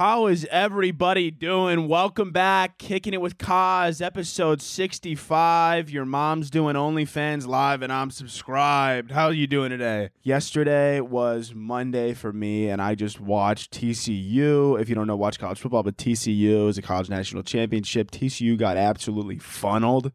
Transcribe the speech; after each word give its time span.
How 0.00 0.28
is 0.28 0.48
everybody 0.50 1.30
doing? 1.30 1.86
Welcome 1.86 2.32
back. 2.32 2.78
Kicking 2.78 3.12
it 3.12 3.20
with 3.20 3.36
Koz, 3.36 4.00
episode 4.00 4.62
65. 4.62 5.90
Your 5.90 6.06
mom's 6.06 6.48
doing 6.48 6.74
OnlyFans 6.74 7.46
live 7.46 7.82
and 7.82 7.92
I'm 7.92 8.10
subscribed. 8.10 9.10
How 9.10 9.26
are 9.26 9.34
you 9.34 9.46
doing 9.46 9.68
today? 9.68 10.08
Yesterday 10.22 11.02
was 11.02 11.52
Monday 11.54 12.14
for 12.14 12.32
me 12.32 12.70
and 12.70 12.80
I 12.80 12.94
just 12.94 13.20
watched 13.20 13.74
TCU. 13.74 14.80
If 14.80 14.88
you 14.88 14.94
don't 14.94 15.06
know, 15.06 15.16
watch 15.16 15.38
college 15.38 15.60
football, 15.60 15.82
but 15.82 15.98
TCU 15.98 16.70
is 16.70 16.78
a 16.78 16.82
college 16.82 17.10
national 17.10 17.42
championship. 17.42 18.10
TCU 18.10 18.56
got 18.56 18.78
absolutely 18.78 19.36
funneled. 19.36 20.06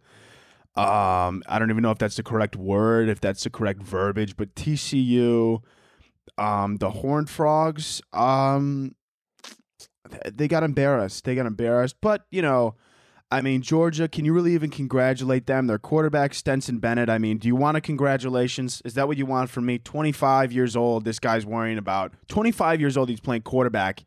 Um, 0.75 1.43
I 1.45 1.59
don't 1.59 1.69
even 1.69 1.83
know 1.83 1.91
if 1.91 1.99
that's 1.99 2.15
the 2.15 2.23
correct 2.23 2.55
word, 2.55 3.07
if 3.07 3.21
that's 3.21 3.43
the 3.43 3.51
correct 3.51 3.83
verbiage, 3.83 4.35
but 4.35 4.55
TCU, 4.55 5.61
um, 6.39 6.77
the 6.77 6.89
Horned 6.89 7.29
Frogs, 7.29 8.01
um, 8.13 8.95
they 10.33 10.47
got 10.47 10.63
embarrassed. 10.63 11.25
They 11.25 11.35
got 11.35 11.45
embarrassed. 11.45 11.97
But, 12.01 12.25
you 12.31 12.41
know, 12.41 12.75
I 13.31 13.41
mean, 13.41 13.61
Georgia, 13.61 14.07
can 14.07 14.23
you 14.23 14.33
really 14.33 14.53
even 14.53 14.69
congratulate 14.69 15.47
them? 15.47 15.67
Their 15.67 15.79
quarterback, 15.79 16.33
Stetson 16.33 16.79
Bennett. 16.79 17.09
I 17.09 17.17
mean, 17.17 17.37
do 17.37 17.47
you 17.47 17.55
want 17.55 17.75
a 17.75 17.81
congratulations? 17.81 18.81
Is 18.85 18.93
that 18.93 19.07
what 19.07 19.17
you 19.17 19.25
want 19.25 19.49
from 19.49 19.65
me? 19.65 19.79
25 19.79 20.51
years 20.51 20.75
old, 20.75 21.05
this 21.05 21.19
guy's 21.19 21.45
worrying 21.45 21.77
about. 21.77 22.13
25 22.27 22.79
years 22.79 22.97
old, 22.97 23.09
he's 23.09 23.19
playing 23.19 23.41
quarterback 23.41 24.05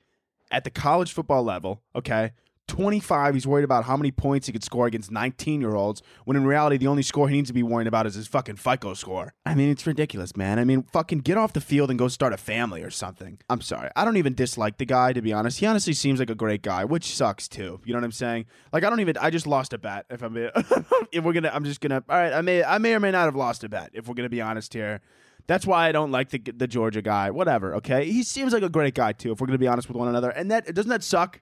at 0.50 0.64
the 0.64 0.70
college 0.70 1.12
football 1.12 1.42
level, 1.42 1.82
okay? 1.94 2.30
25, 2.68 3.34
he's 3.34 3.46
worried 3.46 3.64
about 3.64 3.84
how 3.84 3.96
many 3.96 4.10
points 4.10 4.46
he 4.46 4.52
could 4.52 4.62
score 4.62 4.86
against 4.86 5.10
19 5.10 5.60
year 5.60 5.74
olds, 5.74 6.02
when 6.24 6.36
in 6.36 6.46
reality, 6.46 6.76
the 6.76 6.86
only 6.86 7.02
score 7.02 7.28
he 7.28 7.34
needs 7.34 7.48
to 7.48 7.54
be 7.54 7.62
worrying 7.62 7.88
about 7.88 8.06
is 8.06 8.14
his 8.14 8.28
fucking 8.28 8.56
FICO 8.56 8.94
score. 8.94 9.32
I 9.44 9.54
mean, 9.54 9.70
it's 9.70 9.86
ridiculous, 9.86 10.36
man. 10.36 10.58
I 10.58 10.64
mean, 10.64 10.84
fucking 10.92 11.20
get 11.20 11.36
off 11.36 11.52
the 11.52 11.60
field 11.60 11.90
and 11.90 11.98
go 11.98 12.08
start 12.08 12.32
a 12.32 12.36
family 12.36 12.82
or 12.82 12.90
something. 12.90 13.38
I'm 13.50 13.60
sorry. 13.60 13.90
I 13.96 14.04
don't 14.04 14.16
even 14.16 14.34
dislike 14.34 14.78
the 14.78 14.84
guy, 14.86 15.12
to 15.12 15.22
be 15.22 15.32
honest. 15.32 15.58
He 15.58 15.66
honestly 15.66 15.94
seems 15.94 16.20
like 16.20 16.30
a 16.30 16.34
great 16.34 16.62
guy, 16.62 16.84
which 16.84 17.14
sucks 17.14 17.48
too. 17.48 17.80
You 17.84 17.94
know 17.94 17.98
what 17.98 18.04
I'm 18.04 18.12
saying? 18.12 18.46
Like, 18.72 18.84
I 18.84 18.90
don't 18.90 19.00
even, 19.00 19.16
I 19.18 19.30
just 19.30 19.46
lost 19.46 19.72
a 19.72 19.78
bet. 19.78 20.06
If 20.10 20.22
I'm, 20.22 20.36
if 21.12 21.24
we're 21.24 21.32
gonna, 21.32 21.50
I'm 21.52 21.64
just 21.64 21.80
gonna, 21.80 22.04
all 22.08 22.16
right, 22.16 22.32
I 22.32 22.42
may, 22.42 22.62
I 22.62 22.78
may 22.78 22.94
or 22.94 23.00
may 23.00 23.10
not 23.10 23.24
have 23.24 23.36
lost 23.36 23.64
a 23.64 23.68
bet, 23.68 23.90
if 23.94 24.06
we're 24.06 24.14
gonna 24.14 24.28
be 24.28 24.40
honest 24.40 24.74
here. 24.74 25.00
That's 25.46 25.66
why 25.66 25.88
I 25.88 25.92
don't 25.92 26.12
like 26.12 26.28
the 26.28 26.38
the 26.38 26.66
Georgia 26.66 27.00
guy. 27.00 27.30
Whatever, 27.30 27.74
okay? 27.76 28.04
He 28.04 28.22
seems 28.22 28.52
like 28.52 28.62
a 28.62 28.68
great 28.68 28.94
guy 28.94 29.12
too, 29.12 29.32
if 29.32 29.40
we're 29.40 29.46
gonna 29.46 29.58
be 29.58 29.66
honest 29.66 29.88
with 29.88 29.96
one 29.96 30.08
another. 30.08 30.28
And 30.28 30.50
that 30.50 30.74
doesn't 30.74 30.90
that 30.90 31.02
suck? 31.02 31.40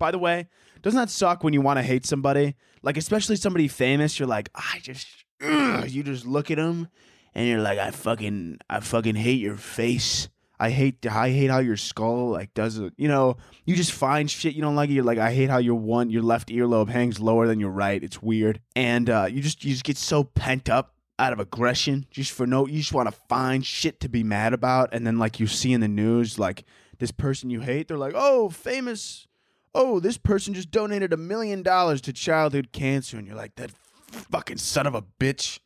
By 0.00 0.10
the 0.10 0.18
way. 0.18 0.48
Doesn't 0.82 0.98
that 0.98 1.10
suck 1.10 1.44
when 1.44 1.52
you 1.52 1.60
want 1.60 1.78
to 1.78 1.84
hate 1.84 2.04
somebody? 2.04 2.56
Like, 2.82 2.96
especially 2.96 3.36
somebody 3.36 3.68
famous, 3.68 4.18
you're 4.18 4.26
like, 4.26 4.50
I 4.56 4.80
just, 4.82 5.06
ugh. 5.40 5.88
you 5.88 6.02
just 6.02 6.26
look 6.26 6.50
at 6.50 6.56
them 6.56 6.88
and 7.34 7.46
you're 7.46 7.60
like, 7.60 7.78
I 7.78 7.92
fucking, 7.92 8.58
I 8.68 8.80
fucking 8.80 9.14
hate 9.14 9.40
your 9.40 9.56
face. 9.56 10.28
I 10.58 10.70
hate, 10.70 11.06
I 11.06 11.30
hate 11.30 11.50
how 11.50 11.58
your 11.58 11.76
skull 11.76 12.30
like 12.30 12.52
does 12.52 12.78
it. 12.78 12.92
You 12.96 13.08
know, 13.08 13.36
you 13.64 13.76
just 13.76 13.92
find 13.92 14.30
shit 14.30 14.54
you 14.54 14.62
don't 14.62 14.76
like. 14.76 14.90
You're 14.90 15.04
like, 15.04 15.18
I 15.18 15.32
hate 15.32 15.48
how 15.48 15.58
your 15.58 15.76
one, 15.76 16.10
your 16.10 16.22
left 16.22 16.48
earlobe 16.48 16.90
hangs 16.90 17.18
lower 17.18 17.46
than 17.46 17.60
your 17.60 17.70
right. 17.70 18.02
It's 18.02 18.20
weird, 18.20 18.60
and 18.76 19.08
uh, 19.08 19.26
you 19.30 19.40
just, 19.40 19.64
you 19.64 19.72
just 19.72 19.84
get 19.84 19.96
so 19.96 20.22
pent 20.22 20.68
up 20.68 20.96
out 21.18 21.32
of 21.32 21.40
aggression, 21.40 22.04
just 22.10 22.32
for 22.32 22.46
no, 22.46 22.66
you 22.66 22.78
just 22.78 22.92
want 22.92 23.08
to 23.08 23.18
find 23.26 23.64
shit 23.64 24.00
to 24.00 24.10
be 24.10 24.22
mad 24.22 24.52
about, 24.52 24.90
and 24.92 25.06
then 25.06 25.18
like 25.18 25.40
you 25.40 25.46
see 25.46 25.72
in 25.72 25.80
the 25.80 25.88
news, 25.88 26.38
like 26.38 26.64
this 26.98 27.10
person 27.10 27.48
you 27.48 27.60
hate, 27.60 27.88
they're 27.88 27.96
like, 27.96 28.14
oh, 28.14 28.50
famous 28.50 29.28
oh, 29.74 30.00
this 30.00 30.18
person 30.18 30.54
just 30.54 30.70
donated 30.70 31.12
a 31.12 31.16
million 31.16 31.62
dollars 31.62 32.00
to 32.02 32.12
childhood 32.12 32.72
cancer. 32.72 33.16
And 33.16 33.26
you're 33.26 33.36
like, 33.36 33.54
that 33.56 33.70
fucking 34.08 34.58
son 34.58 34.86
of 34.86 34.94
a 34.94 35.02
bitch. 35.02 35.60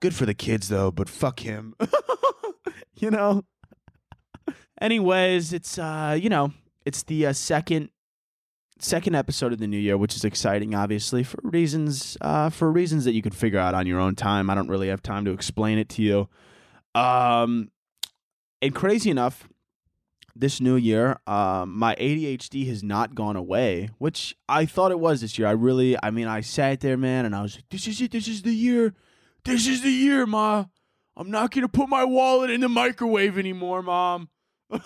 Good 0.00 0.14
for 0.14 0.26
the 0.26 0.34
kids, 0.34 0.68
though, 0.68 0.90
but 0.90 1.08
fuck 1.08 1.40
him. 1.40 1.74
you 2.96 3.10
know? 3.10 3.42
Anyways, 4.80 5.52
it's, 5.52 5.78
uh, 5.78 6.18
you 6.20 6.28
know, 6.28 6.52
it's 6.84 7.02
the 7.02 7.26
uh, 7.26 7.32
second 7.32 7.90
second 8.78 9.14
episode 9.14 9.54
of 9.54 9.58
the 9.58 9.66
new 9.66 9.78
year 9.78 9.96
which 9.96 10.14
is 10.14 10.22
exciting 10.22 10.74
obviously 10.74 11.22
for 11.22 11.38
reasons 11.42 12.14
uh, 12.20 12.50
for 12.50 12.70
reasons 12.70 13.06
that 13.06 13.14
you 13.14 13.22
could 13.22 13.34
figure 13.34 13.58
out 13.58 13.72
on 13.74 13.86
your 13.86 13.98
own 13.98 14.14
time 14.14 14.50
i 14.50 14.54
don't 14.54 14.68
really 14.68 14.88
have 14.88 15.02
time 15.02 15.24
to 15.24 15.30
explain 15.30 15.78
it 15.78 15.88
to 15.88 16.02
you 16.02 16.28
um 16.94 17.70
and 18.60 18.74
crazy 18.74 19.08
enough 19.08 19.48
this 20.38 20.60
new 20.60 20.76
year, 20.76 21.18
um, 21.26 21.78
my 21.78 21.94
ADHD 21.96 22.66
has 22.68 22.82
not 22.82 23.14
gone 23.14 23.36
away, 23.36 23.90
which 23.98 24.36
I 24.48 24.66
thought 24.66 24.90
it 24.90 25.00
was 25.00 25.20
this 25.20 25.38
year. 25.38 25.48
I 25.48 25.52
really, 25.52 25.96
I 26.02 26.10
mean, 26.10 26.28
I 26.28 26.40
sat 26.40 26.80
there, 26.80 26.96
man, 26.96 27.24
and 27.24 27.34
I 27.34 27.42
was 27.42 27.56
like, 27.56 27.68
this 27.70 27.86
is 27.86 28.00
it. 28.00 28.12
This 28.12 28.28
is 28.28 28.42
the 28.42 28.54
year. 28.54 28.94
This 29.44 29.66
is 29.66 29.82
the 29.82 29.90
year, 29.90 30.26
Ma. 30.26 30.66
I'm 31.16 31.30
not 31.30 31.50
going 31.50 31.62
to 31.62 31.68
put 31.68 31.88
my 31.88 32.04
wallet 32.04 32.50
in 32.50 32.60
the 32.60 32.68
microwave 32.68 33.38
anymore, 33.38 33.82
Mom. 33.82 34.28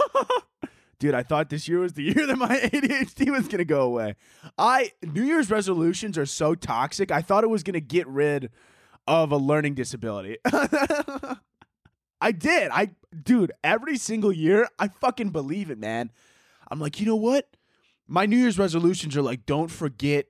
Dude, 1.01 1.15
I 1.15 1.23
thought 1.23 1.49
this 1.49 1.67
year 1.67 1.81
was 1.81 1.95
the 1.95 2.03
year 2.15 2.27
that 2.27 2.37
my 2.37 2.57
ADHD 2.59 3.31
was 3.31 3.47
going 3.47 3.59
to 3.59 3.65
go 3.65 3.83
away. 3.83 4.15
I 4.59 4.93
New 5.03 5.25
Year's 5.25 5.51
resolutions 5.51 6.19
are 6.19 6.27
so 6.27 6.55
toxic. 6.55 7.11
I 7.11 7.23
thought 7.23 7.43
it 7.43 7.51
was 7.51 7.63
going 7.63 7.75
to 7.75 7.81
get 7.81 8.07
rid 8.07 8.51
of 9.07 9.33
a 9.33 9.37
learning 9.37 9.75
disability. 9.75 10.37
I 12.21 12.33
did. 12.33 12.71
I 12.71 12.91
dude, 13.23 13.53
every 13.65 13.97
single 13.97 14.33
year, 14.33 14.69
I 14.79 14.89
fucking 14.89 15.31
believe 15.31 15.71
it, 15.71 15.79
man. 15.79 16.11
I'm 16.71 16.81
like, 16.81 17.01
you 17.01 17.07
know 17.07 17.17
what? 17.17 17.49
My 18.07 18.27
New 18.27 18.37
Year's 18.37 18.59
resolutions 18.59 19.17
are 19.17 19.23
like, 19.23 19.47
don't 19.47 19.71
forget 19.71 20.27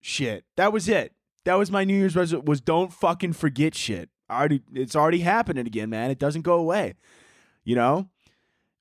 shit. 0.00 0.44
That 0.56 0.72
was 0.72 0.88
it. 0.88 1.14
That 1.44 1.54
was 1.54 1.70
my 1.70 1.84
New 1.84 1.96
Year's 1.96 2.16
resolution 2.16 2.44
was 2.44 2.60
don't 2.60 2.92
fucking 2.92 3.32
forget 3.32 3.74
shit. 3.74 4.10
already 4.30 4.62
it's 4.74 4.96
already 4.96 5.20
happening 5.20 5.66
again, 5.66 5.90
man. 5.90 6.10
It 6.10 6.18
doesn't 6.18 6.42
go 6.42 6.54
away. 6.54 6.94
You 7.64 7.76
know? 7.76 8.08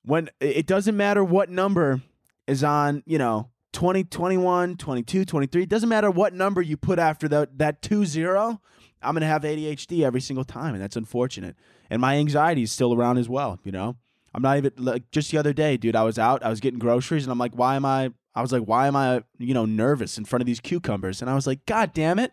When 0.03 0.30
it 0.40 0.66
doesn't 0.66 0.96
matter 0.96 1.24
what 1.24 1.50
number 1.50 2.01
is 2.47 2.63
on, 2.63 3.03
you 3.06 3.18
know, 3.18 3.50
20, 3.74 4.06
21, 4.06 4.78
22, 4.78 5.25
23. 5.25 5.63
It 5.63 5.69
doesn't 5.69 5.90
matter 5.90 6.09
what 6.09 6.34
number 6.34 6.62
you 6.62 6.78
put 6.78 7.00
after 7.00 7.28
that 7.30 7.57
that 7.59 7.81
2 7.81 8.06
0. 8.06 8.62
I'm 9.01 9.13
to 9.22 9.28
have 9.28 9.44
ADHD 9.44 10.01
every 10.01 10.19
single 10.19 10.44
time, 10.44 10.74
and 10.74 10.84
that's 10.84 10.96
unfortunate. 10.96 11.56
And 11.89 12.01
my 12.01 12.17
anxiety 12.17 12.63
is 12.63 12.72
still 12.72 12.94
around 12.94 13.17
as 13.17 13.27
well, 13.27 13.59
you 13.63 13.72
know? 13.72 13.95
I'm 14.33 14.41
not 14.41 14.57
even 14.57 14.72
like 14.77 15.09
just 15.11 15.31
the 15.31 15.38
other 15.38 15.53
day, 15.53 15.77
dude. 15.77 15.95
I 15.95 16.03
was 16.03 16.19
out, 16.19 16.44
I 16.44 16.50
was 16.50 16.59
getting 16.59 16.79
groceries, 16.79 17.23
and 17.23 17.31
I'm 17.31 17.39
like, 17.39 17.53
why 17.53 17.75
am 17.75 17.85
I? 17.85 18.11
I 18.35 18.41
was 18.41 18.51
like, 18.51 18.63
why 18.63 18.88
am 18.88 18.95
I, 18.95 19.23
you 19.39 19.53
know, 19.53 19.66
nervous 19.66 20.17
in 20.17 20.25
front 20.25 20.41
of 20.41 20.45
these 20.45 20.59
cucumbers? 20.59 21.22
And 21.22 21.29
I 21.29 21.35
was 21.35 21.47
like, 21.47 21.66
God 21.66 21.94
damn 21.94 22.19
it, 22.19 22.31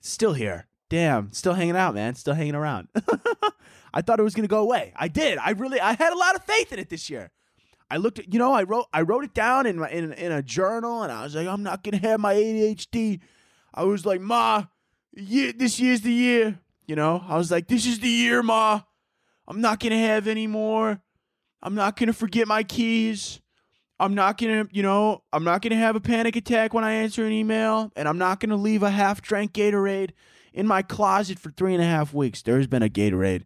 still 0.00 0.32
here. 0.32 0.66
Damn, 0.88 1.32
still 1.32 1.54
hanging 1.54 1.76
out, 1.76 1.94
man. 1.94 2.14
Still 2.14 2.34
hanging 2.34 2.54
around. 2.54 2.88
I 3.92 4.02
thought 4.02 4.20
it 4.20 4.22
was 4.22 4.34
gonna 4.34 4.48
go 4.48 4.60
away. 4.60 4.92
I 4.96 5.08
did. 5.08 5.36
I 5.38 5.50
really, 5.50 5.80
I 5.80 5.94
had 5.94 6.12
a 6.12 6.18
lot 6.18 6.36
of 6.36 6.44
faith 6.44 6.72
in 6.72 6.78
it 6.78 6.88
this 6.88 7.10
year. 7.10 7.30
I 7.90 7.98
looked 7.98 8.18
at, 8.18 8.32
you 8.32 8.38
know, 8.38 8.52
I 8.52 8.62
wrote, 8.62 8.86
I 8.92 9.02
wrote 9.02 9.24
it 9.24 9.34
down 9.34 9.66
in 9.66 9.78
my, 9.78 9.90
in 9.90 10.12
in 10.12 10.32
a 10.32 10.42
journal, 10.42 11.02
and 11.02 11.12
I 11.12 11.24
was 11.24 11.34
like, 11.34 11.46
I'm 11.48 11.62
not 11.62 11.82
gonna 11.82 11.98
have 11.98 12.20
my 12.20 12.34
ADHD. 12.34 13.20
I 13.74 13.84
was 13.84 14.06
like, 14.06 14.20
Ma, 14.20 14.64
yeah, 15.12 15.52
this 15.54 15.78
year's 15.80 16.00
the 16.02 16.12
year. 16.12 16.60
You 16.86 16.96
know, 16.96 17.24
I 17.26 17.36
was 17.36 17.50
like, 17.50 17.66
this 17.66 17.86
is 17.86 17.98
the 17.98 18.08
year, 18.08 18.42
Ma. 18.42 18.82
I'm 19.48 19.60
not 19.60 19.80
going 19.80 19.92
to 19.92 19.98
have 19.98 20.26
any 20.26 20.46
more. 20.46 21.00
I'm 21.62 21.74
not 21.74 21.96
going 21.96 22.06
to 22.08 22.12
forget 22.12 22.46
my 22.46 22.62
keys. 22.62 23.40
I'm 23.98 24.14
not 24.14 24.38
going 24.38 24.66
to, 24.66 24.74
you 24.74 24.82
know, 24.82 25.22
I'm 25.32 25.42
not 25.42 25.62
going 25.62 25.70
to 25.70 25.76
have 25.76 25.96
a 25.96 26.00
panic 26.00 26.36
attack 26.36 26.74
when 26.74 26.84
I 26.84 26.92
answer 26.92 27.24
an 27.24 27.32
email. 27.32 27.90
And 27.96 28.06
I'm 28.06 28.18
not 28.18 28.40
going 28.40 28.50
to 28.50 28.56
leave 28.56 28.82
a 28.82 28.90
half 28.90 29.22
drank 29.22 29.52
Gatorade 29.52 30.10
in 30.52 30.66
my 30.66 30.82
closet 30.82 31.38
for 31.38 31.50
three 31.50 31.74
and 31.74 31.82
a 31.82 31.86
half 31.86 32.12
weeks. 32.12 32.42
There's 32.42 32.66
been 32.66 32.82
a 32.82 32.88
Gatorade. 32.88 33.44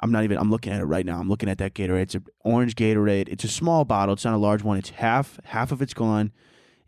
I'm 0.00 0.12
not 0.12 0.24
even, 0.24 0.38
I'm 0.38 0.50
looking 0.50 0.72
at 0.72 0.80
it 0.80 0.84
right 0.84 1.06
now. 1.06 1.18
I'm 1.18 1.28
looking 1.28 1.48
at 1.48 1.58
that 1.58 1.74
Gatorade. 1.74 2.02
It's 2.02 2.14
an 2.14 2.24
orange 2.40 2.74
Gatorade. 2.74 3.28
It's 3.28 3.44
a 3.44 3.48
small 3.48 3.84
bottle. 3.84 4.12
It's 4.14 4.24
not 4.24 4.34
a 4.34 4.38
large 4.38 4.62
one. 4.62 4.78
It's 4.78 4.90
half, 4.90 5.40
half 5.44 5.72
of 5.72 5.80
it's 5.80 5.94
gone. 5.94 6.32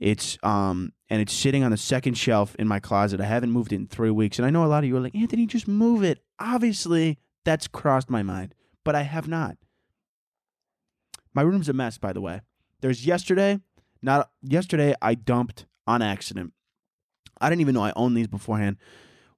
It's 0.00 0.38
um 0.42 0.92
and 1.10 1.20
it's 1.20 1.32
sitting 1.32 1.62
on 1.62 1.70
the 1.70 1.76
second 1.76 2.14
shelf 2.14 2.56
in 2.56 2.66
my 2.66 2.80
closet. 2.80 3.20
I 3.20 3.26
haven't 3.26 3.52
moved 3.52 3.72
it 3.72 3.76
in 3.76 3.86
three 3.86 4.10
weeks. 4.10 4.38
And 4.38 4.46
I 4.46 4.50
know 4.50 4.64
a 4.64 4.66
lot 4.66 4.82
of 4.82 4.88
you 4.88 4.96
are 4.96 5.00
like, 5.00 5.14
Anthony, 5.14 5.46
just 5.46 5.68
move 5.68 6.02
it. 6.02 6.20
Obviously, 6.38 7.18
that's 7.44 7.68
crossed 7.68 8.08
my 8.08 8.22
mind, 8.22 8.54
but 8.84 8.94
I 8.94 9.02
have 9.02 9.28
not. 9.28 9.56
My 11.34 11.42
room's 11.42 11.68
a 11.68 11.72
mess, 11.72 11.98
by 11.98 12.12
the 12.12 12.20
way. 12.20 12.40
There's 12.80 13.06
yesterday, 13.06 13.60
not 14.02 14.30
yesterday, 14.42 14.94
I 15.02 15.14
dumped 15.14 15.66
on 15.86 16.02
accident. 16.02 16.54
I 17.40 17.48
didn't 17.50 17.60
even 17.60 17.74
know 17.74 17.84
I 17.84 17.92
owned 17.94 18.16
these 18.16 18.26
beforehand. 18.26 18.76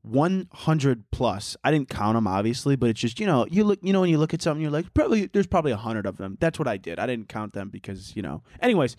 100 0.03 1.05
plus. 1.13 1.57
I 1.63 1.71
didn't 1.71 1.89
count 1.89 2.17
them 2.17 2.27
obviously, 2.27 2.75
but 2.75 2.91
it's 2.91 3.01
just 3.01 3.21
you 3.21 3.27
know 3.27 3.47
you 3.49 3.63
look 3.63 3.79
you 3.83 3.93
know 3.93 4.01
when 4.01 4.11
you 4.11 4.19
look 4.19 4.35
at 4.35 4.43
something 4.43 4.61
you're 4.61 4.71
like 4.71 4.93
probably 4.95 5.27
there's 5.27 5.47
probably 5.47 5.71
a 5.73 5.77
hundred 5.77 6.07
of 6.07 6.17
them. 6.17 6.37
That's 6.41 6.59
what 6.59 6.67
I 6.67 6.77
did. 6.77 6.99
I 6.99 7.07
didn't 7.07 7.29
count 7.29 7.53
them 7.53 7.69
because 7.71 8.15
you 8.17 8.23
know. 8.23 8.43
Anyways, 8.61 8.97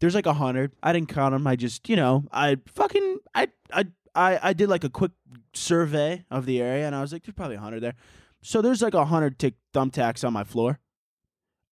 there's 0.00 0.14
like 0.14 0.26
a 0.26 0.34
hundred. 0.34 0.72
I 0.82 0.92
didn't 0.92 1.08
count 1.08 1.32
them. 1.32 1.46
I 1.46 1.56
just, 1.56 1.88
you 1.88 1.96
know, 1.96 2.24
I 2.32 2.56
fucking, 2.66 3.18
I, 3.34 3.48
I, 3.72 3.86
I, 4.14 4.38
I 4.42 4.52
did 4.52 4.68
like 4.68 4.84
a 4.84 4.88
quick 4.88 5.12
survey 5.54 6.24
of 6.30 6.46
the 6.46 6.60
area, 6.60 6.86
and 6.86 6.94
I 6.94 7.00
was 7.00 7.12
like, 7.12 7.24
there's 7.24 7.34
probably 7.34 7.56
a 7.56 7.60
hundred 7.60 7.80
there. 7.80 7.94
So 8.42 8.62
there's 8.62 8.82
like 8.82 8.94
a 8.94 9.04
hundred 9.04 9.38
tick 9.38 9.54
thumbtacks 9.74 10.26
on 10.26 10.32
my 10.32 10.44
floor. 10.44 10.78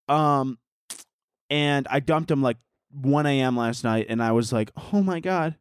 Um, 0.09 0.59
and 1.51 1.87
I 1.91 2.01
dumped 2.01 2.29
them 2.29 2.43
like 2.43 2.57
1 2.91 3.27
a.m. 3.27 3.57
last 3.57 3.85
night, 3.85 4.07
and 4.09 4.23
I 4.23 4.33
was 4.33 4.53
like, 4.53 4.71
oh 4.93 5.03
my 5.03 5.21
god, 5.21 5.57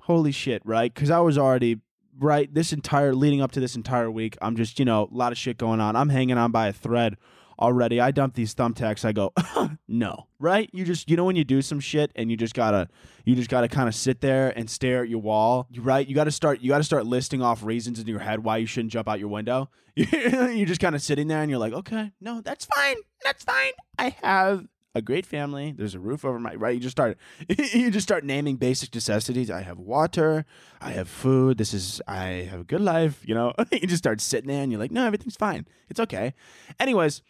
holy 0.00 0.32
shit, 0.32 0.62
right? 0.64 0.92
Because 0.92 1.10
I 1.10 1.20
was 1.20 1.38
already 1.38 1.80
right 2.18 2.52
this 2.52 2.72
entire 2.72 3.14
leading 3.14 3.40
up 3.40 3.52
to 3.52 3.60
this 3.60 3.76
entire 3.76 4.10
week. 4.10 4.36
I'm 4.42 4.56
just, 4.56 4.78
you 4.78 4.84
know, 4.84 5.08
a 5.10 5.14
lot 5.14 5.32
of 5.32 5.38
shit 5.38 5.58
going 5.58 5.80
on. 5.80 5.96
I'm 5.96 6.08
hanging 6.08 6.38
on 6.38 6.50
by 6.52 6.68
a 6.68 6.72
thread 6.72 7.16
already. 7.58 8.00
I 8.00 8.10
dump 8.10 8.34
these 8.34 8.54
thumbtacks. 8.54 9.04
I 9.04 9.12
go, 9.12 9.32
no, 9.88 10.26
right? 10.38 10.68
You 10.72 10.84
just, 10.84 11.08
you 11.08 11.16
know, 11.16 11.24
when 11.24 11.36
you 11.36 11.44
do 11.44 11.62
some 11.62 11.80
shit 11.80 12.12
and 12.14 12.30
you 12.30 12.36
just 12.36 12.54
gotta, 12.54 12.88
you 13.24 13.34
just 13.34 13.50
gotta 13.50 13.68
kind 13.68 13.88
of 13.88 13.94
sit 13.94 14.20
there 14.20 14.56
and 14.56 14.68
stare 14.68 15.02
at 15.02 15.08
your 15.08 15.20
wall, 15.20 15.68
right? 15.78 16.06
You 16.06 16.14
gotta 16.14 16.30
start, 16.30 16.60
you 16.60 16.68
gotta 16.68 16.84
start 16.84 17.06
listing 17.06 17.42
off 17.42 17.62
reasons 17.62 17.98
in 17.98 18.06
your 18.06 18.20
head 18.20 18.44
why 18.44 18.58
you 18.58 18.66
shouldn't 18.66 18.92
jump 18.92 19.08
out 19.08 19.18
your 19.18 19.28
window. 19.28 19.70
you're 19.94 20.66
just 20.66 20.80
kind 20.80 20.94
of 20.94 21.02
sitting 21.02 21.28
there 21.28 21.42
and 21.42 21.50
you're 21.50 21.60
like, 21.60 21.72
okay, 21.72 22.12
no, 22.20 22.40
that's 22.40 22.64
fine, 22.64 22.96
that's 23.22 23.44
fine. 23.44 23.72
I 23.98 24.16
have 24.22 24.66
a 24.94 25.02
great 25.02 25.26
family. 25.26 25.72
There's 25.76 25.94
a 25.94 26.00
roof 26.00 26.24
over 26.24 26.38
my 26.38 26.54
right. 26.54 26.74
You 26.74 26.80
just 26.80 26.92
start 26.92 27.16
you 27.48 27.90
just 27.90 28.06
start 28.06 28.24
naming 28.24 28.56
basic 28.56 28.94
necessities. 28.94 29.50
I 29.50 29.62
have 29.62 29.78
water. 29.78 30.44
I 30.80 30.90
have 30.90 31.08
food. 31.08 31.58
This 31.58 31.72
is 31.72 32.00
I 32.06 32.48
have 32.50 32.60
a 32.60 32.64
good 32.64 32.80
life. 32.80 33.22
You 33.24 33.34
know, 33.34 33.52
you 33.72 33.86
just 33.86 34.02
start 34.02 34.20
sitting 34.20 34.48
there 34.48 34.62
and 34.62 34.70
you're 34.70 34.80
like, 34.80 34.90
no, 34.90 35.06
everything's 35.06 35.36
fine. 35.36 35.66
It's 35.88 36.00
okay. 36.00 36.34
Anyways, 36.78 37.22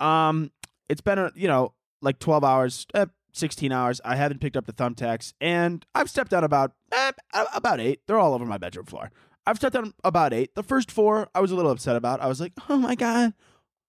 um, 0.00 0.50
it's 0.88 1.00
been 1.00 1.18
a 1.18 1.32
you 1.34 1.48
know 1.48 1.72
like 2.02 2.18
12 2.18 2.44
hours, 2.44 2.86
eh, 2.94 3.06
16 3.32 3.72
hours. 3.72 4.00
I 4.04 4.16
haven't 4.16 4.40
picked 4.40 4.56
up 4.56 4.66
the 4.66 4.72
thumbtacks, 4.72 5.32
and 5.40 5.84
I've 5.94 6.10
stepped 6.10 6.32
out 6.32 6.44
about 6.44 6.72
eh, 6.92 7.12
about 7.54 7.80
eight. 7.80 8.00
They're 8.06 8.18
all 8.18 8.34
over 8.34 8.44
my 8.44 8.58
bedroom 8.58 8.86
floor. 8.86 9.10
I've 9.46 9.56
stepped 9.56 9.76
out 9.76 9.92
about 10.02 10.32
eight. 10.32 10.54
The 10.54 10.62
first 10.62 10.90
four, 10.90 11.28
I 11.34 11.40
was 11.40 11.52
a 11.52 11.56
little 11.56 11.70
upset 11.70 11.96
about. 11.96 12.20
I 12.20 12.26
was 12.26 12.40
like, 12.40 12.52
oh 12.68 12.76
my 12.76 12.94
god, 12.94 13.32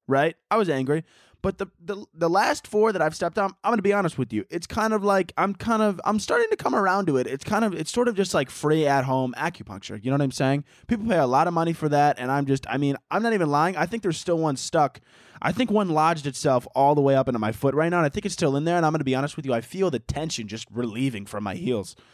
right? 0.08 0.36
I 0.52 0.58
was 0.58 0.70
angry. 0.70 1.04
But 1.42 1.60
the, 1.60 1.68
the 1.80 2.04
the 2.14 2.30
last 2.30 2.66
four 2.66 2.92
that 2.92 3.02
I've 3.02 3.16
stepped 3.16 3.38
on, 3.38 3.52
I'm 3.64 3.72
gonna 3.72 3.82
be 3.82 3.94
honest 3.94 4.18
with 4.18 4.34
you. 4.34 4.46
It's 4.50 4.66
kind 4.66 4.92
of 4.94 5.04
like 5.04 5.34
I'm 5.38 5.54
kind 5.54 5.84
of 5.84 6.02
I'm 6.04 6.20
starting 6.20 6.50
to 6.50 6.56
come 6.56 6.74
around 6.74 7.06
to 7.08 7.18
it. 7.18 7.28
It's 7.28 7.44
kind 7.44 7.64
of 7.64 7.74
it's 7.74 7.92
sort 7.92 8.08
of 8.08 8.16
just 8.16 8.34
like 8.34 8.50
free 8.50 8.88
at 8.88 9.06
home 9.06 9.36
acupuncture. 9.38 10.04
You 10.04 10.10
know 10.10 10.16
what 10.16 10.24
I'm 10.24 10.32
saying? 10.32 10.64
People 10.88 11.08
pay 11.08 11.18
a 11.18 11.28
lot 11.28 11.48
of 11.48 11.54
money 11.54 11.74
for 11.74 11.90
that, 11.90 12.18
and 12.20 12.32
I'm 12.32 12.46
just 12.48 12.66
I 12.70 12.78
mean 12.78 12.98
I'm 13.12 13.22
not 13.22 13.34
even 13.34 13.50
lying. 13.50 13.78
I 13.78 13.86
think 13.86 14.02
there's 14.04 14.20
still 14.20 14.38
one 14.40 14.58
stuck. 14.58 15.00
I 15.40 15.52
think 15.52 15.70
one 15.70 15.90
lodged 15.90 16.26
itself 16.26 16.68
all 16.74 16.96
the 16.96 17.02
way 17.02 17.16
up 17.16 17.28
into 17.28 17.40
my 17.40 17.52
foot 17.52 17.76
right 17.76 17.90
now, 17.90 17.98
and 17.98 18.06
I 18.06 18.10
think 18.10 18.26
it's 18.26 18.34
still 18.34 18.56
in 18.56 18.64
there. 18.66 18.76
And 18.76 18.86
I'm 18.86 18.92
gonna 18.92 19.04
be 19.04 19.16
honest 19.16 19.36
with 19.36 19.46
you. 19.46 19.54
I 19.54 19.62
feel 19.62 19.92
the 19.92 20.00
tension 20.00 20.48
just 20.48 20.68
relieving 20.72 21.28
from 21.28 21.44
my 21.44 21.56
heels. 21.56 21.96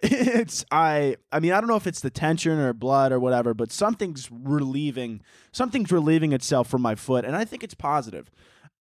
It's 0.00 0.64
I 0.70 1.16
I 1.32 1.40
mean 1.40 1.50
I 1.50 1.60
don't 1.60 1.66
know 1.68 1.74
if 1.74 1.88
it's 1.88 2.00
the 2.00 2.10
tension 2.10 2.52
or 2.60 2.72
blood 2.72 3.10
or 3.10 3.18
whatever, 3.18 3.52
but 3.54 3.72
something's 3.72 4.30
relieving 4.30 5.22
something's 5.50 5.90
relieving 5.90 6.32
itself 6.32 6.68
from 6.68 6.82
my 6.82 6.94
foot, 6.94 7.24
and 7.24 7.34
I 7.34 7.44
think 7.44 7.64
it's 7.64 7.74
positive. 7.74 8.30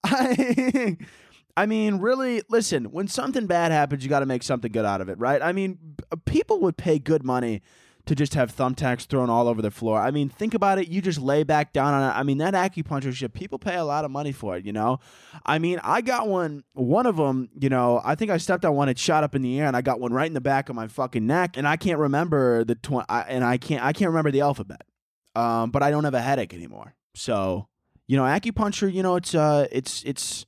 I, 0.04 0.98
I 1.58 1.66
mean, 1.66 1.96
really, 1.98 2.44
listen, 2.50 2.86
when 2.92 3.08
something 3.08 3.48
bad 3.48 3.72
happens, 3.72 4.04
you 4.04 4.10
got 4.10 4.20
to 4.20 4.26
make 4.26 4.44
something 4.44 4.72
good 4.72 4.86
out 4.86 5.02
of 5.02 5.10
it, 5.10 5.18
right? 5.18 5.42
I 5.42 5.52
mean, 5.52 5.96
people 6.26 6.60
would 6.62 6.78
pay 6.78 7.00
good 7.00 7.24
money 7.24 7.62
to 8.08 8.16
just 8.16 8.34
have 8.34 8.56
thumbtacks 8.56 9.06
thrown 9.06 9.30
all 9.30 9.48
over 9.48 9.62
the 9.62 9.72
floor. 9.72 10.00
I 10.00 10.12
mean, 10.12 10.30
think 10.30 10.54
about 10.54 10.80
it. 10.80 10.88
You 10.88 11.02
just 11.02 11.20
lay 11.20 11.44
back 11.44 11.74
down 11.74 11.94
on 11.94 12.10
it. 12.10 12.14
I 12.14 12.24
mean, 12.24 12.38
that 12.40 12.54
acupuncture 12.54 13.14
shit, 13.14 13.34
people 13.34 13.60
pay 13.60 13.76
a 13.76 13.84
lot 13.84 14.06
of 14.06 14.12
money 14.12 14.32
for 14.32 14.56
it, 14.58 14.66
you 14.66 14.72
know? 14.72 15.00
I 15.46 15.60
mean, 15.60 15.80
I 15.84 16.02
got 16.02 16.28
one, 16.28 16.64
one 16.74 17.06
of 17.06 17.18
them, 17.18 17.50
you 17.60 17.70
know, 17.70 18.02
I 18.04 18.16
think 18.16 18.32
I 18.32 18.38
stepped 18.38 18.66
on 18.66 18.76
one, 18.76 18.88
it 18.90 18.98
shot 18.98 19.24
up 19.24 19.36
in 19.36 19.42
the 19.42 19.60
air, 19.60 19.68
and 19.68 19.76
I 19.76 19.82
got 19.82 20.00
one 20.00 20.14
right 20.14 20.28
in 20.28 20.34
the 20.34 20.42
back 20.42 20.70
of 20.70 20.76
my 20.76 20.88
fucking 20.88 21.26
neck, 21.26 21.58
and 21.58 21.68
I 21.68 21.76
can't 21.76 22.00
remember 22.00 22.64
the, 22.64 22.76
tw- 22.76 23.06
I, 23.10 23.22
and 23.28 23.44
I 23.44 23.58
can't, 23.58 23.84
I 23.84 23.94
can't 23.94 24.10
remember 24.10 24.32
the 24.32 24.42
alphabet. 24.42 24.82
Um, 25.36 25.70
but 25.70 25.84
I 25.84 25.92
don't 25.92 26.04
have 26.04 26.16
a 26.16 26.22
headache 26.22 26.54
anymore. 26.54 26.96
So 27.14 27.68
you 28.08 28.18
know, 28.18 28.24
acupuncture, 28.24 28.92
you 28.92 29.04
know, 29.04 29.16
it's 29.16 29.36
uh 29.36 29.68
it's 29.72 30.04
it's 30.04 30.46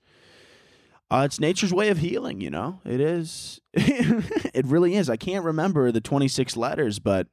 uh, 1.11 1.23
it's 1.25 1.39
nature's 1.39 1.73
way 1.73 1.89
of 1.89 1.97
healing, 1.97 2.39
you 2.39 2.51
know. 2.51 2.79
It 2.85 3.01
is. 3.01 3.59
it 3.73 4.65
really 4.65 4.95
is. 4.95 5.09
I 5.09 5.17
can't 5.17 5.44
remember 5.44 5.91
the 5.91 6.01
26 6.01 6.56
letters, 6.56 7.00
but 7.00 7.27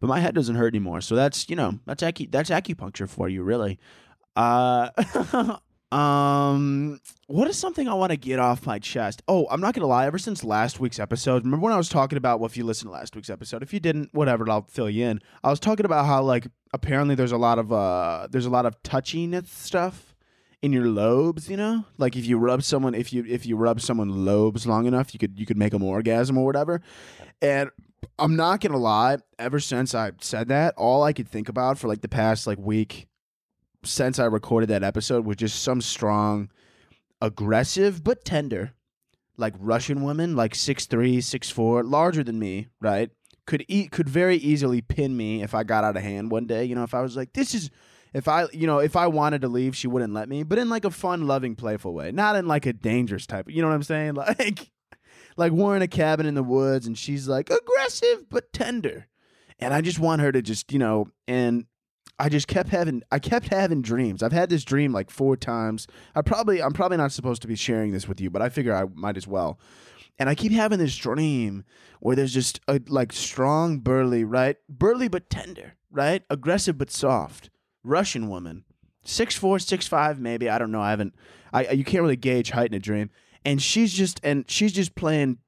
but 0.00 0.06
my 0.06 0.20
head 0.20 0.34
doesn't 0.34 0.54
hurt 0.54 0.68
anymore. 0.74 1.00
So 1.00 1.14
that's, 1.16 1.48
you 1.50 1.56
know, 1.56 1.80
that's 1.86 2.02
acu- 2.02 2.30
that's 2.30 2.50
acupuncture 2.50 3.08
for 3.08 3.28
you, 3.28 3.42
really. 3.42 3.78
Uh 4.36 4.90
Um, 5.94 7.00
what 7.28 7.46
is 7.48 7.56
something 7.56 7.88
I 7.88 7.94
want 7.94 8.10
to 8.10 8.16
get 8.16 8.40
off 8.40 8.66
my 8.66 8.80
chest? 8.80 9.22
Oh, 9.28 9.46
I'm 9.48 9.60
not 9.60 9.74
gonna 9.74 9.86
lie. 9.86 10.06
Ever 10.06 10.18
since 10.18 10.42
last 10.42 10.80
week's 10.80 10.98
episode, 10.98 11.44
remember 11.44 11.62
when 11.62 11.72
I 11.72 11.76
was 11.76 11.88
talking 11.88 12.18
about? 12.18 12.40
Well, 12.40 12.46
if 12.46 12.56
you 12.56 12.64
listened 12.64 12.88
to 12.88 12.92
last 12.92 13.14
week's 13.14 13.30
episode, 13.30 13.62
if 13.62 13.72
you 13.72 13.78
didn't, 13.78 14.12
whatever, 14.12 14.50
I'll 14.50 14.66
fill 14.68 14.90
you 14.90 15.06
in. 15.06 15.20
I 15.44 15.50
was 15.50 15.60
talking 15.60 15.86
about 15.86 16.06
how 16.06 16.20
like 16.22 16.48
apparently 16.72 17.14
there's 17.14 17.30
a 17.30 17.36
lot 17.36 17.60
of 17.60 17.72
uh 17.72 18.26
there's 18.28 18.46
a 18.46 18.50
lot 18.50 18.66
of 18.66 18.82
touchiness 18.82 19.46
stuff 19.46 20.16
in 20.62 20.72
your 20.72 20.86
lobes. 20.88 21.48
You 21.48 21.56
know, 21.56 21.84
like 21.96 22.16
if 22.16 22.26
you 22.26 22.38
rub 22.38 22.64
someone, 22.64 22.96
if 22.96 23.12
you 23.12 23.24
if 23.28 23.46
you 23.46 23.56
rub 23.56 23.80
someone 23.80 24.24
lobes 24.24 24.66
long 24.66 24.86
enough, 24.86 25.14
you 25.14 25.20
could 25.20 25.38
you 25.38 25.46
could 25.46 25.56
make 25.56 25.70
them 25.70 25.84
orgasm 25.84 26.36
or 26.36 26.44
whatever. 26.44 26.82
And 27.40 27.70
I'm 28.18 28.34
not 28.34 28.60
gonna 28.60 28.78
lie. 28.78 29.18
Ever 29.38 29.60
since 29.60 29.94
I 29.94 30.10
said 30.20 30.48
that, 30.48 30.74
all 30.76 31.04
I 31.04 31.12
could 31.12 31.28
think 31.28 31.48
about 31.48 31.78
for 31.78 31.86
like 31.86 32.00
the 32.00 32.08
past 32.08 32.48
like 32.48 32.58
week 32.58 33.06
since 33.84 34.18
I 34.18 34.24
recorded 34.24 34.68
that 34.70 34.82
episode 34.82 35.24
was 35.24 35.36
just 35.36 35.62
some 35.62 35.80
strong, 35.80 36.50
aggressive 37.20 38.02
but 38.04 38.24
tender, 38.24 38.72
like 39.36 39.54
Russian 39.58 40.02
woman, 40.02 40.36
like 40.36 40.54
six 40.54 40.86
three, 40.86 41.20
six 41.20 41.50
four, 41.50 41.82
larger 41.82 42.24
than 42.24 42.38
me, 42.38 42.68
right? 42.80 43.10
Could 43.46 43.64
eat 43.68 43.90
could 43.90 44.08
very 44.08 44.36
easily 44.36 44.80
pin 44.80 45.16
me 45.16 45.42
if 45.42 45.54
I 45.54 45.64
got 45.64 45.84
out 45.84 45.96
of 45.96 46.02
hand 46.02 46.30
one 46.30 46.46
day. 46.46 46.64
You 46.64 46.74
know, 46.74 46.84
if 46.84 46.94
I 46.94 47.02
was 47.02 47.16
like, 47.16 47.32
this 47.32 47.54
is 47.54 47.70
if 48.12 48.28
I 48.28 48.46
you 48.52 48.66
know, 48.66 48.78
if 48.78 48.96
I 48.96 49.06
wanted 49.06 49.42
to 49.42 49.48
leave, 49.48 49.76
she 49.76 49.88
wouldn't 49.88 50.14
let 50.14 50.28
me, 50.28 50.42
but 50.42 50.58
in 50.58 50.68
like 50.68 50.84
a 50.84 50.90
fun, 50.90 51.26
loving, 51.26 51.56
playful 51.56 51.92
way. 51.92 52.12
Not 52.12 52.36
in 52.36 52.46
like 52.46 52.66
a 52.66 52.72
dangerous 52.72 53.26
type. 53.26 53.50
You 53.50 53.62
know 53.62 53.68
what 53.68 53.74
I'm 53.74 53.82
saying? 53.82 54.14
Like 54.38 54.70
like 55.36 55.52
we're 55.52 55.76
in 55.76 55.82
a 55.82 55.88
cabin 55.88 56.26
in 56.26 56.34
the 56.34 56.42
woods 56.42 56.86
and 56.86 56.96
she's 56.96 57.26
like 57.28 57.50
aggressive 57.50 58.28
but 58.30 58.52
tender. 58.52 59.08
And 59.58 59.72
I 59.72 59.80
just 59.80 59.98
want 59.98 60.20
her 60.22 60.32
to 60.32 60.42
just, 60.42 60.72
you 60.72 60.78
know, 60.78 61.08
and 61.26 61.66
I 62.18 62.28
just 62.28 62.46
kept 62.46 62.68
having 62.68 63.02
I 63.10 63.18
kept 63.18 63.48
having 63.48 63.82
dreams. 63.82 64.22
I've 64.22 64.32
had 64.32 64.48
this 64.50 64.64
dream 64.64 64.92
like 64.92 65.10
four 65.10 65.36
times. 65.36 65.86
I 66.14 66.22
probably 66.22 66.62
I'm 66.62 66.72
probably 66.72 66.96
not 66.96 67.12
supposed 67.12 67.42
to 67.42 67.48
be 67.48 67.56
sharing 67.56 67.92
this 67.92 68.06
with 68.06 68.20
you, 68.20 68.30
but 68.30 68.42
I 68.42 68.48
figure 68.48 68.74
I 68.74 68.84
might 68.94 69.16
as 69.16 69.26
well. 69.26 69.58
And 70.18 70.28
I 70.28 70.34
keep 70.34 70.52
having 70.52 70.78
this 70.78 70.96
dream 70.96 71.64
where 71.98 72.14
there's 72.14 72.34
just 72.34 72.60
a 72.68 72.80
like 72.86 73.12
strong, 73.12 73.78
burly, 73.78 74.22
right? 74.22 74.56
Burly 74.68 75.08
but 75.08 75.28
tender, 75.28 75.74
right? 75.90 76.22
Aggressive 76.30 76.78
but 76.78 76.90
soft. 76.90 77.50
Russian 77.82 78.28
woman. 78.28 78.64
Six 79.04 79.36
four, 79.36 79.58
six 79.58 79.88
five, 79.88 80.20
maybe. 80.20 80.48
I 80.48 80.58
don't 80.58 80.70
know. 80.70 80.80
I 80.80 80.90
haven't 80.90 81.14
I 81.52 81.70
you 81.70 81.84
can't 81.84 82.02
really 82.02 82.16
gauge 82.16 82.50
height 82.50 82.70
in 82.70 82.74
a 82.74 82.80
dream. 82.80 83.10
And 83.44 83.60
she's 83.60 83.92
just 83.92 84.20
and 84.22 84.48
she's 84.48 84.72
just 84.72 84.94
playing 84.94 85.38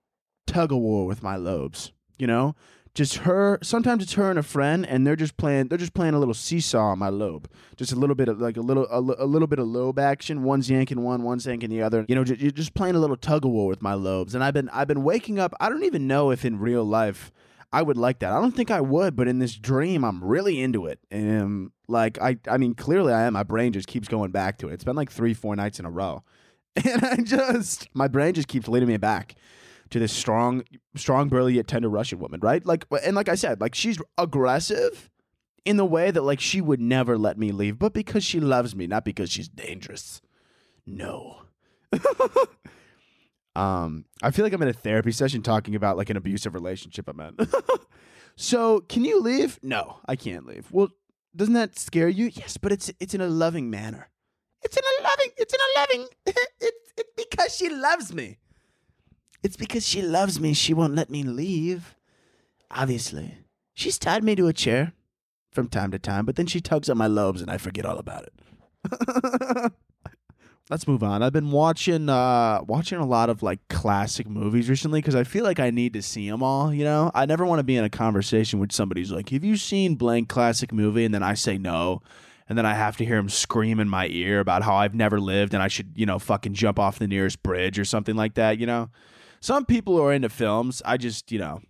tug 0.46 0.72
of 0.72 0.78
war 0.78 1.06
with 1.06 1.22
my 1.22 1.36
lobes, 1.36 1.92
you 2.18 2.26
know? 2.26 2.54
Just 2.96 3.16
her 3.18 3.58
sometimes 3.62 4.02
it's 4.02 4.14
her 4.14 4.30
and 4.30 4.38
a 4.38 4.42
friend 4.42 4.86
and 4.86 5.06
they're 5.06 5.16
just 5.16 5.36
playing 5.36 5.68
they're 5.68 5.76
just 5.76 5.92
playing 5.92 6.14
a 6.14 6.18
little 6.18 6.34
seesaw 6.34 6.92
on 6.92 6.98
my 6.98 7.10
lobe. 7.10 7.46
Just 7.76 7.92
a 7.92 7.96
little 7.96 8.16
bit 8.16 8.26
of 8.28 8.40
like 8.40 8.56
a 8.56 8.62
little 8.62 8.86
a, 8.86 8.98
a 9.22 9.26
little 9.26 9.46
bit 9.46 9.58
of 9.58 9.66
lobe 9.66 9.98
action 9.98 10.42
one's 10.42 10.70
yanking 10.70 11.02
one 11.02 11.22
one's 11.22 11.44
yanking 11.44 11.68
the 11.68 11.82
other. 11.82 12.06
You 12.08 12.14
know 12.14 12.24
you're 12.24 12.50
just 12.50 12.72
playing 12.72 12.94
a 12.94 12.98
little 12.98 13.18
tug 13.18 13.44
of 13.44 13.50
war 13.50 13.68
with 13.68 13.82
my 13.82 13.92
lobes. 13.92 14.34
And 14.34 14.42
i've 14.42 14.54
been 14.54 14.70
i've 14.70 14.88
been 14.88 15.04
waking 15.04 15.38
up 15.38 15.52
i 15.60 15.68
don't 15.68 15.84
even 15.84 16.06
know 16.06 16.30
if 16.30 16.46
in 16.46 16.58
real 16.58 16.84
life 16.84 17.30
i 17.70 17.82
would 17.82 17.98
like 17.98 18.20
that. 18.20 18.32
I 18.32 18.40
don't 18.40 18.56
think 18.56 18.70
i 18.70 18.80
would 18.80 19.14
but 19.14 19.28
in 19.28 19.40
this 19.40 19.54
dream 19.56 20.02
i'm 20.02 20.24
really 20.24 20.62
into 20.62 20.86
it. 20.86 20.98
And 21.10 21.72
like 21.88 22.18
i 22.22 22.38
i 22.48 22.56
mean 22.56 22.74
clearly 22.74 23.12
i 23.12 23.24
am. 23.24 23.34
My 23.34 23.42
brain 23.42 23.74
just 23.74 23.88
keeps 23.88 24.08
going 24.08 24.30
back 24.30 24.56
to 24.58 24.68
it. 24.70 24.72
It's 24.72 24.84
been 24.84 24.96
like 24.96 25.12
three 25.12 25.34
four 25.34 25.54
nights 25.54 25.78
in 25.78 25.84
a 25.84 25.90
row. 25.90 26.24
And 26.82 27.04
i 27.04 27.16
just 27.16 27.88
my 27.92 28.08
brain 28.08 28.32
just 28.32 28.48
keeps 28.48 28.68
leading 28.68 28.88
me 28.88 28.96
back 28.96 29.34
to 29.90 29.98
this 29.98 30.12
strong, 30.12 30.64
strong, 30.94 31.28
burly 31.28 31.54
yet 31.54 31.66
tender 31.66 31.88
Russian 31.88 32.18
woman, 32.18 32.40
right? 32.40 32.64
Like, 32.64 32.84
and 33.04 33.14
like 33.14 33.28
I 33.28 33.34
said, 33.34 33.60
like 33.60 33.74
she's 33.74 33.98
aggressive 34.18 35.10
in 35.64 35.76
the 35.76 35.84
way 35.84 36.10
that 36.10 36.22
like 36.22 36.40
she 36.40 36.60
would 36.60 36.80
never 36.80 37.18
let 37.18 37.38
me 37.38 37.52
leave, 37.52 37.78
but 37.78 37.92
because 37.92 38.24
she 38.24 38.40
loves 38.40 38.74
me, 38.74 38.86
not 38.86 39.04
because 39.04 39.30
she's 39.30 39.48
dangerous. 39.48 40.22
No. 40.86 41.42
um, 43.56 44.04
I 44.22 44.30
feel 44.30 44.44
like 44.44 44.52
I'm 44.52 44.62
in 44.62 44.68
a 44.68 44.72
therapy 44.72 45.12
session 45.12 45.42
talking 45.42 45.74
about 45.74 45.96
like 45.96 46.10
an 46.10 46.16
abusive 46.16 46.54
relationship 46.54 47.08
I'm 47.08 47.20
in. 47.20 47.36
so, 48.36 48.80
can 48.80 49.04
you 49.04 49.20
leave? 49.20 49.58
No, 49.62 49.98
I 50.06 50.16
can't 50.16 50.46
leave. 50.46 50.68
Well, 50.70 50.88
doesn't 51.34 51.54
that 51.54 51.78
scare 51.78 52.08
you? 52.08 52.30
Yes, 52.32 52.56
but 52.56 52.72
it's 52.72 52.90
it's 53.00 53.14
in 53.14 53.20
a 53.20 53.28
loving 53.28 53.68
manner. 53.68 54.08
It's 54.62 54.76
in 54.76 54.82
a 54.82 55.02
loving. 55.02 55.30
It's 55.36 55.54
in 55.54 55.60
a 55.60 55.80
loving. 55.80 56.08
it's 56.60 56.92
it's 56.96 57.10
because 57.16 57.54
she 57.54 57.68
loves 57.68 58.14
me. 58.14 58.38
It's 59.42 59.56
because 59.56 59.86
she 59.86 60.02
loves 60.02 60.40
me. 60.40 60.54
She 60.54 60.74
won't 60.74 60.94
let 60.94 61.10
me 61.10 61.22
leave. 61.22 61.94
Obviously. 62.70 63.38
She's 63.74 63.98
tied 63.98 64.24
me 64.24 64.34
to 64.36 64.46
a 64.46 64.52
chair 64.52 64.92
from 65.52 65.68
time 65.68 65.90
to 65.90 65.98
time, 65.98 66.24
but 66.26 66.36
then 66.36 66.46
she 66.46 66.60
tugs 66.60 66.88
at 66.88 66.96
my 66.96 67.06
lobes 67.06 67.40
and 67.42 67.50
I 67.50 67.58
forget 67.58 67.84
all 67.86 67.98
about 67.98 68.24
it. 68.24 69.72
Let's 70.68 70.88
move 70.88 71.04
on. 71.04 71.22
I've 71.22 71.32
been 71.32 71.52
watching 71.52 72.08
uh 72.08 72.60
watching 72.66 72.98
a 72.98 73.06
lot 73.06 73.30
of 73.30 73.42
like 73.42 73.60
classic 73.68 74.28
movies 74.28 74.68
recently 74.68 75.00
because 75.00 75.14
I 75.14 75.22
feel 75.22 75.44
like 75.44 75.60
I 75.60 75.70
need 75.70 75.92
to 75.92 76.02
see 76.02 76.28
them 76.28 76.42
all, 76.42 76.74
you 76.74 76.82
know? 76.82 77.12
I 77.14 77.24
never 77.24 77.46
want 77.46 77.60
to 77.60 77.64
be 77.64 77.76
in 77.76 77.84
a 77.84 77.90
conversation 77.90 78.58
with 78.58 78.72
somebody 78.72 79.00
who's 79.00 79.12
like, 79.12 79.28
"Have 79.28 79.44
you 79.44 79.56
seen 79.56 79.94
blank 79.94 80.28
classic 80.28 80.72
movie?" 80.72 81.04
and 81.04 81.14
then 81.14 81.22
I 81.22 81.34
say 81.34 81.56
no. 81.56 82.02
And 82.48 82.56
then 82.58 82.66
I 82.66 82.74
have 82.74 82.96
to 82.98 83.04
hear 83.04 83.16
him 83.16 83.28
scream 83.28 83.80
in 83.80 83.88
my 83.88 84.06
ear 84.08 84.40
about 84.40 84.62
how 84.62 84.76
I've 84.76 84.94
never 84.94 85.20
lived 85.20 85.52
and 85.54 85.62
I 85.62 85.68
should, 85.68 85.92
you 85.96 86.06
know, 86.06 86.18
fucking 86.18 86.54
jump 86.54 86.78
off 86.78 86.98
the 86.98 87.08
nearest 87.08 87.42
bridge 87.42 87.78
or 87.78 87.84
something 87.84 88.14
like 88.14 88.34
that, 88.34 88.58
you 88.58 88.66
know? 88.66 88.90
Some 89.40 89.64
people 89.64 89.96
who 89.96 90.02
are 90.02 90.12
into 90.12 90.28
films, 90.28 90.82
I 90.84 90.96
just, 90.96 91.30
you 91.32 91.38
know, 91.38 91.60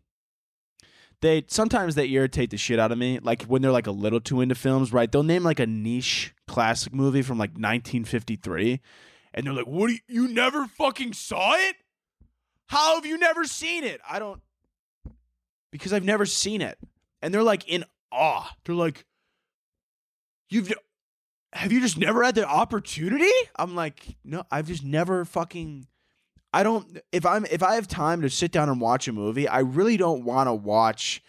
they 1.23 1.45
sometimes 1.49 1.95
they 1.95 2.09
irritate 2.09 2.51
the 2.51 2.57
shit 2.57 2.79
out 2.79 2.93
of 2.93 2.99
me. 2.99 3.19
Like 3.21 3.45
when 3.45 3.63
they're 3.63 3.71
like 3.71 3.87
a 3.87 3.93
little 3.93 4.21
too 4.21 4.41
into 4.41 4.55
films, 4.55 4.93
right? 4.93 5.11
They'll 5.11 5.23
name 5.23 5.43
like 5.43 5.61
a 5.61 5.67
niche 5.67 6.35
classic 6.47 6.95
movie 6.95 7.23
from 7.23 7.39
like 7.39 7.51
1953, 7.51 8.81
and 9.35 9.47
they're 9.47 9.55
like, 9.55 9.67
"What? 9.67 9.91
You, 9.91 9.99
you 10.09 10.29
never 10.29 10.67
fucking 10.67 11.15
saw 11.15 11.55
it? 11.55 11.77
How 12.67 12.97
have 12.97 13.07
you 13.07 13.19
never 13.19 13.45
seen 13.45 13.85
it? 13.85 14.01
I 14.09 14.19
don't 14.19 14.41
because 15.71 15.93
I've 15.93 16.05
never 16.05 16.27
seen 16.27 16.61
it." 16.61 16.79
And 17.23 17.33
they're 17.33 17.43
like 17.43 17.67
in 17.67 17.85
awe. 18.13 18.55
They're 18.65 18.75
like, 18.75 19.07
"You've 20.51 20.73
have 21.55 21.73
you 21.73 21.81
just 21.81 21.97
never 21.97 22.23
had 22.23 22.35
the 22.35 22.47
opportunity?" 22.47 23.33
I'm 23.57 23.75
like, 23.75 24.17
"No, 24.23 24.45
I've 24.51 24.67
just 24.69 24.85
never 24.85 25.25
fucking." 25.25 25.87
I 26.57 26.63
don't 26.63 26.99
if 27.13 27.27
I'm 27.27 27.45
if 27.45 27.63
I 27.63 27.75
have 27.75 27.87
time 27.87 28.23
to 28.23 28.31
sit 28.31 28.51
down 28.51 28.71
and 28.71 28.81
watch 28.81 29.09
a 29.09 29.13
movie, 29.13 29.47
I 29.47 29.59
really 29.59 29.99
don't 29.99 30.25
want 30.25 30.47
to 30.47 30.55
watch 30.55 31.23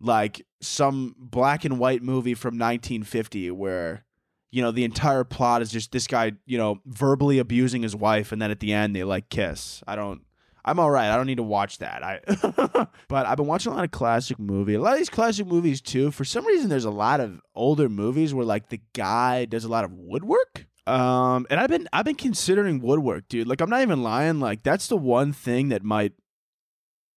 like 0.00 0.44
some 0.60 1.14
black 1.16 1.64
and 1.64 1.78
white 1.78 2.02
movie 2.02 2.34
from 2.34 2.54
1950 2.54 3.52
where 3.52 4.04
you 4.50 4.62
know 4.62 4.72
the 4.72 4.82
entire 4.82 5.22
plot 5.22 5.62
is 5.62 5.70
just 5.70 5.92
this 5.92 6.08
guy, 6.08 6.32
you 6.46 6.58
know, 6.58 6.80
verbally 6.84 7.38
abusing 7.38 7.82
his 7.82 7.94
wife 7.94 8.32
and 8.32 8.42
then 8.42 8.50
at 8.50 8.58
the 8.58 8.72
end 8.72 8.96
they 8.96 9.04
like 9.04 9.28
kiss. 9.28 9.84
I 9.86 9.94
don't 9.94 10.22
I'm 10.64 10.80
all 10.80 10.90
right. 10.90 11.12
I 11.12 11.16
don't 11.16 11.26
need 11.26 11.36
to 11.36 11.44
watch 11.44 11.78
that. 11.78 12.02
I 12.02 12.18
but 13.08 13.24
I've 13.24 13.36
been 13.36 13.46
watching 13.46 13.70
a 13.70 13.76
lot 13.76 13.84
of 13.84 13.92
classic 13.92 14.40
movies. 14.40 14.78
A 14.78 14.80
lot 14.80 14.94
of 14.94 14.98
these 14.98 15.08
classic 15.08 15.46
movies 15.46 15.80
too. 15.80 16.10
For 16.10 16.24
some 16.24 16.44
reason 16.44 16.70
there's 16.70 16.84
a 16.84 16.90
lot 16.90 17.20
of 17.20 17.40
older 17.54 17.88
movies 17.88 18.34
where 18.34 18.44
like 18.44 18.70
the 18.70 18.80
guy 18.94 19.44
does 19.44 19.62
a 19.62 19.68
lot 19.68 19.84
of 19.84 19.92
woodwork. 19.92 20.65
Um, 20.86 21.46
and 21.50 21.58
I've 21.58 21.68
been 21.68 21.88
I've 21.92 22.04
been 22.04 22.14
considering 22.14 22.80
woodwork, 22.80 23.28
dude. 23.28 23.48
Like 23.48 23.60
I'm 23.60 23.70
not 23.70 23.82
even 23.82 24.02
lying. 24.02 24.38
Like 24.38 24.62
that's 24.62 24.86
the 24.86 24.96
one 24.96 25.32
thing 25.32 25.68
that 25.70 25.82
might 25.82 26.12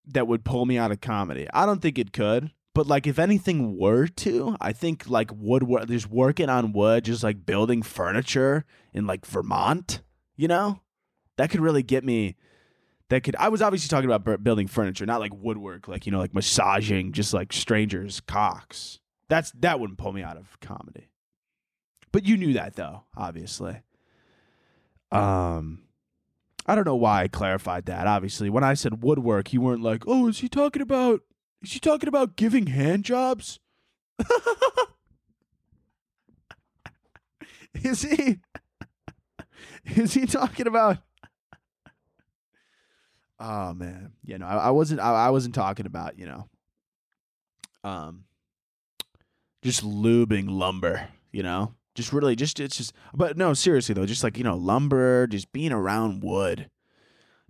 that 0.07 0.27
would 0.27 0.43
pull 0.43 0.65
me 0.65 0.77
out 0.77 0.91
of 0.91 1.01
comedy. 1.01 1.47
I 1.53 1.65
don't 1.65 1.81
think 1.81 1.99
it 1.99 2.11
could, 2.11 2.51
but 2.73 2.87
like 2.87 3.05
if 3.05 3.19
anything 3.19 3.77
were 3.77 4.07
to, 4.07 4.57
I 4.59 4.71
think 4.73 5.07
like 5.07 5.31
woodwork, 5.33 5.87
just 5.87 6.09
working 6.09 6.49
on 6.49 6.73
wood, 6.73 7.05
just 7.05 7.23
like 7.23 7.45
building 7.45 7.83
furniture 7.83 8.65
in 8.93 9.05
like 9.05 9.25
Vermont, 9.25 10.01
you 10.35 10.47
know, 10.47 10.81
that 11.37 11.49
could 11.49 11.61
really 11.61 11.83
get 11.83 12.03
me. 12.03 12.35
That 13.09 13.23
could. 13.23 13.35
I 13.37 13.49
was 13.49 13.61
obviously 13.61 13.87
talking 13.87 14.09
about 14.09 14.43
building 14.43 14.67
furniture, 14.67 15.05
not 15.05 15.19
like 15.19 15.31
woodwork, 15.33 15.87
like 15.87 16.05
you 16.05 16.11
know, 16.11 16.19
like 16.19 16.33
massaging 16.33 17.11
just 17.11 17.33
like 17.33 17.53
strangers' 17.53 18.19
cocks. 18.21 18.99
That's 19.29 19.51
that 19.59 19.79
wouldn't 19.79 19.97
pull 19.97 20.13
me 20.13 20.21
out 20.21 20.37
of 20.37 20.59
comedy. 20.59 21.09
But 22.11 22.25
you 22.25 22.37
knew 22.37 22.53
that 22.53 22.75
though, 22.75 23.03
obviously. 23.15 23.81
Um 25.11 25.83
I 26.65 26.75
don't 26.75 26.85
know 26.85 26.95
why 26.95 27.23
I 27.23 27.27
clarified 27.27 27.85
that. 27.87 28.05
Obviously, 28.05 28.49
when 28.49 28.63
I 28.63 28.75
said 28.75 29.01
woodwork, 29.03 29.51
you 29.53 29.61
weren't 29.61 29.81
like, 29.81 30.03
"Oh, 30.05 30.27
is 30.27 30.39
he 30.39 30.47
talking 30.47 30.81
about 30.83 31.21
is 31.63 31.71
he 31.73 31.79
talking 31.79 32.07
about 32.07 32.35
giving 32.35 32.67
hand 32.67 33.05
jobs?" 33.05 33.59
is 37.73 38.01
he 38.03 38.39
Is 39.95 40.13
he 40.13 40.25
talking 40.25 40.67
about 40.67 40.97
Oh 43.39 43.73
man. 43.73 44.11
You 44.23 44.37
know, 44.37 44.45
I, 44.45 44.55
I 44.55 44.69
wasn't 44.71 44.99
I, 44.99 45.11
I 45.27 45.29
wasn't 45.29 45.55
talking 45.55 45.85
about, 45.85 46.19
you 46.19 46.25
know, 46.25 46.49
um 47.83 48.25
just 49.61 49.83
lubing 49.83 50.49
lumber, 50.49 51.07
you 51.31 51.43
know? 51.43 51.73
Just 51.95 52.13
really, 52.13 52.35
just 52.35 52.59
it's 52.59 52.77
just. 52.77 52.93
But 53.13 53.37
no, 53.37 53.53
seriously 53.53 53.93
though, 53.93 54.05
just 54.05 54.23
like 54.23 54.37
you 54.37 54.43
know, 54.43 54.55
lumber, 54.55 55.27
just 55.27 55.51
being 55.51 55.71
around 55.71 56.23
wood. 56.23 56.69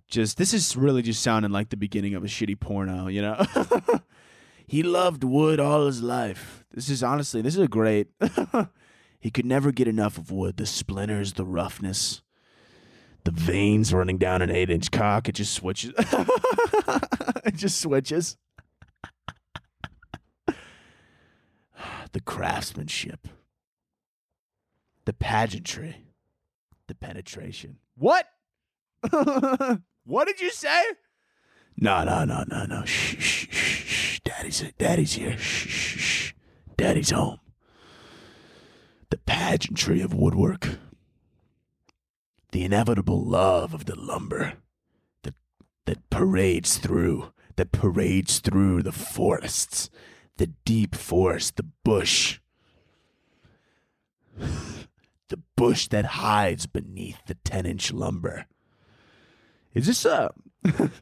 Just 0.08 0.38
this 0.38 0.52
is 0.52 0.76
really 0.76 1.02
just 1.02 1.22
sounding 1.22 1.52
like 1.52 1.68
the 1.68 1.76
beginning 1.76 2.14
of 2.14 2.24
a 2.24 2.26
shitty 2.26 2.58
porno, 2.58 3.06
you 3.06 3.22
know. 3.22 3.40
he 4.66 4.82
loved 4.82 5.22
wood 5.22 5.60
all 5.60 5.86
his 5.86 6.02
life. 6.02 6.64
This 6.72 6.88
is 6.88 7.02
honestly, 7.02 7.42
this 7.42 7.54
is 7.54 7.60
a 7.60 7.68
great. 7.68 8.08
he 9.20 9.30
could 9.30 9.46
never 9.46 9.70
get 9.70 9.86
enough 9.86 10.18
of 10.18 10.32
wood. 10.32 10.56
The 10.56 10.66
splinters, 10.66 11.34
the 11.34 11.44
roughness, 11.44 12.22
the 13.24 13.30
veins 13.30 13.92
running 13.94 14.18
down 14.18 14.42
an 14.42 14.50
eight-inch 14.50 14.90
cock. 14.90 15.28
It 15.28 15.36
just 15.36 15.54
switches. 15.54 15.92
it 15.98 17.54
just 17.54 17.80
switches. 17.80 18.36
the 22.12 22.20
craftsmanship 22.24 23.28
the 25.04 25.12
pageantry, 25.12 26.04
the 26.86 26.94
penetration. 26.94 27.76
What? 27.96 28.26
what 30.04 30.26
did 30.26 30.40
you 30.40 30.50
say? 30.50 30.84
No, 31.76 32.04
no, 32.04 32.24
no, 32.24 32.44
no, 32.48 32.64
no. 32.66 32.84
Shh, 32.84 33.16
shh, 33.18 33.46
shh, 33.50 33.84
shh. 33.84 34.20
Daddy's, 34.20 34.64
daddy's 34.78 35.12
here. 35.14 35.38
Shh, 35.38 35.68
shh, 35.68 35.98
shh. 35.98 36.32
Daddy's 36.76 37.10
home. 37.10 37.40
The 39.10 39.18
pageantry 39.18 40.00
of 40.00 40.14
woodwork. 40.14 40.78
The 42.52 42.64
inevitable 42.64 43.22
love 43.24 43.72
of 43.72 43.86
the 43.86 43.98
lumber 43.98 44.54
that, 45.22 45.34
that 45.86 46.10
parades 46.10 46.78
through, 46.78 47.32
that 47.56 47.72
parades 47.72 48.40
through 48.40 48.82
the 48.82 48.92
forests, 48.92 49.88
the 50.36 50.48
deep 50.64 50.94
forest, 50.94 51.56
the 51.56 51.66
bush 51.84 52.40
the 55.30 55.40
bush 55.56 55.88
that 55.88 56.04
hides 56.04 56.66
beneath 56.66 57.24
the 57.26 57.34
10 57.34 57.64
inch 57.66 57.92
lumber. 57.92 58.46
Is 59.72 59.86
this 59.86 60.04
uh, 60.04 60.28
a. 60.64 60.90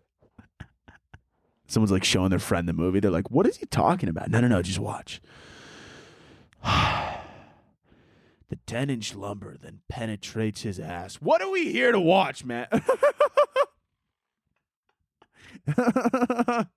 Someone's 1.67 1.93
like 1.93 2.05
showing 2.05 2.31
their 2.31 2.39
friend 2.39 2.67
the 2.67 2.73
movie. 2.73 3.01
They're 3.01 3.11
like, 3.11 3.31
what 3.31 3.47
is 3.47 3.59
he 3.59 3.67
talking 3.67 4.09
about? 4.09 4.31
No, 4.31 4.41
no, 4.41 4.49
no, 4.49 4.63
just 4.63 4.79
watch. 4.79 5.21
the 6.65 8.57
10 8.67 8.89
inch 8.89 9.15
lumber 9.15 9.57
then 9.61 9.81
penetrates 9.89 10.63
his 10.63 10.81
ass. 10.81 11.17
What 11.17 11.43
are 11.43 11.51
we 11.51 11.71
here 11.71 11.93
to 11.93 12.01
watch, 12.01 12.45
man? 12.45 12.69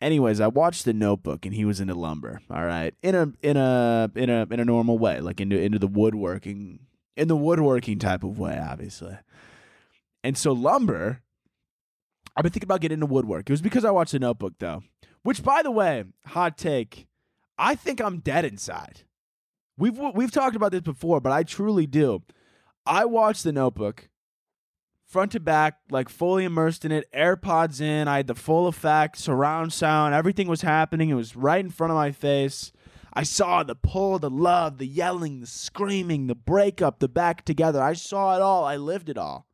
Anyways, 0.00 0.40
I 0.40 0.48
watched 0.48 0.84
The 0.84 0.92
Notebook 0.92 1.46
and 1.46 1.54
he 1.54 1.64
was 1.64 1.80
into 1.80 1.94
lumber. 1.94 2.40
All 2.50 2.64
right, 2.64 2.94
in 3.02 3.14
a 3.14 3.32
in 3.42 3.56
a 3.56 4.10
in 4.14 4.30
a 4.30 4.46
in 4.50 4.60
a 4.60 4.64
normal 4.64 4.98
way, 4.98 5.20
like 5.20 5.40
into 5.40 5.60
into 5.60 5.78
the 5.78 5.86
woodworking 5.86 6.80
in 7.16 7.28
the 7.28 7.36
woodworking 7.36 7.98
type 7.98 8.22
of 8.22 8.38
way, 8.38 8.58
obviously. 8.58 9.16
And 10.22 10.36
so 10.36 10.52
lumber, 10.52 11.22
I've 12.36 12.42
been 12.42 12.52
thinking 12.52 12.66
about 12.66 12.80
getting 12.80 12.96
into 12.96 13.06
woodwork. 13.06 13.48
It 13.48 13.52
was 13.52 13.62
because 13.62 13.84
I 13.84 13.90
watched 13.90 14.12
The 14.12 14.18
Notebook, 14.18 14.54
though. 14.58 14.82
Which, 15.22 15.42
by 15.42 15.62
the 15.62 15.70
way, 15.70 16.04
hot 16.26 16.58
take, 16.58 17.06
I 17.58 17.74
think 17.74 18.00
I'm 18.00 18.18
dead 18.18 18.44
inside. 18.44 19.02
We've 19.78 19.98
we've 20.14 20.30
talked 20.30 20.56
about 20.56 20.72
this 20.72 20.82
before, 20.82 21.20
but 21.20 21.32
I 21.32 21.42
truly 21.42 21.86
do. 21.86 22.22
I 22.84 23.04
watched 23.06 23.44
The 23.44 23.52
Notebook 23.52 24.08
front 25.16 25.32
to 25.32 25.40
back, 25.40 25.78
like 25.90 26.10
fully 26.10 26.44
immersed 26.44 26.84
in 26.84 26.92
it, 26.92 27.10
AirPods 27.10 27.80
in. 27.80 28.06
I 28.06 28.18
had 28.18 28.26
the 28.26 28.34
full 28.34 28.66
effect, 28.66 29.16
surround 29.16 29.72
sound, 29.72 30.12
everything 30.12 30.46
was 30.46 30.60
happening. 30.60 31.08
It 31.08 31.14
was 31.14 31.34
right 31.34 31.64
in 31.64 31.70
front 31.70 31.90
of 31.90 31.94
my 31.94 32.12
face. 32.12 32.70
I 33.14 33.22
saw 33.22 33.62
the 33.62 33.74
pull, 33.74 34.18
the 34.18 34.28
love, 34.28 34.76
the 34.76 34.86
yelling, 34.86 35.40
the 35.40 35.46
screaming, 35.46 36.26
the 36.26 36.34
breakup, 36.34 36.98
the 36.98 37.08
back 37.08 37.46
together. 37.46 37.80
I 37.82 37.94
saw 37.94 38.36
it 38.36 38.42
all. 38.42 38.66
I 38.66 38.76
lived 38.76 39.08
it 39.08 39.16
all. 39.16 39.46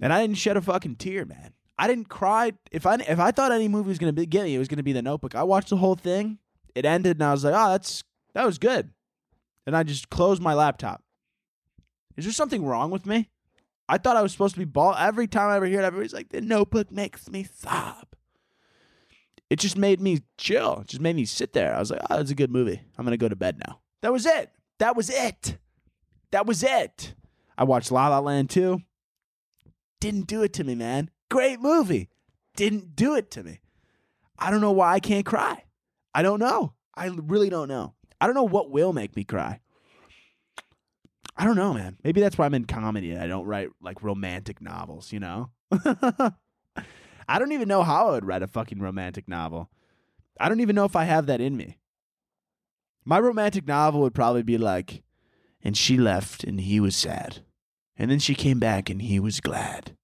And 0.00 0.14
I 0.14 0.22
didn't 0.22 0.38
shed 0.38 0.56
a 0.56 0.62
fucking 0.62 0.96
tear, 0.96 1.26
man. 1.26 1.52
I 1.78 1.88
didn't 1.88 2.08
cry. 2.08 2.52
If 2.72 2.86
I 2.86 2.94
if 2.94 3.20
I 3.20 3.32
thought 3.32 3.52
any 3.52 3.68
movie 3.68 3.90
was 3.90 3.98
gonna 3.98 4.14
be, 4.14 4.24
get 4.24 4.44
me, 4.44 4.54
it 4.54 4.58
was 4.58 4.68
gonna 4.68 4.82
be 4.82 4.94
The 4.94 5.02
Notebook. 5.02 5.34
I 5.34 5.42
watched 5.42 5.68
the 5.68 5.76
whole 5.76 5.94
thing. 5.94 6.38
It 6.74 6.86
ended, 6.86 7.18
and 7.18 7.24
I 7.24 7.32
was 7.32 7.44
like, 7.44 7.54
"Oh, 7.54 7.72
that's 7.72 8.02
that 8.32 8.46
was 8.46 8.56
good." 8.56 8.92
And 9.66 9.76
I 9.76 9.82
just 9.82 10.08
closed 10.08 10.40
my 10.40 10.54
laptop. 10.54 11.02
Is 12.16 12.24
there 12.24 12.32
something 12.32 12.64
wrong 12.64 12.90
with 12.90 13.04
me? 13.04 13.28
I 13.88 13.98
thought 13.98 14.16
I 14.16 14.22
was 14.22 14.32
supposed 14.32 14.54
to 14.54 14.58
be 14.58 14.64
ball. 14.64 14.94
Every 14.94 15.26
time 15.26 15.48
I 15.48 15.56
ever 15.56 15.66
hear 15.66 15.80
it, 15.80 15.84
everybody's 15.84 16.12
like, 16.12 16.28
the 16.28 16.40
notebook 16.40 16.90
makes 16.90 17.30
me 17.30 17.44
sob. 17.44 18.06
It 19.48 19.58
just 19.58 19.78
made 19.78 20.00
me 20.00 20.20
chill. 20.36 20.80
It 20.82 20.88
just 20.88 21.00
made 21.00 21.16
me 21.16 21.24
sit 21.24 21.54
there. 21.54 21.74
I 21.74 21.78
was 21.78 21.90
like, 21.90 22.02
oh, 22.10 22.20
it's 22.20 22.30
a 22.30 22.34
good 22.34 22.50
movie. 22.50 22.82
I'm 22.98 23.04
going 23.04 23.12
to 23.12 23.16
go 23.16 23.28
to 23.28 23.36
bed 23.36 23.58
now. 23.66 23.80
That 24.02 24.12
was 24.12 24.26
it. 24.26 24.50
That 24.78 24.94
was 24.94 25.08
it. 25.08 25.56
That 26.32 26.46
was 26.46 26.62
it. 26.62 27.14
I 27.56 27.64
watched 27.64 27.90
La 27.90 28.08
La 28.08 28.18
Land 28.18 28.50
too. 28.50 28.82
Didn't 30.00 30.26
do 30.26 30.42
it 30.42 30.52
to 30.54 30.64
me, 30.64 30.74
man. 30.74 31.10
Great 31.30 31.60
movie. 31.60 32.10
Didn't 32.56 32.94
do 32.94 33.14
it 33.14 33.30
to 33.32 33.42
me. 33.42 33.60
I 34.38 34.50
don't 34.50 34.60
know 34.60 34.72
why 34.72 34.92
I 34.92 35.00
can't 35.00 35.26
cry. 35.26 35.64
I 36.14 36.22
don't 36.22 36.38
know. 36.38 36.74
I 36.94 37.06
really 37.06 37.48
don't 37.48 37.68
know. 37.68 37.94
I 38.20 38.26
don't 38.26 38.34
know 38.34 38.44
what 38.44 38.70
will 38.70 38.92
make 38.92 39.16
me 39.16 39.24
cry. 39.24 39.60
I 41.38 41.44
don't 41.44 41.56
know, 41.56 41.72
man. 41.72 41.96
Maybe 42.02 42.20
that's 42.20 42.36
why 42.36 42.46
I'm 42.46 42.54
in 42.54 42.64
comedy 42.64 43.12
and 43.12 43.22
I 43.22 43.28
don't 43.28 43.46
write 43.46 43.68
like 43.80 44.02
romantic 44.02 44.60
novels, 44.60 45.12
you 45.12 45.20
know? 45.20 45.50
I 45.72 47.38
don't 47.38 47.52
even 47.52 47.68
know 47.68 47.84
how 47.84 48.08
I 48.08 48.10
would 48.12 48.24
write 48.24 48.42
a 48.42 48.48
fucking 48.48 48.80
romantic 48.80 49.28
novel. 49.28 49.70
I 50.40 50.48
don't 50.48 50.60
even 50.60 50.74
know 50.74 50.84
if 50.84 50.96
I 50.96 51.04
have 51.04 51.26
that 51.26 51.40
in 51.40 51.56
me. 51.56 51.78
My 53.04 53.20
romantic 53.20 53.68
novel 53.68 54.00
would 54.00 54.14
probably 54.14 54.42
be 54.42 54.58
like, 54.58 55.04
and 55.62 55.76
she 55.76 55.96
left 55.96 56.42
and 56.42 56.60
he 56.60 56.80
was 56.80 56.96
sad. 56.96 57.44
And 57.96 58.10
then 58.10 58.18
she 58.18 58.34
came 58.34 58.58
back 58.58 58.90
and 58.90 59.00
he 59.00 59.20
was 59.20 59.40
glad. 59.40 59.96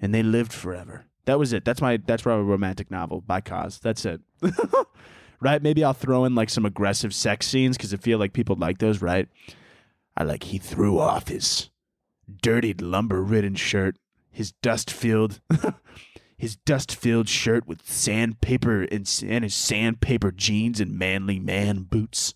And 0.00 0.14
they 0.14 0.22
lived 0.22 0.52
forever. 0.52 1.04
That 1.26 1.38
was 1.38 1.52
it. 1.52 1.64
That's 1.64 1.80
my 1.80 1.98
that's 1.98 2.22
probably 2.22 2.44
my 2.44 2.50
romantic 2.50 2.90
novel 2.90 3.20
by 3.20 3.40
Koz. 3.40 3.80
That's 3.80 4.04
it. 4.04 4.20
right? 5.40 5.62
Maybe 5.62 5.84
I'll 5.84 5.94
throw 5.94 6.24
in 6.24 6.34
like 6.34 6.50
some 6.50 6.66
aggressive 6.66 7.14
sex 7.14 7.46
scenes 7.46 7.76
because 7.76 7.94
I 7.94 7.98
feel 7.98 8.18
like 8.18 8.32
people 8.32 8.56
like 8.56 8.78
those, 8.78 9.00
right? 9.00 9.28
I 10.16 10.24
like 10.24 10.44
he 10.44 10.58
threw 10.58 10.98
off 10.98 11.28
his 11.28 11.70
dirtied 12.42 12.80
lumber 12.80 13.22
ridden 13.22 13.54
shirt, 13.54 13.96
his 14.30 14.52
dust 14.62 14.90
filled 14.90 15.40
his 16.36 16.56
dust 16.56 16.94
filled 16.94 17.28
shirt 17.28 17.66
with 17.66 17.88
sandpaper 17.88 18.82
and, 18.82 19.22
and 19.26 19.44
his 19.44 19.54
sandpaper 19.54 20.30
jeans 20.30 20.80
and 20.80 20.98
manly 20.98 21.38
man 21.38 21.82
boots. 21.82 22.34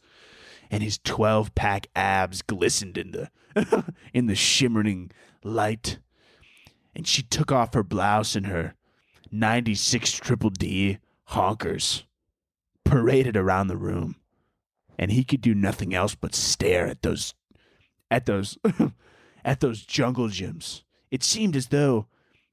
And 0.70 0.82
his 0.82 0.99
twelve 0.99 1.54
pack 1.54 1.87
abs 1.97 2.42
glistened 2.42 2.99
in 2.99 3.12
the 3.12 3.30
in 4.12 4.26
the 4.26 4.35
shimmering 4.35 5.11
light. 5.42 5.99
And 6.94 7.06
she 7.06 7.23
took 7.23 7.52
off 7.52 7.75
her 7.75 7.82
blouse 7.82 8.35
and 8.35 8.47
her 8.47 8.75
96 9.30 10.12
triple 10.12 10.50
D 10.50 10.99
honkers 11.30 12.04
paraded 12.85 13.37
around 13.37 13.68
the 13.68 13.76
room. 13.76 14.16
And 14.99 15.12
he 15.12 15.23
could 15.23 15.40
do 15.40 15.54
nothing 15.54 15.94
else 15.94 16.14
but 16.14 16.35
stare 16.35 16.87
at 16.87 17.02
those 17.02 17.35
at 18.11 18.27
those 18.27 18.59
at 19.45 19.61
those 19.61 19.83
jungle 19.83 20.29
gyms. 20.29 20.83
It 21.11 21.23
seemed 21.23 21.57
as 21.57 21.69
though 21.69 22.07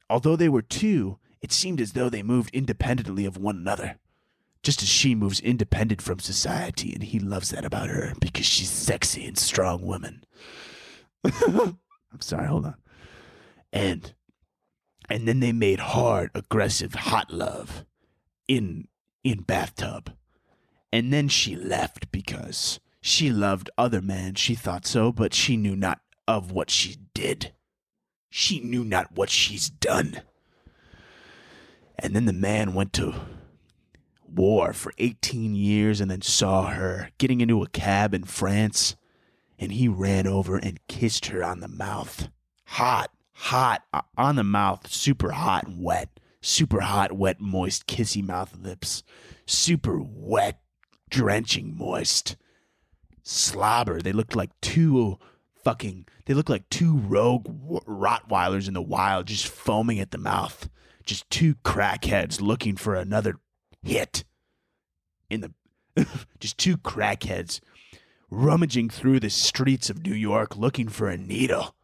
although 0.10 0.36
they 0.36 0.50
were 0.50 0.62
two, 0.62 1.18
it 1.42 1.52
seemed 1.52 1.82
as 1.82 1.94
though 1.94 2.10
they 2.10 2.24
moved 2.24 2.54
independently 2.54 3.26
of 3.26 3.38
one 3.38 3.58
another. 3.58 3.98
Just 4.64 4.82
as 4.82 4.90
she 4.90 5.14
moves 5.14 5.40
independent 5.40 6.02
from 6.02 6.18
society, 6.18 6.92
and 6.92 7.04
he 7.04 7.20
loves 7.20 7.52
that 7.52 7.66
about 7.66 7.90
her 7.90 8.14
because 8.20 8.48
she's 8.48 8.72
sexy 8.72 9.24
and 9.26 9.38
strong 9.38 9.86
woman. 9.86 10.24
I'm 11.24 11.78
sorry, 12.20 12.48
hold 12.48 12.66
on. 12.66 12.76
And 13.72 14.14
and 15.08 15.28
then 15.28 15.40
they 15.40 15.52
made 15.52 15.80
hard, 15.80 16.32
aggressive, 16.34 16.96
hot 16.96 17.32
love 17.32 17.86
in 18.48 18.88
in 19.24 19.42
bathtub. 19.42 20.14
And 20.92 21.12
then 21.12 21.28
she 21.28 21.56
left 21.56 22.12
because 22.12 22.80
she 23.08 23.30
loved 23.30 23.70
other 23.78 24.02
men, 24.02 24.34
she 24.34 24.56
thought 24.56 24.84
so, 24.84 25.12
but 25.12 25.32
she 25.32 25.56
knew 25.56 25.76
not 25.76 26.02
of 26.28 26.52
what 26.52 26.72
she 26.72 26.98
did. 27.14 27.54
She 28.32 28.60
knew 28.60 28.84
not 28.84 29.12
what 29.12 29.30
she's 29.30 29.70
done. 29.70 30.24
And 32.00 32.16
then 32.16 32.26
the 32.26 32.34
man 32.34 32.74
went 32.74 32.94
to 32.94 33.14
war 34.28 34.74
for 34.74 34.92
18 34.98 35.54
years 35.54 36.02
and 36.02 36.10
then 36.10 36.24
saw 36.24 36.72
her 36.72 37.12
getting 37.20 37.42
into 37.42 37.62
a 37.62 37.70
cab 37.70 38.16
in 38.16 38.24
France 38.24 38.96
and 39.60 39.74
he 39.74 39.88
ran 39.88 40.26
over 40.26 40.58
and 40.58 40.80
kissed 40.88 41.28
her 41.28 41.44
on 41.44 41.60
the 41.60 41.68
mouth. 41.68 42.30
Hot, 42.66 43.12
hot, 43.34 43.84
uh, 43.94 44.02
on 44.18 44.36
the 44.36 44.44
mouth, 44.44 44.92
super 44.92 45.30
hot 45.30 45.68
and 45.68 45.84
wet. 45.84 46.20
Super 46.42 46.80
hot, 46.80 47.12
wet, 47.12 47.40
moist, 47.40 47.86
kissy 47.86 48.26
mouth 48.26 48.58
lips. 48.60 49.04
Super 49.46 50.02
wet, 50.02 50.60
drenching 51.12 51.78
moist. 51.78 52.36
Slobber. 53.26 54.02
They 54.02 54.14
looked 54.14 54.36
like 54.36 54.52
two 54.62 55.18
fucking, 55.64 56.06
they 56.26 56.34
looked 56.34 56.50
like 56.50 56.70
two 56.70 56.98
rogue 56.98 57.48
Rottweilers 57.88 58.68
in 58.68 58.76
the 58.76 58.82
wild 58.82 59.26
just 59.26 59.48
foaming 59.48 60.00
at 60.00 60.12
the 60.12 60.18
mouth. 60.18 60.70
Just 61.04 61.30
two 61.30 61.56
crackheads 61.56 62.40
looking 62.40 62.78
for 62.78 62.96
another 62.96 63.40
hit. 63.84 64.24
In 65.30 65.42
the, 65.42 66.08
just 66.40 66.58
two 66.58 66.78
crackheads 66.78 67.60
rummaging 68.30 68.90
through 68.90 69.20
the 69.20 69.30
streets 69.30 69.90
of 69.90 70.04
New 70.04 70.14
York 70.14 70.56
looking 70.56 70.88
for 70.88 71.10
a 71.10 71.18
needle. 71.18 71.76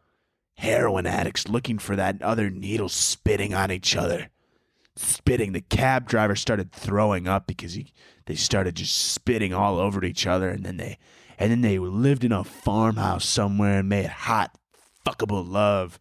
Heroin 0.58 1.06
addicts 1.06 1.48
looking 1.48 1.78
for 1.78 1.96
that 1.96 2.22
other 2.22 2.50
needle, 2.50 2.88
spitting 2.88 3.52
on 3.52 3.72
each 3.72 3.96
other. 3.96 4.28
Spitting. 4.94 5.52
The 5.52 5.62
cab 5.62 6.06
driver 6.06 6.36
started 6.36 6.70
throwing 6.70 7.26
up 7.26 7.46
because 7.46 7.72
he, 7.72 7.92
they 8.26 8.34
started 8.36 8.76
just 8.76 8.96
spitting 8.96 9.52
all 9.52 9.78
over 9.78 10.04
each 10.04 10.26
other, 10.26 10.50
and 10.50 10.64
then 10.64 10.76
they, 10.76 10.98
and 11.38 11.50
then 11.50 11.60
they 11.60 11.78
lived 11.78 12.24
in 12.24 12.32
a 12.32 12.44
farmhouse 12.44 13.24
somewhere 13.24 13.80
and 13.80 13.88
made 13.88 14.06
hot, 14.06 14.56
fuckable 15.06 15.48
love, 15.48 15.98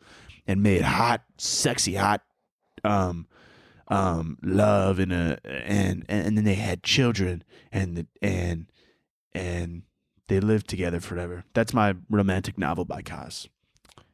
and 0.47 0.61
made 0.61 0.81
hot, 0.81 1.23
sexy, 1.37 1.95
hot, 1.95 2.21
um, 2.83 3.27
um, 3.87 4.37
love, 4.41 4.99
and 4.99 5.11
a, 5.11 5.39
and 5.45 6.05
and 6.07 6.37
then 6.37 6.45
they 6.45 6.55
had 6.55 6.83
children, 6.83 7.43
and 7.71 8.07
and 8.21 8.67
and 9.33 9.83
they 10.27 10.39
lived 10.39 10.67
together 10.69 10.99
forever. 10.99 11.43
That's 11.53 11.73
my 11.73 11.95
romantic 12.09 12.57
novel 12.57 12.85
by 12.85 13.01
Koz. 13.01 13.47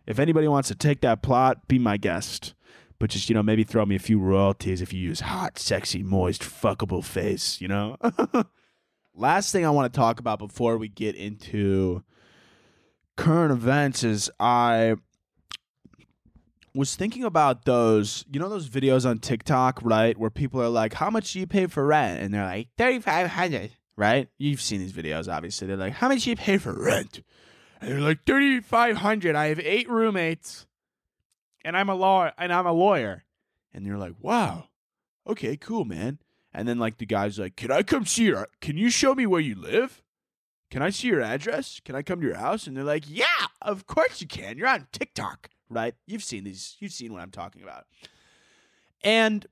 If 0.07 0.19
anybody 0.19 0.47
wants 0.47 0.69
to 0.69 0.75
take 0.75 1.01
that 1.01 1.21
plot, 1.21 1.67
be 1.67 1.77
my 1.77 1.97
guest. 1.97 2.53
But 2.99 3.11
just, 3.11 3.29
you 3.29 3.35
know, 3.35 3.43
maybe 3.43 3.63
throw 3.63 3.85
me 3.85 3.95
a 3.95 3.99
few 3.99 4.19
royalties 4.19 4.81
if 4.81 4.91
you 4.91 4.99
use 4.99 5.19
hot, 5.19 5.59
sexy, 5.59 6.01
moist, 6.01 6.41
fuckable 6.41 7.03
face, 7.03 7.61
you 7.61 7.67
know? 7.67 7.97
Last 9.17 9.51
thing 9.51 9.65
I 9.65 9.69
want 9.69 9.91
to 9.91 9.97
talk 9.97 10.19
about 10.19 10.39
before 10.39 10.77
we 10.77 10.87
get 10.87 11.15
into 11.15 12.03
current 13.15 13.51
events 13.51 14.03
is 14.03 14.29
I 14.39 14.95
was 16.75 16.95
thinking 16.95 17.23
about 17.23 17.65
those, 17.65 18.23
you 18.31 18.39
know, 18.39 18.47
those 18.47 18.69
videos 18.69 19.09
on 19.09 19.17
TikTok, 19.17 19.79
right? 19.83 20.17
Where 20.17 20.29
people 20.29 20.61
are 20.61 20.69
like, 20.69 20.93
how 20.93 21.09
much 21.09 21.33
do 21.33 21.39
you 21.39 21.47
pay 21.47 21.65
for 21.65 21.85
rent? 21.85 22.21
And 22.21 22.33
they're 22.33 22.45
like, 22.45 22.69
3500 22.77 23.71
right? 23.97 24.29
You've 24.37 24.61
seen 24.61 24.79
these 24.79 24.93
videos, 24.93 25.31
obviously. 25.31 25.67
They're 25.67 25.75
like, 25.75 25.93
how 25.93 26.07
much 26.07 26.23
do 26.23 26.29
you 26.29 26.35
pay 26.35 26.57
for 26.57 26.71
rent? 26.71 27.21
And 27.81 27.91
they're 27.91 27.99
like, 27.99 28.25
thirty 28.25 28.61
five 28.61 28.97
hundred. 28.97 29.35
I 29.35 29.47
have 29.47 29.59
eight 29.59 29.89
roommates, 29.89 30.65
and 31.65 31.75
I'm 31.75 31.89
a 31.89 31.95
law 31.95 32.31
and 32.37 32.53
I'm 32.53 32.65
a 32.65 32.71
lawyer. 32.71 33.23
And 33.73 33.85
you're 33.85 33.97
like, 33.97 34.13
wow, 34.21 34.69
okay, 35.27 35.57
cool, 35.57 35.85
man. 35.85 36.19
And 36.57 36.67
then 36.67 36.79
like 36.79 36.97
the 36.97 37.05
guy's 37.05 37.37
like, 37.37 37.55
can 37.55 37.71
I 37.71 37.83
come 37.83 38.03
see 38.03 38.23
your? 38.25 38.47
Can 38.61 38.77
you 38.77 38.89
show 38.89 39.13
me 39.13 39.27
where 39.27 39.39
you 39.39 39.53
live? 39.53 40.01
Can 40.71 40.81
I 40.81 40.89
see 40.89 41.07
your 41.07 41.21
address? 41.21 41.79
Can 41.85 41.95
I 41.95 42.01
come 42.01 42.19
to 42.19 42.25
your 42.25 42.35
house? 42.35 42.65
And 42.65 42.75
they're 42.75 42.83
like, 42.83 43.03
yeah, 43.07 43.25
of 43.61 43.85
course 43.85 44.21
you 44.21 44.27
can. 44.27 44.57
You're 44.57 44.67
on 44.67 44.87
TikTok, 44.91 45.51
right? 45.69 45.93
You've 46.07 46.23
seen 46.23 46.45
these. 46.45 46.75
You've 46.79 46.91
seen 46.91 47.13
what 47.13 47.21
I'm 47.21 47.29
talking 47.29 47.61
about. 47.61 47.85
And 49.03 49.45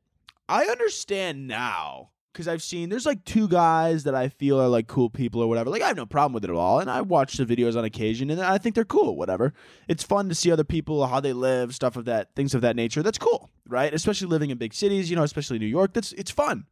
I 0.50 0.66
understand 0.66 1.48
now 1.48 2.10
because 2.34 2.48
I've 2.48 2.64
seen 2.64 2.90
there's 2.90 3.06
like 3.06 3.24
two 3.24 3.48
guys 3.48 4.04
that 4.04 4.16
I 4.16 4.28
feel 4.28 4.60
are 4.60 4.68
like 4.68 4.88
cool 4.88 5.12
people 5.12 5.42
or 5.42 5.48
whatever. 5.48 5.70
Like 5.70 5.84
I 5.84 5.88
have 5.88 5.96
no 5.98 6.08
problem 6.08 6.34
with 6.34 6.44
it 6.44 6.50
at 6.50 6.56
all, 6.56 6.80
and 6.80 6.90
I 6.90 7.02
watch 7.02 7.38
the 7.38 7.46
videos 7.46 7.78
on 7.78 7.86
occasion, 7.86 8.32
and 8.32 8.42
I 8.42 8.58
think 8.58 8.74
they're 8.74 8.84
cool. 8.84 9.16
Whatever. 9.16 9.54
It's 9.88 10.04
fun 10.04 10.28
to 10.30 10.36
see 10.36 10.52
other 10.52 10.64
people 10.64 11.06
how 11.06 11.20
they 11.20 11.34
live, 11.34 11.76
stuff 11.76 11.96
of 11.96 12.06
that, 12.06 12.34
things 12.36 12.56
of 12.56 12.62
that 12.62 12.76
nature. 12.76 13.04
That's 13.04 13.20
cool, 13.20 13.52
right? 13.68 13.94
Especially 13.94 14.28
living 14.28 14.50
in 14.50 14.58
big 14.58 14.74
cities, 14.74 15.10
you 15.10 15.16
know, 15.16 15.24
especially 15.24 15.60
New 15.60 15.68
York. 15.68 15.94
That's 15.94 16.12
it's 16.14 16.32
fun. 16.32 16.66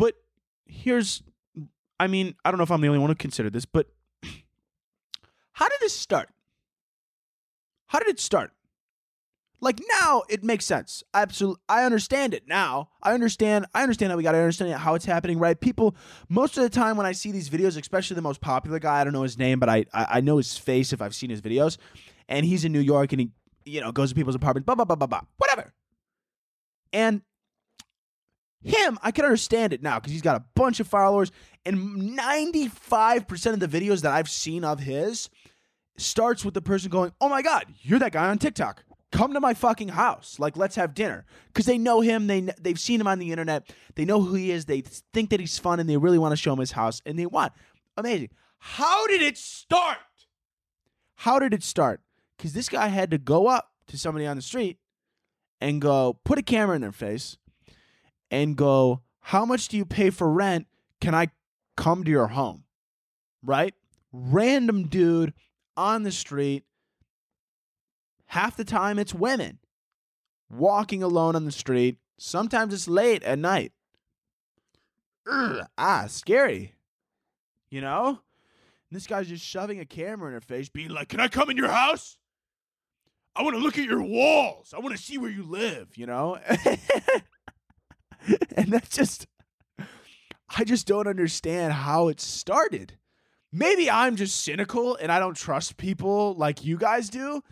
But 0.00 0.14
here's, 0.64 1.22
I 2.00 2.06
mean, 2.06 2.34
I 2.42 2.50
don't 2.50 2.56
know 2.56 2.64
if 2.64 2.70
I'm 2.70 2.80
the 2.80 2.88
only 2.88 3.00
one 3.00 3.10
who 3.10 3.14
considered 3.14 3.52
this, 3.52 3.66
but 3.66 3.86
how 5.52 5.68
did 5.68 5.78
this 5.82 5.94
start? 5.94 6.30
How 7.88 7.98
did 7.98 8.08
it 8.08 8.18
start? 8.18 8.52
Like 9.60 9.78
now 10.00 10.22
it 10.30 10.42
makes 10.42 10.64
sense. 10.64 11.02
Absolutely. 11.12 11.60
I 11.68 11.84
understand 11.84 12.32
it 12.32 12.48
now. 12.48 12.88
I 13.02 13.12
understand 13.12 13.66
I 13.74 13.82
understand 13.82 14.10
that 14.10 14.16
we 14.16 14.22
got 14.22 14.32
to 14.32 14.38
understand 14.38 14.72
how 14.72 14.94
it's 14.94 15.04
happening, 15.04 15.38
right? 15.38 15.60
People 15.60 15.94
most 16.30 16.56
of 16.56 16.62
the 16.62 16.70
time 16.70 16.96
when 16.96 17.04
I 17.04 17.12
see 17.12 17.30
these 17.30 17.50
videos, 17.50 17.78
especially 17.78 18.14
the 18.14 18.22
most 18.22 18.40
popular 18.40 18.78
guy, 18.78 19.02
I 19.02 19.04
don't 19.04 19.12
know 19.12 19.22
his 19.22 19.36
name, 19.36 19.60
but 19.60 19.68
I 19.68 19.84
I 19.92 20.22
know 20.22 20.38
his 20.38 20.56
face 20.56 20.94
if 20.94 21.02
I've 21.02 21.14
seen 21.14 21.28
his 21.28 21.42
videos. 21.42 21.76
And 22.26 22.46
he's 22.46 22.64
in 22.64 22.72
New 22.72 22.80
York 22.80 23.12
and 23.12 23.20
he 23.20 23.30
you 23.66 23.82
know 23.82 23.92
goes 23.92 24.08
to 24.08 24.14
people's 24.14 24.34
apartments, 24.34 24.64
blah 24.64 24.76
blah 24.76 24.86
blah 24.86 24.96
blah 24.96 25.06
blah. 25.06 25.20
Whatever. 25.36 25.74
And 26.90 27.20
him, 28.62 28.98
I 29.02 29.10
can 29.10 29.24
understand 29.24 29.72
it 29.72 29.82
now 29.82 29.98
because 29.98 30.12
he's 30.12 30.22
got 30.22 30.36
a 30.36 30.44
bunch 30.54 30.80
of 30.80 30.86
followers, 30.86 31.32
and 31.64 32.18
95% 32.18 33.52
of 33.52 33.60
the 33.60 33.68
videos 33.68 34.02
that 34.02 34.12
I've 34.12 34.28
seen 34.28 34.64
of 34.64 34.80
his 34.80 35.30
starts 35.96 36.44
with 36.44 36.54
the 36.54 36.62
person 36.62 36.90
going, 36.90 37.12
Oh 37.20 37.28
my 37.28 37.42
God, 37.42 37.64
you're 37.80 37.98
that 37.98 38.12
guy 38.12 38.28
on 38.28 38.38
TikTok. 38.38 38.84
Come 39.12 39.34
to 39.34 39.40
my 39.40 39.54
fucking 39.54 39.88
house. 39.88 40.38
Like 40.38 40.56
let's 40.56 40.76
have 40.76 40.94
dinner. 40.94 41.24
Because 41.48 41.66
they 41.66 41.78
know 41.78 42.00
him 42.00 42.26
they 42.26 42.40
they've 42.60 42.78
seen 42.78 43.00
him 43.00 43.08
on 43.08 43.18
the 43.18 43.32
internet 43.32 43.68
they 43.96 44.04
know 44.04 44.22
who 44.22 44.34
he 44.34 44.52
is 44.52 44.66
they 44.66 44.82
think 45.12 45.30
that 45.30 45.40
he's 45.40 45.58
fun 45.58 45.80
and 45.80 45.90
they 45.90 45.96
really 45.96 46.18
want 46.18 46.32
to 46.32 46.36
show 46.36 46.52
him 46.52 46.60
his 46.60 46.72
house 46.72 47.02
and 47.04 47.18
they 47.18 47.26
want. 47.26 47.52
Amazing. 47.96 48.30
How 48.58 49.06
did 49.06 49.20
it 49.20 49.36
start? 49.36 49.98
How 51.16 51.38
did 51.38 51.52
it 51.52 51.62
start? 51.62 52.00
Because 52.36 52.52
this 52.52 52.68
guy 52.68 52.86
had 52.86 53.10
to 53.10 53.18
go 53.18 53.48
up 53.48 53.70
to 53.88 53.98
somebody 53.98 54.26
on 54.26 54.36
the 54.36 54.42
street 54.42 54.78
and 55.60 55.80
go 55.80 56.18
put 56.24 56.38
a 56.38 56.42
camera 56.42 56.76
in 56.76 56.82
their 56.82 56.92
face 56.92 57.36
and 58.30 58.56
go 58.56 59.00
how 59.20 59.44
much 59.44 59.68
do 59.68 59.76
you 59.76 59.84
pay 59.84 60.10
for 60.10 60.30
rent 60.30 60.66
can 61.00 61.14
i 61.14 61.28
come 61.76 62.04
to 62.04 62.10
your 62.10 62.28
home 62.28 62.64
right 63.42 63.74
random 64.12 64.86
dude 64.86 65.32
on 65.76 66.02
the 66.02 66.12
street 66.12 66.64
Half 68.30 68.56
the 68.56 68.64
time 68.64 69.00
it's 69.00 69.12
women 69.12 69.58
walking 70.48 71.02
alone 71.02 71.34
on 71.34 71.46
the 71.46 71.50
street. 71.50 71.96
Sometimes 72.16 72.72
it's 72.72 72.86
late 72.86 73.24
at 73.24 73.40
night. 73.40 73.72
Urgh, 75.26 75.66
ah, 75.76 76.04
scary. 76.06 76.76
You 77.72 77.80
know? 77.80 78.06
And 78.06 78.16
this 78.92 79.08
guy's 79.08 79.26
just 79.26 79.44
shoving 79.44 79.80
a 79.80 79.84
camera 79.84 80.28
in 80.28 80.34
her 80.34 80.40
face, 80.40 80.68
being 80.68 80.90
like, 80.90 81.08
Can 81.08 81.18
I 81.18 81.26
come 81.26 81.50
in 81.50 81.56
your 81.56 81.70
house? 81.70 82.18
I 83.34 83.42
want 83.42 83.56
to 83.56 83.60
look 83.60 83.76
at 83.76 83.84
your 83.84 84.02
walls. 84.02 84.72
I 84.76 84.78
want 84.78 84.96
to 84.96 85.02
see 85.02 85.18
where 85.18 85.30
you 85.30 85.42
live, 85.42 85.98
you 85.98 86.06
know? 86.06 86.38
and 88.56 88.72
that's 88.72 88.94
just 88.94 89.26
I 90.56 90.64
just 90.64 90.86
don't 90.86 91.06
understand 91.06 91.72
how 91.72 92.08
it 92.08 92.20
started. 92.20 92.98
Maybe 93.52 93.90
I'm 93.90 94.16
just 94.16 94.42
cynical 94.42 94.96
and 94.96 95.10
I 95.10 95.18
don't 95.18 95.36
trust 95.36 95.76
people 95.76 96.34
like 96.34 96.64
you 96.64 96.76
guys 96.76 97.08
do, 97.08 97.42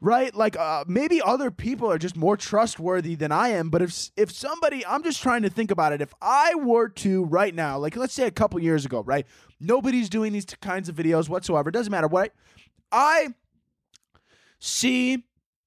right? 0.00 0.34
Like 0.34 0.56
uh, 0.56 0.84
maybe 0.86 1.20
other 1.22 1.50
people 1.50 1.90
are 1.90 1.98
just 1.98 2.16
more 2.16 2.36
trustworthy 2.36 3.14
than 3.14 3.32
I 3.32 3.48
am. 3.50 3.70
But 3.70 3.82
if 3.82 4.10
if 4.16 4.30
somebody, 4.30 4.84
I'm 4.86 5.02
just 5.02 5.22
trying 5.22 5.42
to 5.42 5.50
think 5.50 5.70
about 5.70 5.92
it. 5.92 6.00
If 6.00 6.12
I 6.20 6.54
were 6.54 6.88
to 6.88 7.24
right 7.24 7.54
now, 7.54 7.78
like 7.78 7.96
let's 7.96 8.14
say 8.14 8.26
a 8.26 8.30
couple 8.30 8.60
years 8.60 8.84
ago, 8.84 9.02
right? 9.02 9.26
Nobody's 9.60 10.08
doing 10.08 10.32
these 10.32 10.46
kinds 10.60 10.88
of 10.88 10.94
videos 10.94 11.28
whatsoever. 11.28 11.70
It 11.70 11.72
Doesn't 11.72 11.90
matter 11.90 12.08
what. 12.08 12.32
I 12.92 13.28
see 14.58 15.24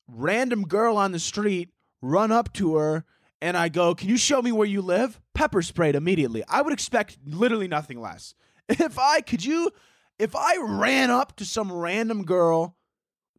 random 0.08 0.63
girl 0.63 0.98
on 0.98 1.12
the 1.12 1.19
street 1.19 1.69
run 2.02 2.32
up 2.32 2.54
to 2.54 2.76
her 2.76 3.06
and 3.41 3.56
I 3.58 3.69
go, 3.69 3.95
"Can 3.95 4.10
you 4.10 4.17
show 4.17 4.41
me 4.41 4.52
where 4.52 4.67
you 4.67 4.82
live?" 4.82 5.19
Pepper 5.34 5.62
sprayed 5.62 5.95
immediately. 5.95 6.43
I 6.47 6.62
would 6.62 6.73
expect 6.73 7.17
literally 7.25 7.67
nothing 7.67 7.99
less. 7.99 8.36
If 8.69 8.99
I 8.99 9.21
could 9.21 9.43
you 9.43 9.71
if 10.19 10.36
I 10.36 10.58
ran 10.58 11.10
up 11.10 11.36
to 11.38 11.45
some 11.45 11.71
random 11.71 12.25
girl 12.25 12.75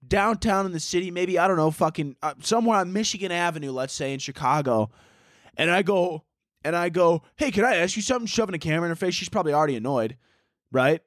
downtown 0.07 0.65
in 0.65 0.73
the 0.73 0.81
city, 0.81 1.11
maybe 1.11 1.39
I 1.39 1.47
don't 1.47 1.59
know, 1.59 1.71
fucking 1.71 2.17
uh, 2.23 2.35
somewhere 2.41 2.79
on 2.79 2.93
Michigan 2.93 3.31
Avenue, 3.31 3.71
let's 3.71 3.93
say 3.93 4.15
in 4.15 4.19
Chicago, 4.19 4.91
and 5.57 5.71
I 5.71 5.83
go 5.83 6.25
and 6.65 6.75
I 6.75 6.89
go, 6.89 7.23
"Hey, 7.37 7.51
can 7.51 7.65
I 7.65 7.77
ask 7.77 7.97
you 7.97 8.03
something?" 8.03 8.27
Shoving 8.27 8.55
a 8.55 8.59
camera 8.59 8.87
in 8.87 8.91
her 8.91 8.97
face. 8.97 9.15
She's 9.15 9.29
probably 9.29 9.53
already 9.53 9.77
annoyed, 9.77 10.17
right? 10.73 11.03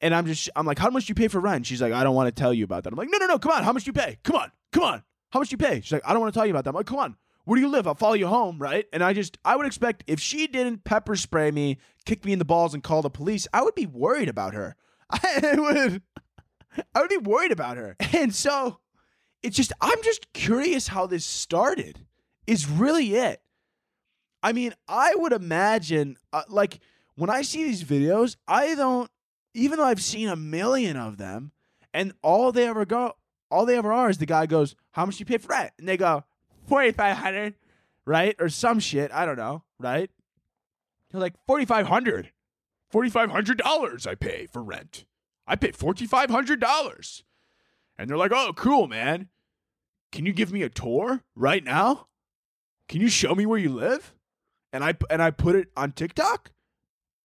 And 0.00 0.14
I'm 0.14 0.26
just, 0.26 0.48
I'm 0.56 0.64
like, 0.64 0.78
"How 0.78 0.90
much 0.90 1.06
do 1.06 1.10
you 1.10 1.14
pay 1.14 1.28
for 1.28 1.40
rent?" 1.40 1.66
She's 1.66 1.82
like, 1.82 1.92
"I 1.92 2.02
don't 2.02 2.14
want 2.14 2.34
to 2.34 2.40
tell 2.40 2.54
you 2.54 2.64
about 2.64 2.84
that." 2.84 2.92
I'm 2.92 2.98
like, 2.98 3.10
"No, 3.12 3.18
no, 3.18 3.26
no, 3.26 3.38
come 3.38 3.52
on. 3.52 3.62
How 3.62 3.72
much 3.72 3.84
do 3.84 3.90
you 3.90 3.92
pay? 3.92 4.18
Come 4.24 4.36
on, 4.36 4.50
come 4.72 4.84
on. 4.84 5.02
How 5.30 5.40
much 5.40 5.50
do 5.50 5.54
you 5.54 5.58
pay?" 5.58 5.80
She's 5.82 5.92
like, 5.92 6.02
"I 6.06 6.12
don't 6.12 6.20
want 6.22 6.32
to 6.32 6.38
tell 6.38 6.46
you 6.46 6.52
about 6.52 6.64
that." 6.64 6.70
I'm 6.70 6.76
like, 6.76 6.86
"Come 6.86 6.98
on." 6.98 7.16
Where 7.48 7.56
do 7.56 7.62
you 7.62 7.70
live? 7.70 7.86
I'll 7.86 7.94
follow 7.94 8.12
you 8.12 8.26
home, 8.26 8.58
right? 8.58 8.84
And 8.92 9.02
I 9.02 9.14
just, 9.14 9.38
I 9.42 9.56
would 9.56 9.64
expect 9.64 10.04
if 10.06 10.20
she 10.20 10.46
didn't 10.46 10.84
pepper 10.84 11.16
spray 11.16 11.50
me, 11.50 11.78
kick 12.04 12.26
me 12.26 12.34
in 12.34 12.38
the 12.38 12.44
balls, 12.44 12.74
and 12.74 12.82
call 12.82 13.00
the 13.00 13.08
police, 13.08 13.48
I 13.54 13.62
would 13.62 13.74
be 13.74 13.86
worried 13.86 14.28
about 14.28 14.52
her. 14.52 14.76
I 15.10 15.54
would, 15.56 16.02
I 16.94 17.00
would 17.00 17.08
be 17.08 17.16
worried 17.16 17.50
about 17.50 17.78
her. 17.78 17.96
And 18.14 18.34
so 18.34 18.80
it's 19.42 19.56
just, 19.56 19.72
I'm 19.80 19.96
just 20.02 20.30
curious 20.34 20.88
how 20.88 21.06
this 21.06 21.24
started, 21.24 22.04
is 22.46 22.68
really 22.68 23.14
it. 23.14 23.40
I 24.42 24.52
mean, 24.52 24.74
I 24.86 25.14
would 25.16 25.32
imagine, 25.32 26.18
uh, 26.34 26.42
like, 26.50 26.80
when 27.14 27.30
I 27.30 27.40
see 27.40 27.64
these 27.64 27.82
videos, 27.82 28.36
I 28.46 28.74
don't, 28.74 29.10
even 29.54 29.78
though 29.78 29.86
I've 29.86 30.02
seen 30.02 30.28
a 30.28 30.36
million 30.36 30.98
of 30.98 31.16
them, 31.16 31.52
and 31.94 32.12
all 32.20 32.52
they 32.52 32.68
ever 32.68 32.84
go, 32.84 33.14
all 33.50 33.64
they 33.64 33.78
ever 33.78 33.90
are 33.90 34.10
is 34.10 34.18
the 34.18 34.26
guy 34.26 34.44
goes, 34.44 34.76
How 34.90 35.06
much 35.06 35.16
do 35.16 35.22
you 35.22 35.24
pay 35.24 35.38
for 35.38 35.48
that? 35.48 35.72
And 35.78 35.88
they 35.88 35.96
go, 35.96 36.24
4500 36.68 37.54
right? 38.08 38.34
Or 38.38 38.48
some 38.48 38.80
shit. 38.80 39.12
I 39.12 39.26
don't 39.26 39.36
know, 39.36 39.62
right? 39.78 40.10
They're 41.10 41.20
like, 41.20 41.34
4500 41.46 42.32
$4,500 42.92 44.06
I 44.06 44.14
pay 44.14 44.46
for 44.46 44.62
rent. 44.62 45.04
I 45.46 45.56
pay 45.56 45.72
$4,500. 45.72 47.22
And 47.98 48.08
they're 48.08 48.16
like, 48.16 48.32
oh, 48.32 48.52
cool, 48.56 48.86
man. 48.86 49.28
Can 50.10 50.24
you 50.24 50.32
give 50.32 50.52
me 50.52 50.62
a 50.62 50.70
tour 50.70 51.22
right 51.36 51.62
now? 51.62 52.06
Can 52.88 53.02
you 53.02 53.08
show 53.08 53.34
me 53.34 53.44
where 53.44 53.58
you 53.58 53.68
live? 53.68 54.14
And 54.72 54.82
I 54.82 54.94
and 55.10 55.22
I 55.22 55.30
put 55.30 55.54
it 55.54 55.68
on 55.76 55.92
TikTok? 55.92 56.50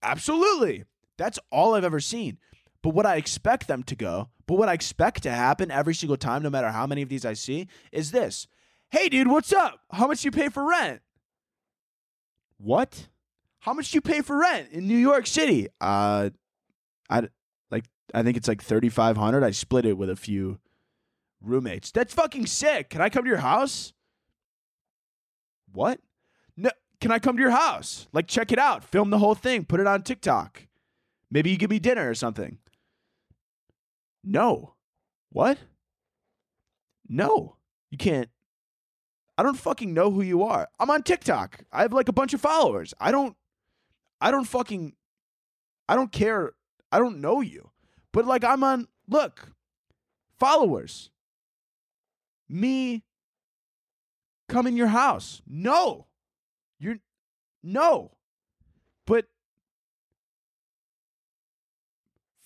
Absolutely. 0.01 0.83
That's 1.17 1.39
all 1.49 1.75
I've 1.75 1.85
ever 1.85 2.01
seen. 2.01 2.39
But 2.81 2.89
what 2.89 3.05
I 3.05 3.15
expect 3.15 3.67
them 3.67 3.83
to 3.83 3.95
go, 3.95 4.29
but 4.45 4.55
what 4.55 4.67
I 4.67 4.73
expect 4.73 5.23
to 5.23 5.31
happen 5.31 5.71
every 5.71 5.95
single 5.95 6.17
time, 6.17 6.43
no 6.43 6.49
matter 6.49 6.71
how 6.71 6.85
many 6.85 7.01
of 7.01 7.07
these 7.07 7.25
I 7.25 7.33
see, 7.33 7.67
is 7.93 8.11
this. 8.11 8.47
Hey, 8.93 9.09
dude, 9.09 9.27
what's 9.27 9.51
up? 9.51 9.79
How 9.91 10.05
much 10.05 10.23
you 10.23 10.29
pay 10.29 10.49
for 10.49 10.69
rent? 10.69 11.01
What? 12.59 13.07
How 13.61 13.73
much 13.73 13.89
do 13.89 13.97
you 13.97 14.01
pay 14.01 14.21
for 14.21 14.37
rent 14.37 14.69
in 14.71 14.87
New 14.87 14.99
York 14.99 15.25
City? 15.25 15.67
Uh, 15.81 16.29
I 17.09 17.27
like. 17.71 17.85
I 18.13 18.21
think 18.21 18.37
it's 18.37 18.47
like 18.47 18.61
thirty 18.61 18.89
five 18.89 19.17
hundred. 19.17 19.43
I 19.43 19.49
split 19.49 19.87
it 19.87 19.97
with 19.97 20.11
a 20.11 20.15
few 20.15 20.59
roommates. 21.41 21.89
That's 21.89 22.13
fucking 22.13 22.45
sick. 22.45 22.91
Can 22.91 23.01
I 23.01 23.09
come 23.09 23.23
to 23.23 23.29
your 23.29 23.39
house? 23.39 23.93
What? 25.71 25.99
No. 26.55 26.69
Can 27.01 27.09
I 27.09 27.17
come 27.17 27.35
to 27.35 27.41
your 27.41 27.49
house? 27.49 28.05
Like, 28.13 28.27
check 28.27 28.51
it 28.51 28.59
out. 28.59 28.83
Film 28.83 29.09
the 29.09 29.17
whole 29.17 29.33
thing. 29.33 29.65
Put 29.65 29.79
it 29.79 29.87
on 29.87 30.03
TikTok. 30.03 30.67
Maybe 31.31 31.49
you 31.49 31.57
give 31.57 31.71
me 31.71 31.79
dinner 31.79 32.07
or 32.07 32.13
something. 32.13 32.59
No. 34.23 34.75
What? 35.31 35.57
No. 37.09 37.55
You 37.89 37.97
can't. 37.97 38.29
I 39.37 39.43
don't 39.43 39.57
fucking 39.57 39.93
know 39.93 40.11
who 40.11 40.21
you 40.21 40.43
are. 40.43 40.67
I'm 40.79 40.89
on 40.89 41.03
TikTok. 41.03 41.63
I 41.71 41.81
have 41.81 41.93
like 41.93 42.09
a 42.09 42.13
bunch 42.13 42.33
of 42.33 42.41
followers. 42.41 42.93
I 42.99 43.11
don't 43.11 43.35
I 44.21 44.31
don't 44.31 44.45
fucking 44.45 44.93
I 45.89 45.95
don't 45.95 46.11
care. 46.11 46.53
I 46.91 46.99
don't 46.99 47.19
know 47.19 47.41
you. 47.41 47.71
But 48.11 48.25
like 48.25 48.43
I'm 48.43 48.63
on 48.63 48.87
look, 49.07 49.51
followers. 50.39 51.09
Me 52.47 53.03
come 54.47 54.67
in 54.67 54.77
your 54.77 54.87
house. 54.87 55.41
No. 55.47 56.07
You're 56.79 56.99
no. 57.63 58.11
But 59.07 59.25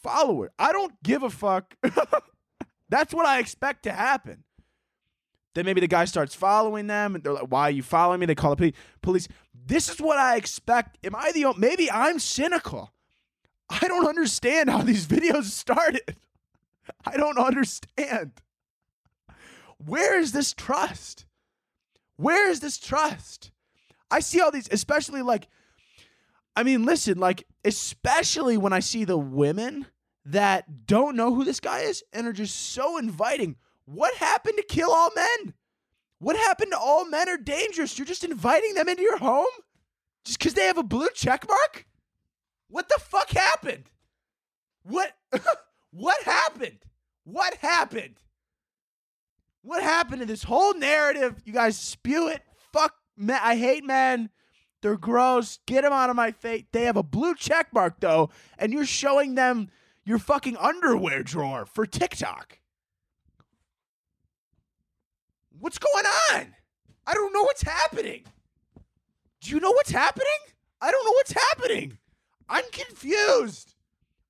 follower. 0.02 0.52
I 0.58 0.72
don't 0.72 0.94
give 1.04 1.24
a 1.24 1.30
fuck. 1.30 1.76
That's 2.90 3.14
what 3.14 3.26
I 3.26 3.40
expect 3.40 3.84
to 3.84 3.92
happen. 3.92 4.46
Then 5.58 5.66
maybe 5.66 5.82
the 5.82 5.88
guy 5.88 6.06
starts 6.06 6.36
following 6.36 6.86
them, 6.86 7.16
and 7.16 7.24
they're 7.24 7.34
like, 7.34 7.48
"Why 7.52 7.64
are 7.64 7.72
you 7.72 7.82
following 7.82 8.20
me?" 8.20 8.28
They 8.28 8.36
call 8.36 8.56
the 8.56 8.76
police. 9.02 9.28
This 9.56 9.90
is 9.90 10.00
what 10.00 10.20
I 10.20 10.36
expect. 10.36 11.04
Am 11.04 11.16
I 11.16 11.32
the 11.32 11.46
only? 11.46 11.60
Maybe 11.60 11.90
I'm 11.90 12.20
cynical. 12.20 12.94
I 13.68 13.88
don't 13.88 14.06
understand 14.06 14.70
how 14.70 14.84
these 14.84 15.08
videos 15.16 15.46
started. 15.46 16.16
I 17.08 17.18
don't 17.18 17.40
understand. 17.40 18.34
Where 19.84 20.20
is 20.20 20.32
this 20.32 20.54
trust? 20.54 21.26
Where 22.18 22.48
is 22.48 22.60
this 22.60 22.78
trust? 22.78 23.50
I 24.12 24.20
see 24.20 24.40
all 24.40 24.52
these, 24.52 24.70
especially 24.72 25.24
like, 25.24 25.48
I 26.56 26.62
mean, 26.62 26.86
listen, 26.86 27.18
like, 27.18 27.48
especially 27.66 28.58
when 28.58 28.74
I 28.74 28.80
see 28.80 29.06
the 29.06 29.18
women 29.18 29.88
that 30.24 30.86
don't 30.86 31.16
know 31.16 31.34
who 31.34 31.44
this 31.44 31.60
guy 31.60 31.80
is 31.80 32.04
and 32.14 32.28
are 32.28 32.34
just 32.34 32.56
so 32.74 33.00
inviting. 33.00 33.56
What 33.88 34.16
happened 34.16 34.56
to 34.58 34.64
kill 34.64 34.92
all 34.92 35.12
men? 35.16 35.54
What 36.20 36.36
happened 36.36 36.72
to 36.72 36.78
all 36.78 37.06
men 37.06 37.30
are 37.30 37.38
dangerous? 37.38 37.98
You're 37.98 38.06
just 38.06 38.26
inviting 38.26 38.74
them 38.74 38.90
into 38.90 39.02
your 39.02 39.18
home 39.18 39.46
just 40.26 40.40
because 40.40 40.56
they 40.56 40.66
have 40.66 40.78
a 40.78 40.84
blue 40.84 41.08
check 41.16 41.48
mark? 41.48 41.86
What 42.68 42.90
the 42.90 43.00
fuck 43.00 43.30
happened? 43.30 43.86
What 44.84 45.14
what 45.92 46.22
happened? 46.24 46.80
What 47.24 47.54
happened? 47.56 48.18
What 49.62 49.82
happened 49.82 50.20
to 50.20 50.26
this 50.26 50.44
whole 50.44 50.74
narrative? 50.74 51.42
You 51.46 51.54
guys 51.54 51.78
spew 51.78 52.28
it. 52.28 52.42
Fuck 52.74 52.94
men. 53.16 53.40
I 53.42 53.56
hate 53.56 53.86
men. 53.86 54.32
They're 54.82 54.98
gross. 54.98 55.60
Get 55.66 55.84
them 55.84 55.94
out 55.94 56.10
of 56.10 56.18
my 56.18 56.32
face. 56.32 56.66
They 56.74 56.84
have 56.84 56.98
a 56.98 57.04
blue 57.04 57.36
check 57.36 57.74
mark 57.74 58.02
though, 58.02 58.32
and 58.58 58.74
you're 58.74 58.86
showing 58.86 59.36
them 59.36 59.70
your 60.04 60.20
fucking 60.20 60.58
underwear 60.58 61.24
drawer 61.24 61.66
for 61.66 61.86
TikTok. 61.86 62.60
What's 65.60 65.78
going 65.78 66.06
on? 66.34 66.56
I 67.06 67.14
don't 67.14 67.34
know 67.34 67.44
what's 67.44 67.64
happening. 67.64 68.24
Do 69.42 69.52
you 69.52 69.60
know 69.60 69.72
what's 69.72 69.92
happening? 69.92 70.28
I 70.82 70.92
don't 70.92 71.06
know 71.06 71.14
what's 71.14 71.34
happening. 71.34 71.98
I'm 72.50 72.66
confused. 72.72 73.74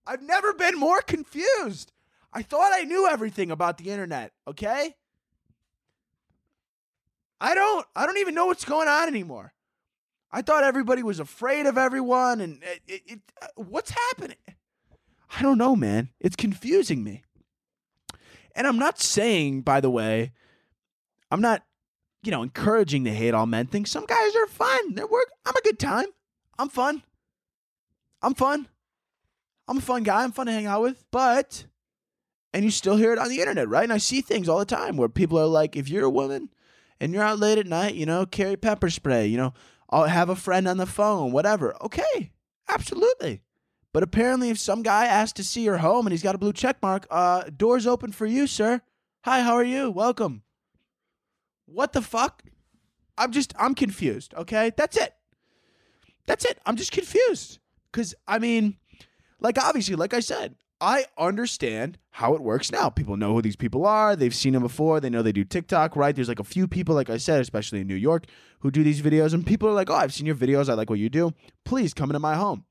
I've 0.05 0.21
never 0.21 0.53
been 0.53 0.77
more 0.77 1.01
confused. 1.01 1.91
I 2.31 2.41
thought 2.41 2.71
I 2.73 2.83
knew 2.83 3.07
everything 3.07 3.51
about 3.51 3.77
the 3.77 3.89
internet, 3.89 4.31
okay? 4.47 4.95
I 7.39 7.53
don't 7.55 7.85
I 7.95 8.05
don't 8.05 8.17
even 8.17 8.35
know 8.35 8.47
what's 8.47 8.65
going 8.65 8.87
on 8.87 9.07
anymore. 9.07 9.53
I 10.31 10.41
thought 10.41 10.63
everybody 10.63 11.03
was 11.03 11.19
afraid 11.19 11.65
of 11.65 11.77
everyone 11.77 12.41
and 12.41 12.61
it, 12.63 12.81
it, 12.87 13.01
it 13.05 13.19
uh, 13.41 13.47
what's 13.55 13.91
happening? 13.91 14.37
I 15.35 15.41
don't 15.41 15.57
know, 15.57 15.75
man. 15.75 16.09
It's 16.19 16.35
confusing 16.35 17.03
me. 17.03 17.23
And 18.55 18.65
I'm 18.65 18.79
not 18.79 18.99
saying, 18.99 19.61
by 19.61 19.81
the 19.81 19.89
way, 19.89 20.31
I'm 21.31 21.41
not, 21.41 21.63
you 22.23 22.31
know, 22.31 22.43
encouraging 22.43 23.03
the 23.03 23.11
hate 23.11 23.33
all 23.33 23.45
men 23.45 23.67
thing. 23.67 23.85
Some 23.85 24.05
guys 24.05 24.35
are 24.35 24.47
fun. 24.47 24.95
They're 24.95 25.07
work. 25.07 25.31
I'm 25.45 25.55
a 25.55 25.61
good 25.61 25.79
time. 25.79 26.07
I'm 26.57 26.69
fun. 26.69 27.03
I'm 28.21 28.33
fun. 28.33 28.67
I'm 29.67 29.77
a 29.77 29.81
fun 29.81 30.03
guy. 30.03 30.23
I'm 30.23 30.31
fun 30.31 30.47
to 30.47 30.51
hang 30.51 30.65
out 30.65 30.81
with. 30.81 31.03
But, 31.11 31.65
and 32.53 32.63
you 32.63 32.71
still 32.71 32.95
hear 32.95 33.13
it 33.13 33.19
on 33.19 33.29
the 33.29 33.39
internet, 33.39 33.67
right? 33.67 33.83
And 33.83 33.93
I 33.93 33.97
see 33.97 34.21
things 34.21 34.49
all 34.49 34.59
the 34.59 34.65
time 34.65 34.97
where 34.97 35.09
people 35.09 35.37
are 35.39 35.45
like, 35.45 35.75
if 35.75 35.89
you're 35.89 36.05
a 36.05 36.09
woman 36.09 36.49
and 36.99 37.13
you're 37.13 37.23
out 37.23 37.39
late 37.39 37.57
at 37.57 37.67
night, 37.67 37.95
you 37.95 38.05
know, 38.05 38.25
carry 38.25 38.55
pepper 38.55 38.89
spray, 38.89 39.27
you 39.27 39.37
know, 39.37 39.53
I'll 39.89 40.05
have 40.05 40.29
a 40.29 40.35
friend 40.35 40.67
on 40.67 40.77
the 40.77 40.85
phone, 40.85 41.31
whatever. 41.31 41.75
Okay, 41.83 42.31
absolutely. 42.67 43.41
But 43.93 44.03
apparently, 44.03 44.49
if 44.49 44.59
some 44.59 44.83
guy 44.83 45.05
asks 45.05 45.33
to 45.33 45.43
see 45.43 45.61
your 45.61 45.77
home 45.77 46.05
and 46.05 46.11
he's 46.11 46.23
got 46.23 46.35
a 46.35 46.39
blue 46.39 46.53
check 46.53 46.77
mark, 46.81 47.07
uh, 47.09 47.43
doors 47.55 47.87
open 47.87 48.11
for 48.11 48.25
you, 48.25 48.47
sir. 48.47 48.81
Hi, 49.23 49.41
how 49.41 49.53
are 49.53 49.63
you? 49.63 49.91
Welcome. 49.91 50.43
What 51.67 51.93
the 51.93 52.01
fuck? 52.01 52.43
I'm 53.17 53.31
just 53.31 53.53
I'm 53.57 53.75
confused, 53.75 54.33
okay? 54.33 54.71
That's 54.75 54.97
it. 54.97 55.13
That's 56.25 56.45
it. 56.45 56.59
I'm 56.65 56.75
just 56.75 56.91
confused. 56.91 57.59
Cuz 57.91 58.15
I 58.27 58.39
mean, 58.39 58.77
like 59.39 59.61
obviously, 59.61 59.95
like 59.95 60.13
I 60.13 60.19
said, 60.21 60.55
I 60.79 61.05
understand 61.17 61.97
how 62.11 62.35
it 62.35 62.41
works 62.41 62.71
now. 62.71 62.89
People 62.89 63.17
know 63.17 63.33
who 63.33 63.41
these 63.41 63.55
people 63.55 63.85
are. 63.85 64.15
They've 64.15 64.33
seen 64.33 64.53
them 64.53 64.61
before. 64.61 64.99
They 64.99 65.09
know 65.09 65.21
they 65.21 65.31
do 65.31 65.43
TikTok, 65.43 65.95
right? 65.95 66.15
There's 66.15 66.27
like 66.27 66.39
a 66.39 66.43
few 66.43 66.67
people, 66.67 66.93
like 66.93 67.09
I 67.09 67.17
said, 67.17 67.41
especially 67.41 67.81
in 67.81 67.87
New 67.87 67.95
York, 67.95 68.25
who 68.59 68.69
do 68.69 68.83
these 68.83 69.01
videos. 69.01 69.33
And 69.33 69.45
people 69.45 69.67
are 69.67 69.73
like, 69.73 69.89
oh, 69.89 69.95
I've 69.95 70.13
seen 70.13 70.27
your 70.27 70.35
videos. 70.35 70.69
I 70.69 70.73
like 70.73 70.89
what 70.89 70.99
you 70.99 71.09
do. 71.09 71.33
Please 71.65 71.93
come 71.93 72.11
into 72.11 72.19
my 72.19 72.35
home. 72.35 72.65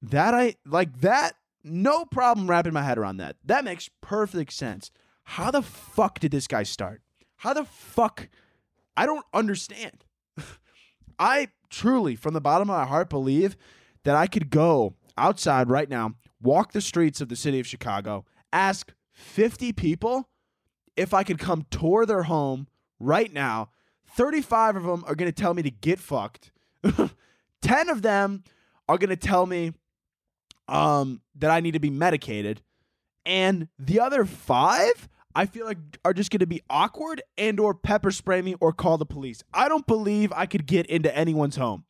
That 0.00 0.34
I 0.34 0.54
like 0.64 1.00
that. 1.00 1.34
No 1.64 2.04
problem 2.04 2.48
wrapping 2.48 2.74
my 2.74 2.82
head 2.82 2.98
around 2.98 3.16
that. 3.16 3.36
That 3.44 3.64
makes 3.64 3.88
perfect 4.00 4.52
sense. 4.52 4.90
How 5.24 5.50
the 5.50 5.62
fuck 5.62 6.20
did 6.20 6.30
this 6.30 6.46
guy 6.46 6.62
start? 6.62 7.00
How 7.44 7.52
the 7.52 7.66
fuck? 7.66 8.30
I 8.96 9.04
don't 9.04 9.26
understand. 9.34 10.02
I 11.18 11.48
truly, 11.68 12.16
from 12.16 12.32
the 12.32 12.40
bottom 12.40 12.70
of 12.70 12.74
my 12.74 12.86
heart, 12.86 13.10
believe 13.10 13.54
that 14.04 14.16
I 14.16 14.26
could 14.26 14.48
go 14.48 14.94
outside 15.18 15.68
right 15.68 15.90
now, 15.90 16.14
walk 16.40 16.72
the 16.72 16.80
streets 16.80 17.20
of 17.20 17.28
the 17.28 17.36
city 17.36 17.60
of 17.60 17.66
Chicago, 17.66 18.24
ask 18.50 18.94
50 19.12 19.74
people 19.74 20.30
if 20.96 21.12
I 21.12 21.22
could 21.22 21.38
come 21.38 21.66
tour 21.70 22.06
their 22.06 22.22
home 22.22 22.66
right 22.98 23.30
now. 23.30 23.68
35 24.16 24.76
of 24.76 24.84
them 24.84 25.04
are 25.06 25.14
going 25.14 25.30
to 25.30 25.42
tell 25.42 25.52
me 25.52 25.60
to 25.60 25.70
get 25.70 25.98
fucked. 25.98 26.50
10 27.60 27.90
of 27.90 28.00
them 28.00 28.42
are 28.88 28.96
going 28.96 29.10
to 29.10 29.16
tell 29.16 29.44
me 29.44 29.72
um, 30.66 31.20
that 31.34 31.50
I 31.50 31.60
need 31.60 31.72
to 31.72 31.78
be 31.78 31.90
medicated. 31.90 32.62
And 33.26 33.68
the 33.78 34.00
other 34.00 34.24
five, 34.24 35.10
I 35.34 35.46
feel 35.46 35.66
like 35.66 35.78
are 36.04 36.14
just 36.14 36.30
going 36.30 36.40
to 36.40 36.46
be 36.46 36.62
awkward 36.70 37.22
and 37.36 37.58
or 37.58 37.74
pepper 37.74 38.10
spray 38.10 38.40
me 38.40 38.54
or 38.60 38.72
call 38.72 38.98
the 38.98 39.06
police. 39.06 39.42
I 39.52 39.68
don't 39.68 39.86
believe 39.86 40.32
I 40.32 40.46
could 40.46 40.66
get 40.66 40.86
into 40.86 41.14
anyone's 41.16 41.56
home. 41.56 41.84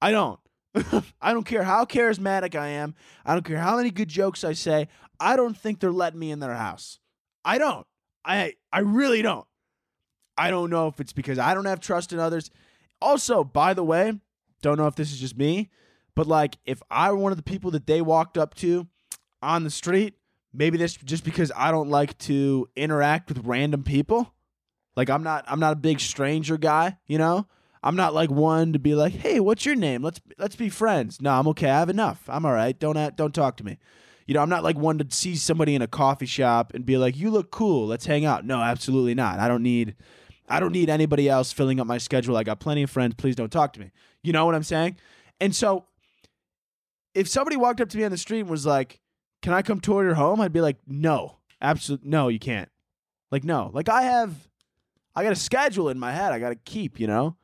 I 0.00 0.12
don't. 0.12 0.40
I 1.20 1.32
don't 1.32 1.44
care 1.44 1.64
how 1.64 1.84
charismatic 1.84 2.54
I 2.54 2.68
am. 2.68 2.94
I 3.26 3.34
don't 3.34 3.44
care 3.44 3.58
how 3.58 3.76
many 3.76 3.90
good 3.90 4.08
jokes 4.08 4.44
I 4.44 4.52
say. 4.52 4.88
I 5.18 5.36
don't 5.36 5.56
think 5.56 5.80
they're 5.80 5.92
letting 5.92 6.20
me 6.20 6.30
in 6.30 6.40
their 6.40 6.54
house. 6.54 6.98
I 7.44 7.58
don't. 7.58 7.86
I 8.24 8.54
I 8.72 8.80
really 8.80 9.22
don't. 9.22 9.46
I 10.38 10.50
don't 10.50 10.70
know 10.70 10.88
if 10.88 11.00
it's 11.00 11.12
because 11.12 11.38
I 11.38 11.54
don't 11.54 11.66
have 11.66 11.80
trust 11.80 12.12
in 12.12 12.18
others. 12.18 12.50
Also, 13.02 13.44
by 13.44 13.74
the 13.74 13.84
way, 13.84 14.20
don't 14.62 14.78
know 14.78 14.86
if 14.86 14.94
this 14.94 15.12
is 15.12 15.20
just 15.20 15.36
me, 15.36 15.70
but 16.14 16.26
like 16.26 16.56
if 16.64 16.82
I 16.90 17.10
were 17.10 17.18
one 17.18 17.32
of 17.32 17.36
the 17.36 17.42
people 17.42 17.70
that 17.72 17.86
they 17.86 18.00
walked 18.00 18.38
up 18.38 18.54
to 18.56 18.86
on 19.42 19.64
the 19.64 19.70
street, 19.70 20.14
maybe 20.52 20.78
this 20.78 20.94
just 20.96 21.24
because 21.24 21.52
I 21.56 21.70
don't 21.70 21.90
like 21.90 22.16
to 22.18 22.68
interact 22.76 23.28
with 23.28 23.44
random 23.44 23.82
people. 23.82 24.32
Like 24.96 25.10
I'm 25.10 25.22
not 25.22 25.44
I'm 25.48 25.60
not 25.60 25.72
a 25.72 25.76
big 25.76 26.00
stranger 26.00 26.56
guy, 26.56 26.98
you 27.06 27.18
know? 27.18 27.46
I'm 27.82 27.96
not 27.96 28.12
like 28.12 28.30
one 28.30 28.74
to 28.74 28.78
be 28.78 28.94
like, 28.94 29.14
"Hey, 29.14 29.40
what's 29.40 29.64
your 29.64 29.74
name? 29.74 30.02
Let's 30.02 30.20
let's 30.38 30.56
be 30.56 30.68
friends." 30.68 31.22
No, 31.22 31.32
I'm 31.32 31.48
okay. 31.48 31.70
I 31.70 31.78
have 31.78 31.88
enough. 31.88 32.22
I'm 32.28 32.44
all 32.44 32.52
right. 32.52 32.78
Don't 32.78 33.16
don't 33.16 33.34
talk 33.34 33.56
to 33.56 33.64
me. 33.64 33.78
You 34.26 34.34
know, 34.34 34.42
I'm 34.42 34.50
not 34.50 34.62
like 34.62 34.76
one 34.76 34.98
to 34.98 35.06
see 35.08 35.34
somebody 35.34 35.74
in 35.74 35.82
a 35.82 35.86
coffee 35.86 36.26
shop 36.26 36.74
and 36.74 36.84
be 36.84 36.98
like, 36.98 37.16
"You 37.16 37.30
look 37.30 37.50
cool. 37.50 37.86
Let's 37.86 38.04
hang 38.04 38.26
out." 38.26 38.44
No, 38.44 38.60
absolutely 38.60 39.14
not. 39.14 39.38
I 39.38 39.48
don't 39.48 39.62
need 39.62 39.96
I 40.48 40.60
don't 40.60 40.72
need 40.72 40.90
anybody 40.90 41.28
else 41.28 41.52
filling 41.52 41.80
up 41.80 41.86
my 41.86 41.98
schedule. 41.98 42.36
I 42.36 42.42
got 42.42 42.60
plenty 42.60 42.82
of 42.82 42.90
friends. 42.90 43.14
Please 43.14 43.36
don't 43.36 43.52
talk 43.52 43.72
to 43.74 43.80
me. 43.80 43.92
You 44.22 44.32
know 44.32 44.44
what 44.44 44.54
I'm 44.54 44.62
saying? 44.62 44.96
And 45.40 45.56
so 45.56 45.86
if 47.14 47.28
somebody 47.28 47.56
walked 47.56 47.80
up 47.80 47.88
to 47.90 47.96
me 47.96 48.04
on 48.04 48.10
the 48.10 48.18
street 48.18 48.40
and 48.40 48.50
was 48.50 48.66
like, 48.66 49.00
"Can 49.42 49.52
I 49.52 49.62
come 49.62 49.80
tour 49.80 50.04
your 50.04 50.14
home?" 50.14 50.40
I'd 50.40 50.52
be 50.52 50.60
like, 50.60 50.78
"No. 50.86 51.36
Absolutely 51.62 52.08
no, 52.08 52.28
you 52.28 52.38
can't." 52.38 52.70
Like 53.30 53.44
no. 53.44 53.70
Like 53.72 53.88
I 53.88 54.02
have 54.02 54.48
I 55.14 55.22
got 55.22 55.32
a 55.32 55.36
schedule 55.36 55.88
in 55.88 55.98
my 55.98 56.12
head 56.12 56.32
I 56.32 56.38
got 56.38 56.50
to 56.50 56.54
keep, 56.54 57.00
you 57.00 57.06
know? 57.06 57.36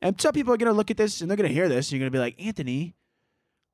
And 0.00 0.20
some 0.20 0.32
people 0.32 0.54
are 0.54 0.56
gonna 0.56 0.72
look 0.72 0.90
at 0.90 0.96
this 0.96 1.20
and 1.20 1.28
they're 1.28 1.36
gonna 1.36 1.48
hear 1.48 1.68
this 1.68 1.90
and 1.90 1.98
you're 1.98 2.08
gonna 2.08 2.16
be 2.16 2.20
like, 2.20 2.40
Anthony, 2.40 2.94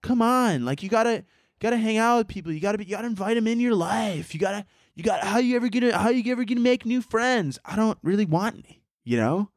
come 0.02 0.22
on, 0.22 0.64
like 0.64 0.82
you 0.82 0.88
gotta 0.88 1.24
gotta 1.60 1.76
hang 1.76 1.98
out 1.98 2.18
with 2.18 2.28
people. 2.28 2.50
You 2.50 2.60
gotta 2.60 2.78
be 2.78 2.84
you 2.84 2.90
gotta 2.90 3.06
invite 3.06 3.36
them 3.36 3.46
in 3.46 3.60
your 3.60 3.74
life. 3.74 4.32
You 4.32 4.40
gotta 4.40 4.64
you 4.94 5.02
got 5.02 5.22
how 5.22 5.38
you 5.38 5.56
ever 5.56 5.68
gonna 5.68 5.96
how 5.96 6.08
you 6.08 6.32
ever 6.32 6.44
gonna 6.44 6.60
make 6.60 6.86
new 6.86 7.02
friends? 7.02 7.58
I 7.64 7.76
don't 7.76 7.98
really 8.02 8.24
want 8.24 8.56
any, 8.56 8.82
you 9.04 9.18
know. 9.18 9.50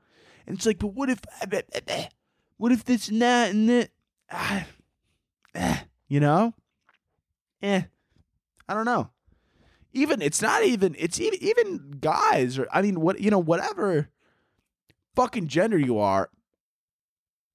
And 0.45 0.57
it's 0.57 0.65
like, 0.65 0.79
but 0.79 0.87
what 0.87 1.09
if 1.09 1.21
what 2.57 2.71
if 2.71 2.83
this 2.83 3.07
and 3.07 3.21
that 3.21 3.51
and 3.51 3.69
that, 3.69 3.89
ah, 4.29 4.65
eh, 5.55 5.77
you 6.09 6.19
know? 6.19 6.53
Eh, 7.61 7.83
I 8.67 8.73
don't 8.73 8.85
know. 8.85 9.09
Even 9.93 10.21
it's 10.21 10.41
not 10.41 10.63
even 10.63 10.95
it's 10.99 11.19
even 11.19 11.39
even 11.41 11.97
guys 11.99 12.59
or 12.59 12.67
I 12.71 12.81
mean 12.81 13.01
what 13.01 13.19
you 13.19 13.31
know 13.31 13.39
whatever 13.39 14.09
fucking 15.15 15.47
gender 15.47 15.77
you 15.77 15.97
are 15.97 16.29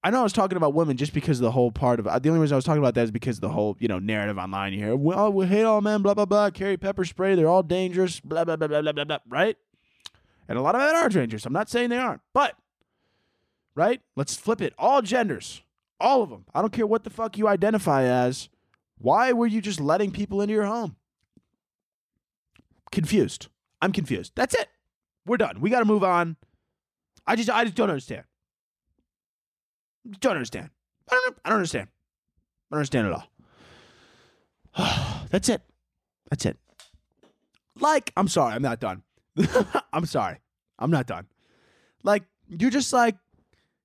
I 0.05 0.09
know 0.09 0.19
I 0.19 0.23
was 0.23 0.33
talking 0.33 0.57
about 0.57 0.73
women 0.73 0.97
just 0.97 1.13
because 1.13 1.39
the 1.39 1.51
whole 1.51 1.71
part 1.71 1.97
of 1.99 2.05
the 2.05 2.29
only 2.29 2.41
reason 2.41 2.55
I 2.55 2.57
was 2.57 2.65
talking 2.65 2.81
about 2.81 2.93
that 2.95 3.05
is 3.05 3.11
because 3.11 3.39
the 3.39 3.49
whole 3.49 3.77
you 3.79 3.87
know 3.87 3.99
narrative 3.99 4.37
online. 4.37 4.73
here. 4.73 4.95
well, 4.95 5.31
we 5.31 5.45
hate 5.45 5.63
all 5.63 5.79
men, 5.79 6.01
blah 6.01 6.13
blah 6.13 6.25
blah, 6.25 6.49
carry 6.49 6.75
pepper 6.75 7.05
spray, 7.05 7.35
they're 7.35 7.47
all 7.47 7.63
dangerous, 7.63 8.19
blah 8.19 8.43
blah 8.43 8.57
blah 8.57 8.67
blah 8.67 8.81
blah 8.81 8.91
blah, 8.91 9.05
blah 9.05 9.17
right? 9.29 9.55
And 10.49 10.57
a 10.57 10.61
lot 10.61 10.75
of 10.75 10.81
men 10.81 10.95
are 10.95 11.07
dangerous. 11.07 11.45
I'm 11.45 11.53
not 11.53 11.69
saying 11.69 11.89
they 11.89 11.97
aren't, 11.97 12.21
but 12.33 12.55
right? 13.75 14.01
Let's 14.17 14.35
flip 14.35 14.61
it. 14.61 14.73
All 14.77 15.01
genders, 15.01 15.61
all 16.01 16.21
of 16.21 16.29
them. 16.29 16.45
I 16.53 16.59
don't 16.59 16.73
care 16.73 16.87
what 16.87 17.05
the 17.05 17.09
fuck 17.09 17.37
you 17.37 17.47
identify 17.47 18.03
as. 18.03 18.49
Why 18.97 19.31
were 19.31 19.47
you 19.47 19.61
just 19.61 19.79
letting 19.79 20.11
people 20.11 20.41
into 20.41 20.53
your 20.53 20.65
home? 20.65 20.97
Confused. 22.93 23.47
I'm 23.81 23.91
confused. 23.91 24.33
That's 24.35 24.53
it. 24.53 24.69
We're 25.25 25.37
done. 25.37 25.59
We 25.59 25.71
got 25.71 25.79
to 25.79 25.85
move 25.85 26.03
on. 26.03 26.37
I 27.25 27.35
just 27.35 27.49
I 27.49 27.63
just 27.63 27.75
don't 27.75 27.89
understand. 27.89 28.23
Don't 30.19 30.33
understand. 30.35 30.69
I 31.09 31.19
don't. 31.25 31.37
I 31.43 31.49
don't 31.49 31.57
understand. 31.57 31.87
I 31.89 32.75
don't 32.75 32.77
understand 32.77 33.07
at 33.07 33.13
all. 34.77 35.25
That's 35.31 35.49
it. 35.49 35.63
That's 36.29 36.45
it. 36.45 36.57
Like, 37.79 38.11
I'm 38.15 38.27
sorry, 38.27 38.53
I'm 38.53 38.61
not 38.61 38.79
done. 38.79 39.01
I'm 39.93 40.05
sorry, 40.05 40.39
I'm 40.77 40.91
not 40.91 41.07
done. 41.07 41.25
Like, 42.03 42.25
you're 42.47 42.69
just 42.69 42.93
like, 42.93 43.15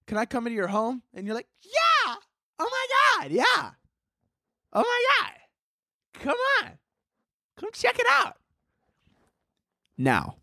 can 0.07 0.19
I 0.19 0.27
come 0.27 0.47
into 0.47 0.57
your 0.57 0.69
home? 0.69 1.03
And 1.15 1.27
you're 1.27 1.35
like, 1.35 1.49
yeah. 1.65 2.15
Oh 2.59 2.69
my 2.71 3.23
god, 3.23 3.31
yeah. 3.31 3.71
Oh 4.75 4.83
my 4.83 5.05
god, 5.23 5.33
come 6.23 6.37
on, 6.63 6.73
come 7.57 7.71
check 7.73 7.99
it 7.99 8.07
out. 8.11 8.38
Now, 9.99 10.37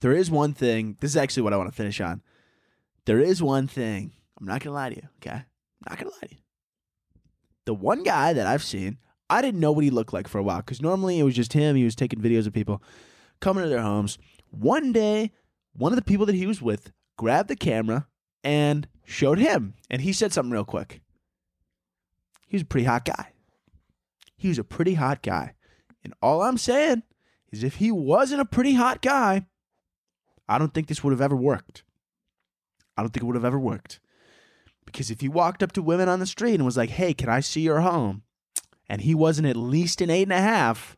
there 0.00 0.12
is 0.12 0.30
one 0.30 0.52
thing. 0.52 0.96
This 1.00 1.12
is 1.12 1.16
actually 1.16 1.44
what 1.44 1.54
I 1.54 1.56
want 1.56 1.70
to 1.70 1.76
finish 1.76 2.00
on. 2.00 2.22
There 3.06 3.18
is 3.18 3.42
one 3.42 3.66
thing 3.66 4.12
I'm 4.38 4.46
not 4.46 4.62
gonna 4.62 4.74
lie 4.74 4.90
to 4.90 4.96
you, 4.96 5.08
okay? 5.16 5.30
I'm 5.30 5.88
not 5.88 5.98
gonna 5.98 6.10
lie 6.10 6.28
to 6.28 6.34
you. 6.34 6.40
The 7.64 7.74
one 7.74 8.02
guy 8.02 8.32
that 8.32 8.46
I've 8.46 8.62
seen, 8.62 8.98
I 9.30 9.40
didn't 9.40 9.60
know 9.60 9.72
what 9.72 9.84
he 9.84 9.90
looked 9.90 10.12
like 10.12 10.28
for 10.28 10.38
a 10.38 10.42
while 10.42 10.58
because 10.58 10.82
normally 10.82 11.18
it 11.18 11.22
was 11.22 11.34
just 11.34 11.52
him. 11.54 11.76
He 11.76 11.84
was 11.84 11.94
taking 11.94 12.20
videos 12.20 12.46
of 12.46 12.52
people 12.52 12.82
coming 13.40 13.64
to 13.64 13.70
their 13.70 13.82
homes. 13.82 14.18
One 14.50 14.92
day, 14.92 15.32
one 15.72 15.92
of 15.92 15.96
the 15.96 16.02
people 16.02 16.26
that 16.26 16.34
he 16.34 16.46
was 16.46 16.60
with 16.60 16.92
grabbed 17.16 17.48
the 17.48 17.56
camera 17.56 18.08
and 18.44 18.88
showed 19.04 19.38
him, 19.38 19.74
and 19.88 20.02
he 20.02 20.12
said 20.12 20.32
something 20.32 20.52
real 20.52 20.64
quick. 20.64 21.00
He 22.48 22.56
was 22.56 22.62
a 22.62 22.66
pretty 22.66 22.86
hot 22.86 23.04
guy. 23.04 23.32
He 24.36 24.48
was 24.48 24.58
a 24.58 24.64
pretty 24.64 24.94
hot 24.94 25.22
guy. 25.22 25.54
And 26.04 26.12
all 26.20 26.42
I'm 26.42 26.58
saying 26.58 27.04
is 27.52 27.62
if 27.62 27.76
he 27.76 27.92
wasn't 27.92 28.40
a 28.40 28.46
pretty 28.46 28.74
hot 28.74 29.02
guy, 29.02 29.46
I 30.48 30.58
don't 30.58 30.74
think 30.74 30.88
this 30.88 31.04
would 31.04 31.12
have 31.12 31.20
ever 31.20 31.36
worked. 31.36 31.84
I 32.96 33.02
don't 33.02 33.12
think 33.12 33.22
it 33.22 33.26
would 33.26 33.36
have 33.36 33.44
ever 33.44 33.58
worked. 33.58 34.00
Because 34.84 35.10
if 35.10 35.20
he 35.20 35.28
walked 35.28 35.62
up 35.62 35.72
to 35.72 35.82
women 35.82 36.08
on 36.08 36.18
the 36.18 36.26
street 36.26 36.54
and 36.54 36.64
was 36.64 36.76
like, 36.76 36.90
hey, 36.90 37.14
can 37.14 37.28
I 37.28 37.40
see 37.40 37.60
your 37.60 37.80
home? 37.80 38.22
And 38.88 39.02
he 39.02 39.14
wasn't 39.14 39.48
at 39.48 39.56
least 39.56 40.00
an 40.00 40.10
eight 40.10 40.24
and 40.24 40.32
a 40.32 40.40
half, 40.40 40.96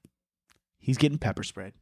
he's 0.78 0.96
getting 0.96 1.18
pepper 1.18 1.42
sprayed. 1.42 1.74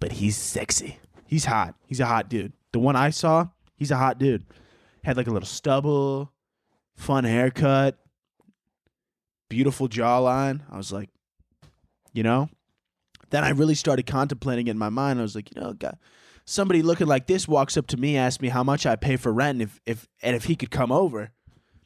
But 0.00 0.12
he's 0.12 0.36
sexy. 0.36 0.98
He's 1.26 1.44
hot. 1.44 1.74
He's 1.86 2.00
a 2.00 2.06
hot 2.06 2.28
dude. 2.28 2.52
The 2.72 2.78
one 2.78 2.96
I 2.96 3.10
saw, 3.10 3.48
he's 3.76 3.90
a 3.90 3.96
hot 3.96 4.18
dude. 4.18 4.44
Had 5.04 5.16
like 5.16 5.26
a 5.26 5.30
little 5.30 5.46
stubble, 5.46 6.32
fun 6.96 7.24
haircut, 7.24 7.96
beautiful 9.48 9.88
jawline. 9.88 10.60
I 10.70 10.76
was 10.76 10.92
like, 10.92 11.10
you 12.12 12.22
know? 12.22 12.50
Then 13.30 13.44
I 13.44 13.50
really 13.50 13.74
started 13.74 14.06
contemplating 14.06 14.68
it 14.68 14.72
in 14.72 14.78
my 14.78 14.88
mind. 14.88 15.18
I 15.18 15.22
was 15.22 15.34
like, 15.34 15.54
you 15.54 15.60
know, 15.60 15.72
God, 15.72 15.98
somebody 16.44 16.82
looking 16.82 17.06
like 17.06 17.26
this 17.26 17.46
walks 17.46 17.76
up 17.76 17.86
to 17.88 17.96
me, 17.96 18.16
asks 18.16 18.40
me 18.40 18.48
how 18.48 18.64
much 18.64 18.86
I 18.86 18.96
pay 18.96 19.16
for 19.16 19.32
rent, 19.32 19.56
and 19.56 19.62
if 19.62 19.80
if 19.86 20.08
and 20.22 20.34
if 20.34 20.44
he 20.44 20.56
could 20.56 20.70
come 20.70 20.90
over. 20.90 21.30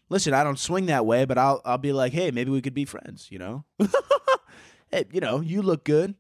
Listen, 0.09 0.35
I 0.35 0.45
don't 0.45 0.59
swing 0.59 0.87
that 0.87 1.07
way, 1.07 1.25
but 1.25 1.39
I'll 1.39 1.61
I'll 1.65 1.79
be 1.79 1.93
like, 1.93 2.13
hey, 2.13 2.31
maybe 2.31 2.51
we 2.51 2.63
could 2.63 2.75
be 2.75 2.85
friends. 2.85 3.29
You 3.31 3.39
know, 3.39 3.65
hey, 4.91 5.07
you 5.13 5.21
know, 5.21 5.41
you 5.41 5.63
look 5.63 5.85
good. 5.85 6.15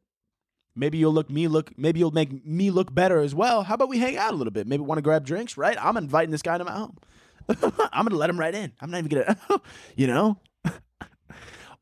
Maybe 0.74 0.96
you'll 0.96 1.12
look 1.12 1.28
me 1.30 1.48
look. 1.48 1.76
Maybe 1.78 2.00
you'll 2.00 2.12
make 2.12 2.44
me 2.46 2.70
look 2.70 2.94
better 2.94 3.20
as 3.20 3.34
well. 3.34 3.62
How 3.64 3.74
about 3.74 3.90
we 3.90 3.98
hang 3.98 4.16
out 4.16 4.32
a 4.32 4.36
little 4.36 4.52
bit? 4.52 4.66
Maybe 4.66 4.82
want 4.82 4.98
to 4.98 5.02
grab 5.02 5.26
drinks, 5.26 5.56
right? 5.56 5.76
I'm 5.78 5.96
inviting 5.96 6.30
this 6.30 6.42
guy 6.42 6.56
to 6.56 6.64
my 6.64 6.72
home. 6.72 6.96
I'm 7.48 8.06
gonna 8.06 8.16
let 8.16 8.30
him 8.30 8.40
right 8.40 8.54
in. 8.54 8.72
I'm 8.80 8.90
not 8.90 8.98
even 9.04 9.10
gonna, 9.10 9.36
you 9.96 10.06
know. 10.06 10.38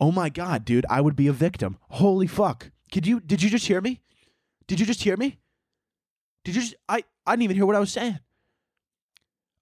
oh 0.01 0.11
my 0.11 0.29
god, 0.29 0.65
dude, 0.65 0.87
I 0.91 1.01
would 1.01 1.17
be 1.17 1.29
a 1.29 1.33
victim. 1.33 1.79
Holy 1.91 2.27
fuck! 2.27 2.71
Could 2.93 3.07
you? 3.07 3.21
Did 3.21 3.43
you 3.43 3.51
just 3.51 3.67
hear 3.67 3.81
me? 3.81 4.01
Did 4.67 4.81
you 4.81 4.87
just 4.87 5.03
hear 5.03 5.17
me? 5.17 5.39
Did 6.45 6.55
you? 6.57 6.63
Just, 6.63 6.75
I 6.89 7.05
I 7.27 7.33
didn't 7.33 7.45
even 7.45 7.57
hear 7.57 7.67
what 7.67 7.77
I 7.77 7.81
was 7.81 7.93
saying. 7.93 8.19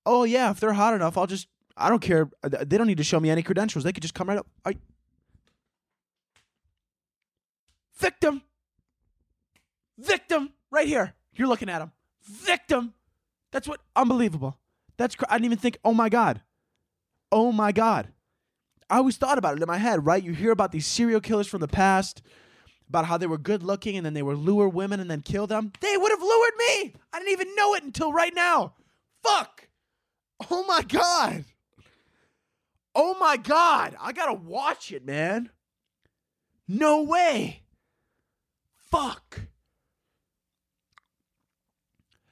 Oh 0.07 0.25
yeah, 0.25 0.51
if 0.51 0.61
they're 0.61 0.73
hot 0.73 0.95
enough, 0.95 1.19
I'll 1.19 1.27
just. 1.27 1.49
I 1.77 1.89
don't 1.89 2.01
care. 2.01 2.29
They 2.43 2.77
don't 2.77 2.87
need 2.87 2.99
to 2.99 3.05
show 3.05 3.21
me 3.21 3.31
any 3.31 3.43
credentials. 3.43 3.85
They 3.85 3.93
could 3.93 4.03
just 4.03 4.15
come 4.15 4.29
right 4.29 4.39
up. 4.39 4.47
I. 4.65 4.77
Victim. 7.97 8.43
Victim. 9.97 10.53
Right 10.71 10.89
here. 10.89 11.15
You're 11.35 11.49
looking 11.49 11.69
at 11.69 11.83
him. 11.83 11.93
Victim. 12.23 12.95
That's 13.53 13.69
what. 13.69 13.81
Unbelievable. 13.95 14.59
That's. 14.97 15.15
Cr- 15.15 15.27
I 15.29 15.35
didn't 15.35 15.47
even 15.47 15.59
think. 15.59 15.79
Oh 15.85 15.95
my 15.95 16.09
god. 16.09 16.43
Oh 17.31 17.53
my 17.53 17.73
god. 17.73 18.09
I 18.91 18.97
always 18.97 19.19
thought 19.19 19.37
about 19.37 19.57
it 19.57 19.63
in 19.63 19.67
my 19.67 19.77
head. 19.77 20.07
Right. 20.07 20.23
You 20.23 20.33
hear 20.33 20.51
about 20.51 20.73
these 20.73 20.87
serial 20.87 21.21
killers 21.21 21.47
from 21.47 21.61
the 21.61 21.69
past 21.69 22.23
about 22.89 23.07
how 23.07 23.19
they 23.19 23.27
were 23.27 23.39
good 23.39 23.63
looking 23.63 23.97
and 23.97 24.07
then 24.07 24.15
they 24.15 24.23
would 24.23 24.39
lure 24.39 24.69
women 24.69 25.01
and 25.01 25.11
then 25.11 25.21
kill 25.21 25.47
them. 25.47 25.73
They 25.81 25.97
would 25.97 26.11
have 26.11 26.23
lured 26.23 26.55
me. 26.59 26.95
I 27.13 27.19
didn't 27.19 27.33
even 27.33 27.55
know 27.55 27.75
it 27.75 27.85
until 27.85 28.13
right 28.13 28.35
now. 28.35 28.75
Fuck. 29.23 29.69
Oh 30.51 30.65
my 30.67 30.83
God. 30.83 31.45
Oh 32.95 33.17
my 33.19 33.37
God. 33.37 33.97
I 34.01 34.13
gotta 34.13 34.35
watch 34.35 34.93
it, 34.93 35.05
man. 35.05 35.51
No 36.67 37.03
way. 37.03 37.63
Fuck. 38.91 39.41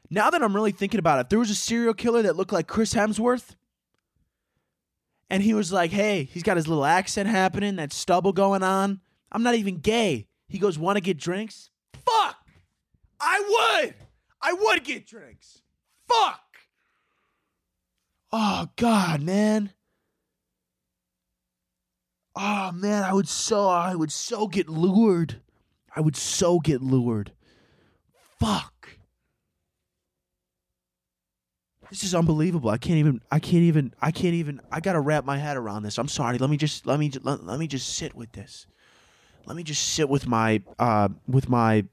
Now 0.08 0.30
that 0.30 0.42
I'm 0.42 0.54
really 0.54 0.72
thinking 0.72 1.00
about 1.00 1.20
it, 1.20 1.30
there 1.30 1.38
was 1.38 1.50
a 1.50 1.54
serial 1.54 1.94
killer 1.94 2.22
that 2.22 2.36
looked 2.36 2.52
like 2.52 2.68
Chris 2.68 2.94
Hemsworth, 2.94 3.56
and 5.28 5.42
he 5.42 5.52
was 5.52 5.72
like, 5.72 5.90
hey, 5.90 6.24
he's 6.24 6.44
got 6.44 6.56
his 6.56 6.68
little 6.68 6.84
accent 6.84 7.28
happening, 7.28 7.76
that 7.76 7.92
stubble 7.92 8.32
going 8.32 8.62
on. 8.62 9.00
I'm 9.32 9.42
not 9.42 9.56
even 9.56 9.78
gay. 9.78 10.28
He 10.48 10.58
goes, 10.58 10.78
want 10.78 10.96
to 10.96 11.00
get 11.00 11.18
drinks? 11.18 11.70
Fuck! 11.92 12.36
I 13.20 13.82
would! 13.82 13.94
I 14.40 14.52
would 14.52 14.84
get 14.84 15.06
drinks. 15.06 15.62
Fuck! 16.08 16.40
Oh, 18.32 18.68
God, 18.76 19.22
man. 19.22 19.70
Oh, 22.34 22.70
man, 22.72 23.02
I 23.02 23.12
would 23.12 23.28
so, 23.28 23.68
I 23.68 23.94
would 23.94 24.12
so 24.12 24.46
get 24.46 24.68
lured. 24.68 25.40
I 25.94 26.00
would 26.00 26.16
so 26.16 26.60
get 26.60 26.82
lured. 26.82 27.32
Fuck. 28.38 28.90
This 31.90 32.04
is 32.04 32.14
unbelievable. 32.14 32.68
I 32.68 32.78
can't 32.78 32.98
even. 32.98 33.20
I 33.30 33.38
can't 33.38 33.62
even. 33.62 33.94
I 34.02 34.10
can't 34.10 34.34
even. 34.34 34.60
I 34.72 34.80
gotta 34.80 35.00
wrap 35.00 35.24
my 35.24 35.38
head 35.38 35.56
around 35.56 35.84
this. 35.84 35.98
I'm 35.98 36.08
sorry. 36.08 36.36
Let 36.36 36.50
me 36.50 36.56
just. 36.56 36.84
Let 36.84 36.98
me. 36.98 37.10
Let, 37.22 37.44
let 37.44 37.60
me 37.60 37.68
just 37.68 37.96
sit 37.96 38.14
with 38.14 38.32
this 38.32 38.66
let 39.46 39.56
me 39.56 39.62
just 39.62 39.82
sit 39.94 40.08
with 40.08 40.26
my 40.26 40.62
uh, 40.78 41.08
with 41.26 41.48
my 41.48 41.84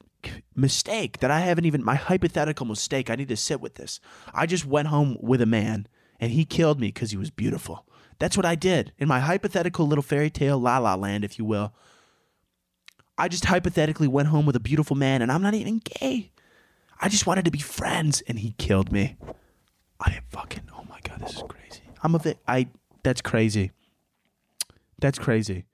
mistake 0.56 1.18
that 1.20 1.30
I 1.30 1.40
haven't 1.40 1.66
even 1.66 1.84
my 1.84 1.94
hypothetical 1.94 2.66
mistake. 2.66 3.10
I 3.10 3.14
need 3.14 3.28
to 3.28 3.36
sit 3.36 3.60
with 3.60 3.74
this. 3.74 4.00
I 4.32 4.46
just 4.46 4.66
went 4.66 4.88
home 4.88 5.16
with 5.20 5.40
a 5.40 5.46
man 5.46 5.86
and 6.18 6.32
he 6.32 6.44
killed 6.44 6.80
me 6.80 6.88
because 6.88 7.10
he 7.10 7.16
was 7.16 7.30
beautiful. 7.30 7.86
That's 8.18 8.36
what 8.36 8.46
I 8.46 8.54
did 8.54 8.92
in 8.98 9.08
my 9.08 9.20
hypothetical 9.20 9.86
little 9.86 10.02
fairy 10.02 10.30
tale 10.30 10.58
la 10.58 10.78
la 10.78 10.94
land, 10.94 11.24
if 11.24 11.38
you 11.38 11.44
will. 11.44 11.74
I 13.16 13.28
just 13.28 13.44
hypothetically 13.44 14.08
went 14.08 14.28
home 14.28 14.46
with 14.46 14.56
a 14.56 14.60
beautiful 14.60 14.96
man 14.96 15.22
and 15.22 15.30
I'm 15.30 15.42
not 15.42 15.54
even 15.54 15.80
gay. 16.00 16.32
I 17.00 17.08
just 17.08 17.26
wanted 17.26 17.44
to 17.44 17.50
be 17.50 17.60
friends 17.60 18.22
and 18.26 18.38
he 18.38 18.52
killed 18.58 18.90
me. 18.90 19.16
I 20.00 20.12
am 20.12 20.22
fucking 20.30 20.68
oh 20.76 20.84
my 20.88 20.98
god, 21.02 21.20
this 21.20 21.36
is 21.36 21.42
crazy. 21.48 21.82
I'm 22.02 22.14
a 22.14 22.34
I 22.48 22.68
that's 23.02 23.20
crazy. 23.20 23.70
That's 24.98 25.18
crazy. 25.18 25.66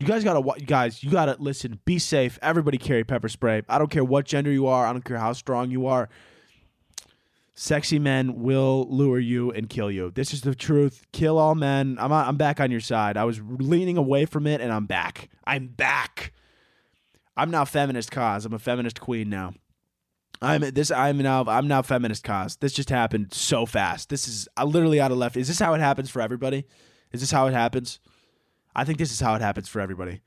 You 0.00 0.06
guys 0.06 0.22
gotta, 0.22 0.64
guys, 0.64 1.02
you 1.02 1.10
gotta 1.10 1.36
listen. 1.40 1.80
Be 1.84 1.98
safe. 1.98 2.38
Everybody 2.40 2.78
carry 2.78 3.02
pepper 3.02 3.28
spray. 3.28 3.62
I 3.68 3.78
don't 3.78 3.90
care 3.90 4.04
what 4.04 4.26
gender 4.26 4.52
you 4.52 4.68
are. 4.68 4.86
I 4.86 4.92
don't 4.92 5.04
care 5.04 5.18
how 5.18 5.32
strong 5.32 5.72
you 5.72 5.86
are. 5.86 6.08
Sexy 7.54 7.98
men 7.98 8.40
will 8.40 8.86
lure 8.88 9.18
you 9.18 9.50
and 9.50 9.68
kill 9.68 9.90
you. 9.90 10.12
This 10.12 10.32
is 10.32 10.42
the 10.42 10.54
truth. 10.54 11.04
Kill 11.10 11.36
all 11.36 11.56
men. 11.56 11.96
I'm 11.98 12.12
I'm 12.12 12.36
back 12.36 12.60
on 12.60 12.70
your 12.70 12.78
side. 12.78 13.16
I 13.16 13.24
was 13.24 13.40
leaning 13.42 13.96
away 13.96 14.26
from 14.26 14.46
it, 14.46 14.60
and 14.60 14.72
I'm 14.72 14.86
back. 14.86 15.28
I'm 15.44 15.66
back. 15.66 16.32
I'm 17.36 17.50
now 17.50 17.64
feminist 17.64 18.12
cause. 18.12 18.46
I'm 18.46 18.52
a 18.52 18.60
feminist 18.60 19.00
queen 19.00 19.28
now. 19.28 19.54
I'm 20.40 20.60
this. 20.60 20.92
I'm 20.92 21.18
now. 21.18 21.44
I'm 21.48 21.66
now 21.66 21.82
feminist 21.82 22.22
cause. 22.22 22.54
This 22.54 22.72
just 22.72 22.90
happened 22.90 23.34
so 23.34 23.66
fast. 23.66 24.10
This 24.10 24.28
is 24.28 24.46
I 24.56 24.62
literally 24.62 25.00
out 25.00 25.10
of 25.10 25.18
left. 25.18 25.36
Is 25.36 25.48
this 25.48 25.58
how 25.58 25.74
it 25.74 25.80
happens 25.80 26.08
for 26.08 26.22
everybody? 26.22 26.64
Is 27.10 27.20
this 27.20 27.32
how 27.32 27.48
it 27.48 27.52
happens? 27.52 27.98
I 28.78 28.84
think 28.84 28.98
this 28.98 29.10
is 29.10 29.18
how 29.18 29.34
it 29.34 29.42
happens 29.42 29.68
for 29.68 29.80
everybody. 29.80 30.20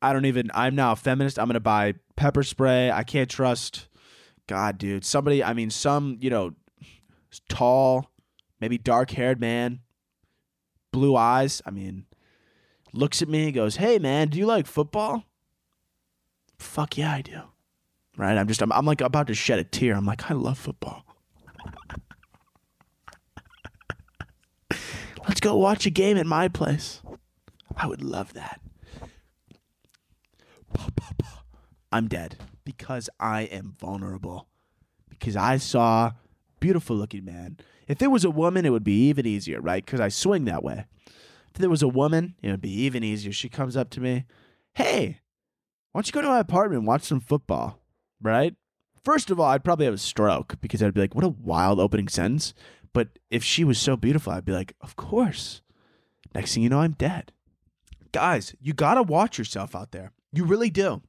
I 0.00 0.14
don't 0.14 0.24
even. 0.24 0.50
I'm 0.54 0.74
now 0.74 0.92
a 0.92 0.96
feminist. 0.96 1.38
I'm 1.38 1.48
gonna 1.48 1.60
buy 1.60 1.92
pepper 2.16 2.42
spray. 2.42 2.90
I 2.90 3.04
can't 3.04 3.28
trust. 3.28 3.88
God, 4.46 4.78
dude. 4.78 5.04
Somebody. 5.04 5.44
I 5.44 5.52
mean, 5.52 5.68
some. 5.68 6.16
You 6.18 6.30
know, 6.30 6.54
tall, 7.50 8.10
maybe 8.58 8.78
dark 8.78 9.10
haired 9.10 9.38
man, 9.38 9.80
blue 10.92 11.14
eyes. 11.14 11.60
I 11.66 11.72
mean, 11.72 12.06
looks 12.94 13.20
at 13.20 13.28
me 13.28 13.52
goes, 13.52 13.76
"Hey, 13.76 13.98
man, 13.98 14.28
do 14.28 14.38
you 14.38 14.46
like 14.46 14.66
football?" 14.66 15.24
Fuck 16.58 16.96
yeah, 16.96 17.12
I 17.12 17.20
do. 17.20 17.42
Right? 18.16 18.38
I'm 18.38 18.48
just. 18.48 18.62
I'm, 18.62 18.72
I'm 18.72 18.86
like 18.86 19.02
about 19.02 19.26
to 19.26 19.34
shed 19.34 19.58
a 19.58 19.64
tear. 19.64 19.94
I'm 19.94 20.06
like, 20.06 20.30
I 20.30 20.34
love 20.34 20.56
football. 20.56 21.04
Let's 25.28 25.40
go 25.40 25.54
watch 25.56 25.84
a 25.84 25.90
game 25.90 26.16
at 26.16 26.24
my 26.24 26.48
place. 26.48 27.02
I 27.76 27.86
would 27.86 28.02
love 28.02 28.32
that. 28.34 28.60
I'm 31.92 32.08
dead 32.08 32.36
because 32.64 33.08
I 33.20 33.42
am 33.42 33.76
vulnerable. 33.78 34.48
Because 35.08 35.36
I 35.36 35.58
saw 35.58 36.12
beautiful 36.58 36.96
looking 36.96 37.24
man. 37.24 37.58
If 37.86 38.02
it 38.02 38.10
was 38.10 38.24
a 38.24 38.30
woman, 38.30 38.66
it 38.66 38.70
would 38.70 38.84
be 38.84 39.08
even 39.08 39.26
easier, 39.26 39.60
right? 39.60 39.84
Because 39.84 40.00
I 40.00 40.08
swing 40.08 40.44
that 40.46 40.64
way. 40.64 40.86
If 41.06 41.60
there 41.60 41.70
was 41.70 41.82
a 41.82 41.88
woman, 41.88 42.34
it 42.42 42.50
would 42.50 42.60
be 42.60 42.72
even 42.82 43.04
easier. 43.04 43.32
She 43.32 43.48
comes 43.48 43.76
up 43.76 43.90
to 43.90 44.00
me, 44.00 44.24
hey, 44.74 45.20
why 45.92 46.00
don't 46.00 46.06
you 46.08 46.12
go 46.12 46.22
to 46.22 46.28
my 46.28 46.40
apartment 46.40 46.80
and 46.80 46.86
watch 46.88 47.02
some 47.02 47.20
football, 47.20 47.80
right? 48.20 48.56
First 49.04 49.30
of 49.30 49.38
all, 49.38 49.46
I'd 49.46 49.62
probably 49.62 49.84
have 49.84 49.94
a 49.94 49.98
stroke 49.98 50.60
because 50.60 50.82
I'd 50.82 50.94
be 50.94 51.02
like, 51.02 51.14
what 51.14 51.24
a 51.24 51.28
wild 51.28 51.78
opening 51.78 52.08
sentence. 52.08 52.54
But 52.92 53.20
if 53.30 53.44
she 53.44 53.62
was 53.62 53.78
so 53.78 53.96
beautiful, 53.96 54.32
I'd 54.32 54.44
be 54.44 54.52
like, 54.52 54.74
of 54.80 54.96
course. 54.96 55.60
Next 56.34 56.54
thing 56.54 56.64
you 56.64 56.68
know, 56.68 56.80
I'm 56.80 56.92
dead 56.92 57.30
guys, 58.14 58.54
you 58.60 58.72
got 58.72 58.94
to 58.94 59.02
watch 59.02 59.38
yourself 59.38 59.74
out 59.74 59.90
there. 59.90 60.12
You 60.32 60.44
really 60.44 60.70
do. 60.70 61.02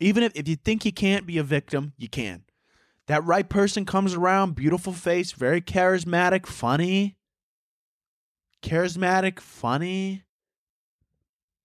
Even 0.00 0.24
if, 0.24 0.32
if 0.34 0.48
you 0.48 0.56
think 0.56 0.84
you 0.84 0.92
can't 0.92 1.24
be 1.24 1.38
a 1.38 1.42
victim, 1.42 1.92
you 1.96 2.08
can. 2.08 2.42
That 3.06 3.24
right 3.24 3.48
person 3.48 3.86
comes 3.86 4.12
around, 4.12 4.56
beautiful 4.56 4.92
face, 4.92 5.32
very 5.32 5.60
charismatic, 5.60 6.46
funny. 6.46 7.16
Charismatic, 8.62 9.38
funny. 9.38 10.24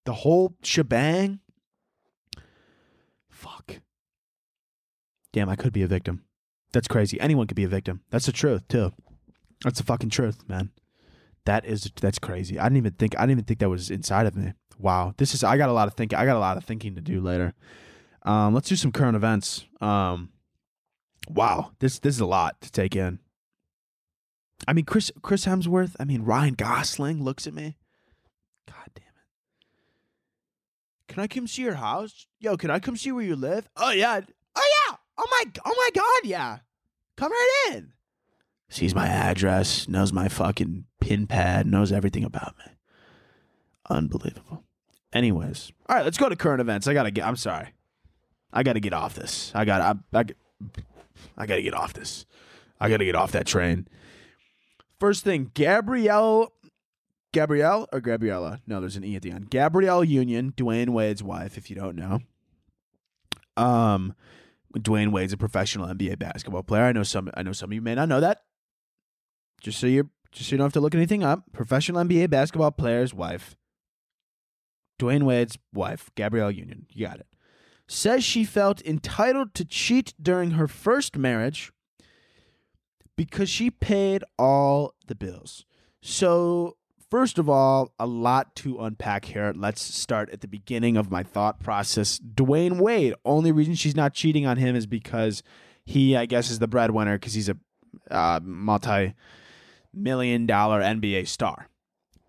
The 0.05 0.13
whole 0.13 0.55
shebang. 0.61 1.39
Fuck. 3.29 3.79
Damn, 5.33 5.49
I 5.49 5.55
could 5.55 5.73
be 5.73 5.81
a 5.81 5.87
victim. 5.87 6.23
That's 6.71 6.87
crazy. 6.87 7.19
Anyone 7.19 7.47
could 7.47 7.55
be 7.55 7.63
a 7.63 7.67
victim. 7.67 8.01
That's 8.11 8.27
the 8.27 8.31
truth, 8.31 8.67
too. 8.67 8.93
That's 9.63 9.79
the 9.79 9.85
fucking 9.85 10.11
truth, 10.11 10.47
man. 10.47 10.69
That 11.45 11.65
is 11.65 11.91
that's 11.99 12.19
crazy. 12.19 12.57
I 12.57 12.63
didn't 12.63 12.77
even 12.77 12.93
think 12.93 13.17
I 13.17 13.21
didn't 13.21 13.31
even 13.31 13.43
think 13.45 13.59
that 13.59 13.69
was 13.69 13.89
inside 13.89 14.25
of 14.27 14.35
me. 14.35 14.53
Wow, 14.77 15.13
this 15.17 15.33
is 15.33 15.43
I 15.43 15.57
got 15.57 15.69
a 15.69 15.73
lot 15.73 15.87
of 15.87 15.93
thinking. 15.95 16.17
I 16.17 16.25
got 16.25 16.37
a 16.37 16.39
lot 16.39 16.57
of 16.57 16.63
thinking 16.63 16.95
to 16.95 17.01
do 17.01 17.19
later. 17.19 17.53
Um, 18.23 18.53
let's 18.53 18.69
do 18.69 18.75
some 18.75 18.91
current 18.91 19.15
events. 19.15 19.65
Um, 19.81 20.29
wow, 21.29 21.71
this 21.79 21.99
this 21.99 22.15
is 22.15 22.21
a 22.21 22.25
lot 22.25 22.61
to 22.61 22.71
take 22.71 22.95
in. 22.95 23.19
I 24.67 24.73
mean, 24.73 24.85
Chris 24.85 25.11
Chris 25.21 25.45
Hemsworth. 25.45 25.95
I 25.99 26.05
mean, 26.05 26.23
Ryan 26.23 26.53
Gosling 26.53 27.21
looks 27.23 27.45
at 27.45 27.53
me. 27.53 27.77
God 28.67 28.89
damn 28.95 29.03
it! 29.03 29.27
Can 31.09 31.21
I 31.21 31.27
come 31.27 31.47
see 31.47 31.63
your 31.63 31.75
house? 31.75 32.27
Yo, 32.39 32.55
can 32.55 32.71
I 32.71 32.79
come 32.79 32.95
see 32.95 33.11
where 33.11 33.25
you 33.25 33.35
live? 33.35 33.67
Oh 33.75 33.91
yeah. 33.91 34.21
Oh 34.55 34.69
yeah. 34.89 34.95
Oh 35.17 35.27
my. 35.29 35.43
Oh 35.65 35.75
my 35.75 35.89
God. 35.93 36.29
Yeah. 36.29 36.59
Come 37.17 37.31
right 37.31 37.71
in. 37.71 37.93
Sees 38.73 38.95
my 38.95 39.05
address. 39.05 39.87
Knows 39.87 40.11
my 40.11 40.27
fucking 40.27 40.85
pin 40.99 41.27
pad. 41.27 41.67
Knows 41.67 41.91
everything 41.91 42.23
about 42.23 42.55
me. 42.57 42.73
Unbelievable. 43.87 44.63
Anyways, 45.13 45.71
all 45.87 45.95
right, 45.95 46.03
let's 46.03 46.17
go 46.17 46.27
to 46.27 46.35
current 46.35 46.59
events. 46.59 46.87
I 46.87 46.95
gotta 46.95 47.11
get. 47.11 47.23
I'm 47.23 47.35
sorry. 47.35 47.67
I 48.51 48.63
gotta 48.63 48.79
get 48.79 48.93
off 48.93 49.13
this. 49.13 49.51
I 49.53 49.63
got. 49.63 50.01
I. 50.13 50.19
I, 50.19 50.25
I 51.37 51.45
gotta 51.45 51.61
get 51.61 51.75
off 51.75 51.93
this. 51.93 52.25
I 52.79 52.89
gotta 52.89 53.05
get 53.05 53.13
off 53.13 53.31
that 53.33 53.45
train. 53.45 53.87
First 54.99 55.23
thing, 55.23 55.51
Gabrielle. 55.53 56.51
Gabrielle 57.31 57.87
or 57.93 58.01
Gabriella? 58.01 58.59
No, 58.65 58.79
there's 58.79 58.95
an 58.95 59.03
e 59.03 59.15
at 59.15 59.21
the 59.21 59.29
end. 59.29 59.51
Gabrielle 59.51 60.03
Union, 60.03 60.51
Dwyane 60.57 60.89
Wade's 60.89 61.21
wife. 61.21 61.59
If 61.59 61.69
you 61.69 61.75
don't 61.75 61.95
know, 61.95 62.21
um, 63.55 64.15
Dwyane 64.75 65.11
Wade's 65.11 65.33
a 65.33 65.37
professional 65.37 65.85
NBA 65.85 66.17
basketball 66.17 66.63
player. 66.63 66.85
I 66.85 66.91
know 66.91 67.03
some. 67.03 67.29
I 67.35 67.43
know 67.43 67.53
some 67.53 67.69
of 67.69 67.73
you 67.73 67.81
may 67.83 67.93
not 67.93 68.09
know 68.09 68.19
that. 68.19 68.41
Just 69.63 69.79
so 69.79 69.87
you're, 69.87 70.09
just 70.31 70.49
so 70.49 70.53
you 70.53 70.57
don't 70.57 70.65
have 70.65 70.73
to 70.73 70.81
look 70.81 70.93
anything 70.93 71.23
up. 71.23 71.45
Professional 71.53 72.03
NBA 72.03 72.29
basketball 72.29 72.71
player's 72.71 73.13
wife. 73.13 73.55
Dwyane 74.99 75.23
Wade's 75.23 75.57
wife, 75.73 76.11
Gabrielle 76.15 76.51
Union, 76.51 76.85
you 76.91 77.07
got 77.07 77.19
it, 77.19 77.27
says 77.87 78.23
she 78.23 78.43
felt 78.43 78.85
entitled 78.85 79.53
to 79.55 79.65
cheat 79.65 80.13
during 80.21 80.51
her 80.51 80.67
first 80.67 81.17
marriage 81.17 81.71
because 83.17 83.49
she 83.49 83.71
paid 83.71 84.23
all 84.37 84.93
the 85.07 85.15
bills. 85.15 85.65
So, 86.01 86.77
first 87.09 87.39
of 87.39 87.49
all, 87.49 87.93
a 87.99 88.05
lot 88.05 88.55
to 88.57 88.79
unpack 88.79 89.25
here. 89.25 89.53
Let's 89.55 89.81
start 89.81 90.29
at 90.29 90.41
the 90.41 90.47
beginning 90.47 90.97
of 90.97 91.09
my 91.09 91.23
thought 91.23 91.59
process. 91.59 92.19
Dwyane 92.19 92.79
Wade, 92.79 93.13
only 93.25 93.51
reason 93.51 93.75
she's 93.75 93.95
not 93.95 94.13
cheating 94.13 94.45
on 94.45 94.57
him 94.57 94.75
is 94.75 94.85
because 94.85 95.41
he, 95.85 96.15
I 96.15 96.25
guess, 96.25 96.51
is 96.51 96.59
the 96.59 96.67
breadwinner 96.67 97.17
because 97.17 97.33
he's 97.33 97.49
a 97.49 97.57
uh, 98.09 98.39
multi 98.43 99.13
million 99.93 100.45
dollar 100.45 100.81
NBA 100.81 101.27
star. 101.27 101.69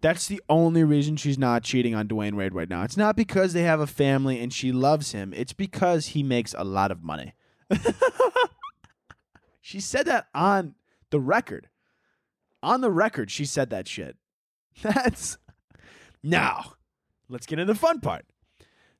That's 0.01 0.27
the 0.27 0.43
only 0.51 0.85
reason 0.85 1.17
she's 1.17 1.39
not 1.39 1.63
cheating 1.63 1.95
on 1.95 2.09
Dwyane 2.09 2.35
Wade 2.35 2.55
right 2.55 2.69
now. 2.69 2.83
It's 2.83 2.97
not 2.97 3.17
because 3.17 3.55
they 3.55 3.63
have 3.63 3.81
a 3.81 3.87
family 3.87 4.39
and 4.39 4.53
she 4.53 4.71
loves 4.71 5.13
him. 5.13 5.33
It's 5.35 5.55
because 5.55 6.09
he 6.09 6.23
makes 6.23 6.55
a 6.59 6.63
lot 6.63 6.91
of 6.91 7.03
money. 7.03 7.33
she 9.63 9.81
said 9.81 10.05
that 10.05 10.27
on 10.35 10.75
the 11.09 11.21
record. 11.21 11.69
On 12.63 12.83
the 12.83 12.91
record, 12.91 13.31
she 13.31 13.47
said 13.47 13.71
that 13.71 13.89
shit. 13.89 14.17
That's 14.83 15.39
now. 16.23 16.75
Let's 17.31 17.47
get 17.47 17.59
into 17.59 17.73
the 17.73 17.79
fun 17.79 18.01
part. 18.01 18.27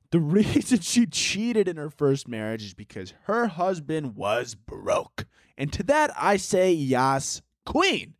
The 0.09 0.19
reason 0.19 0.79
she 0.79 1.05
cheated 1.05 1.67
in 1.67 1.77
her 1.77 1.89
first 1.89 2.27
marriage 2.27 2.63
is 2.63 2.73
because 2.73 3.13
her 3.23 3.47
husband 3.47 4.15
was 4.15 4.55
broke. 4.55 5.25
And 5.57 5.71
to 5.73 5.83
that 5.83 6.11
I 6.17 6.37
say 6.37 6.71
yas, 6.71 7.41
queen. 7.65 8.15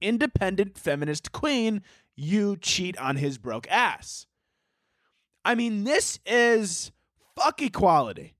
Independent 0.00 0.78
feminist 0.78 1.32
queen, 1.32 1.82
you 2.14 2.56
cheat 2.56 2.96
on 2.98 3.16
his 3.16 3.38
broke 3.38 3.70
ass. 3.70 4.26
I 5.44 5.54
mean, 5.54 5.84
this 5.84 6.18
is 6.26 6.90
fuck 7.36 7.62
equality. 7.62 8.34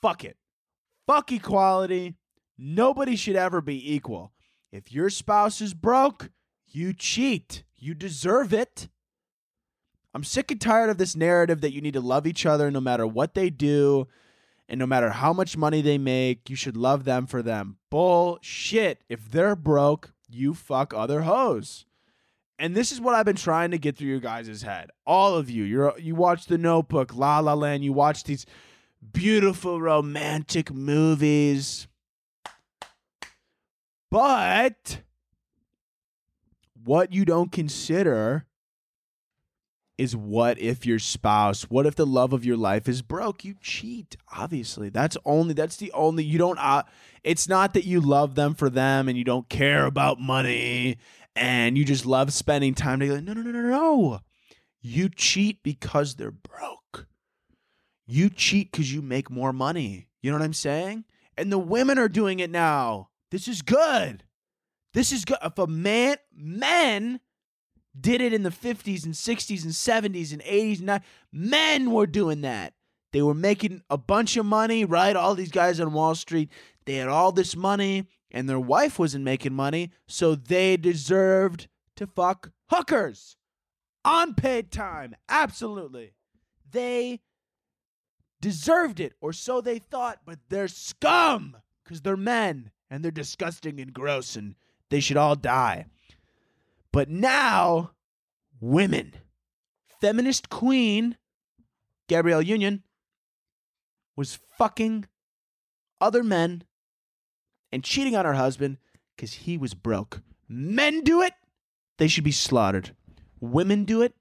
Fuck 0.00 0.24
it. 0.24 0.36
Fuck 1.06 1.32
equality. 1.32 2.14
Nobody 2.58 3.16
should 3.16 3.36
ever 3.36 3.60
be 3.60 3.94
equal. 3.94 4.32
If 4.72 4.92
your 4.92 5.10
spouse 5.10 5.60
is 5.60 5.74
broke, 5.74 6.30
you 6.66 6.92
cheat. 6.92 7.64
You 7.76 7.94
deserve 7.94 8.52
it. 8.52 8.88
I'm 10.14 10.24
sick 10.24 10.50
and 10.50 10.60
tired 10.60 10.90
of 10.90 10.98
this 10.98 11.14
narrative 11.14 11.60
that 11.60 11.74
you 11.74 11.80
need 11.80 11.94
to 11.94 12.00
love 12.00 12.26
each 12.26 12.46
other 12.46 12.70
no 12.70 12.80
matter 12.80 13.06
what 13.06 13.34
they 13.34 13.50
do 13.50 14.08
and 14.68 14.78
no 14.78 14.86
matter 14.86 15.10
how 15.10 15.32
much 15.32 15.56
money 15.56 15.80
they 15.80 15.98
make, 15.98 16.50
you 16.50 16.56
should 16.56 16.76
love 16.76 17.04
them 17.04 17.26
for 17.26 17.42
them. 17.42 17.76
Bullshit. 17.90 19.02
If 19.08 19.30
they're 19.30 19.54
broke, 19.54 20.12
you 20.28 20.54
fuck 20.54 20.92
other 20.94 21.22
hoes. 21.22 21.86
And 22.58 22.74
this 22.74 22.90
is 22.90 23.00
what 23.00 23.14
I've 23.14 23.26
been 23.26 23.36
trying 23.36 23.70
to 23.72 23.78
get 23.78 23.96
through 23.96 24.08
your 24.08 24.20
guys' 24.20 24.62
head. 24.62 24.90
All 25.06 25.34
of 25.34 25.50
you. 25.50 25.64
you're 25.64 25.98
you 25.98 26.14
watch 26.14 26.46
The 26.46 26.58
Notebook, 26.58 27.14
La 27.14 27.38
La 27.40 27.54
Land, 27.54 27.84
you 27.84 27.92
watch 27.92 28.24
these 28.24 28.46
beautiful 29.12 29.80
romantic 29.80 30.72
movies. 30.72 31.86
But 34.10 35.02
what 36.84 37.12
you 37.12 37.24
don't 37.24 37.52
consider 37.52 38.46
is 39.98 40.14
what 40.14 40.58
if 40.58 40.84
your 40.84 40.98
spouse, 40.98 41.62
what 41.64 41.86
if 41.86 41.94
the 41.94 42.06
love 42.06 42.32
of 42.32 42.44
your 42.44 42.56
life 42.56 42.88
is 42.88 43.02
broke? 43.02 43.44
You 43.44 43.54
cheat, 43.60 44.16
obviously. 44.34 44.90
That's 44.90 45.16
only 45.24 45.54
that's 45.54 45.76
the 45.76 45.92
only 45.92 46.24
you 46.24 46.38
don't 46.38 46.58
uh, 46.58 46.82
it's 47.24 47.48
not 47.48 47.74
that 47.74 47.84
you 47.84 48.00
love 48.00 48.34
them 48.34 48.54
for 48.54 48.68
them 48.68 49.08
and 49.08 49.16
you 49.16 49.24
don't 49.24 49.48
care 49.48 49.86
about 49.86 50.20
money 50.20 50.98
and 51.34 51.76
you 51.76 51.84
just 51.84 52.06
love 52.06 52.32
spending 52.32 52.74
time 52.74 53.00
together. 53.00 53.20
No, 53.20 53.32
no, 53.32 53.42
no, 53.42 53.50
no, 53.50 53.68
no. 53.68 54.20
You 54.80 55.08
cheat 55.08 55.62
because 55.62 56.14
they're 56.14 56.30
broke. 56.30 57.06
You 58.06 58.30
cheat 58.30 58.70
because 58.70 58.92
you 58.92 59.02
make 59.02 59.30
more 59.30 59.52
money. 59.52 60.08
You 60.22 60.30
know 60.30 60.38
what 60.38 60.44
I'm 60.44 60.52
saying? 60.52 61.04
And 61.36 61.50
the 61.50 61.58
women 61.58 61.98
are 61.98 62.08
doing 62.08 62.40
it 62.40 62.50
now. 62.50 63.10
This 63.30 63.48
is 63.48 63.62
good. 63.62 64.24
This 64.94 65.12
is 65.12 65.24
good. 65.24 65.38
If 65.42 65.58
a 65.58 65.66
man, 65.66 66.16
men 66.34 67.20
did 67.98 68.20
it 68.20 68.32
in 68.32 68.42
the 68.42 68.50
50s 68.50 69.04
and 69.04 69.14
60s 69.14 69.64
and 69.64 69.72
70s 69.72 70.32
and 70.32 70.42
80s 70.42 70.80
and 70.80 70.88
90s, 70.88 71.02
men 71.32 71.90
were 71.90 72.06
doing 72.06 72.42
that. 72.42 72.74
They 73.12 73.22
were 73.22 73.34
making 73.34 73.82
a 73.88 73.96
bunch 73.96 74.36
of 74.36 74.44
money, 74.44 74.84
right? 74.84 75.16
All 75.16 75.34
these 75.34 75.50
guys 75.50 75.80
on 75.80 75.92
Wall 75.92 76.14
Street, 76.14 76.50
they 76.84 76.96
had 76.96 77.08
all 77.08 77.32
this 77.32 77.56
money 77.56 78.06
and 78.30 78.48
their 78.48 78.60
wife 78.60 78.98
wasn't 78.98 79.24
making 79.24 79.54
money, 79.54 79.90
so 80.06 80.34
they 80.34 80.76
deserved 80.76 81.68
to 81.96 82.06
fuck 82.06 82.50
hookers 82.70 83.36
on 84.04 84.34
paid 84.34 84.70
time. 84.70 85.14
Absolutely. 85.28 86.12
They 86.70 87.20
deserved 88.40 89.00
it, 89.00 89.14
or 89.20 89.32
so 89.32 89.60
they 89.60 89.78
thought, 89.78 90.20
but 90.26 90.38
they're 90.48 90.68
scum 90.68 91.56
because 91.84 92.02
they're 92.02 92.16
men 92.16 92.70
and 92.90 93.02
they're 93.02 93.10
disgusting 93.10 93.80
and 93.80 93.92
gross 93.92 94.36
and 94.36 94.54
they 94.90 95.00
should 95.00 95.16
all 95.16 95.36
die. 95.36 95.86
But 96.96 97.10
now, 97.10 97.90
women, 98.58 99.12
feminist 100.00 100.48
queen 100.48 101.18
Gabrielle 102.08 102.40
Union 102.40 102.84
was 104.16 104.38
fucking 104.56 105.04
other 106.00 106.22
men 106.22 106.64
and 107.70 107.84
cheating 107.84 108.16
on 108.16 108.24
her 108.24 108.32
husband 108.32 108.78
because 109.14 109.34
he 109.34 109.58
was 109.58 109.74
broke. 109.74 110.22
Men 110.48 111.02
do 111.02 111.20
it, 111.20 111.34
they 111.98 112.08
should 112.08 112.24
be 112.24 112.32
slaughtered. 112.32 112.96
Women 113.40 113.84
do 113.84 114.00
it, 114.00 114.14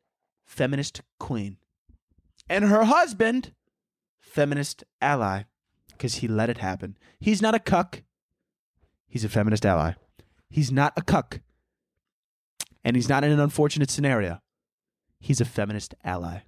feminist 0.43 0.99
queen. 1.17 1.55
And 2.49 2.65
her 2.65 2.84
husband, 2.84 3.53
feminist 4.19 4.84
ally, 4.99 5.43
because 5.91 6.15
he 6.15 6.28
let 6.28 6.49
it 6.49 6.57
happen. 6.57 6.97
He's 7.21 7.41
not 7.41 7.55
a 7.55 7.59
cuck, 7.59 8.03
he's 9.07 9.23
a 9.23 9.30
feminist 9.30 9.65
ally. 9.65 9.93
He's 10.49 10.73
not 10.73 10.91
a 10.97 11.01
cuck. 11.01 11.39
And 12.86 12.95
he's 12.95 13.09
not 13.09 13.23
in 13.23 13.31
an 13.31 13.39
unfortunate 13.39 13.89
scenario. 13.89 14.39
He's 15.19 15.41
a 15.41 15.45
feminist 15.45 15.95
ally. 16.03 16.41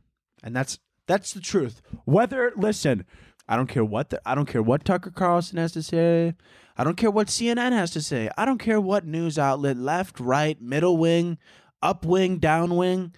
And 0.44 0.56
that's 0.56 0.80
that's 1.08 1.34
the 1.34 1.42
truth. 1.42 1.82
Whether 2.06 2.54
listen, 2.56 3.06
I 3.48 3.56
don't 3.56 3.68
care 3.68 3.84
what 3.84 4.12
the, 4.12 4.22
I 4.24 4.36
don't 4.36 4.46
care 4.46 4.62
what 4.62 4.86
Tucker 4.86 5.10
Carlson 5.10 5.58
has 5.58 5.72
to 5.72 5.82
say. 5.82 6.36
I 6.78 6.84
don't 6.84 6.98
care 6.98 7.10
what 7.10 7.28
CNN 7.28 7.72
has 7.72 7.92
to 7.92 8.02
say. 8.02 8.30
I 8.38 8.46
don't 8.46 8.60
care 8.60 8.80
what 8.80 9.06
news 9.06 9.40
outlet, 9.40 9.78
left, 9.78 10.20
right, 10.20 10.62
middle 10.62 10.98
wing, 10.98 11.40
up 11.82 12.06
wing, 12.06 12.38
down 12.38 12.76
wing, 12.76 13.14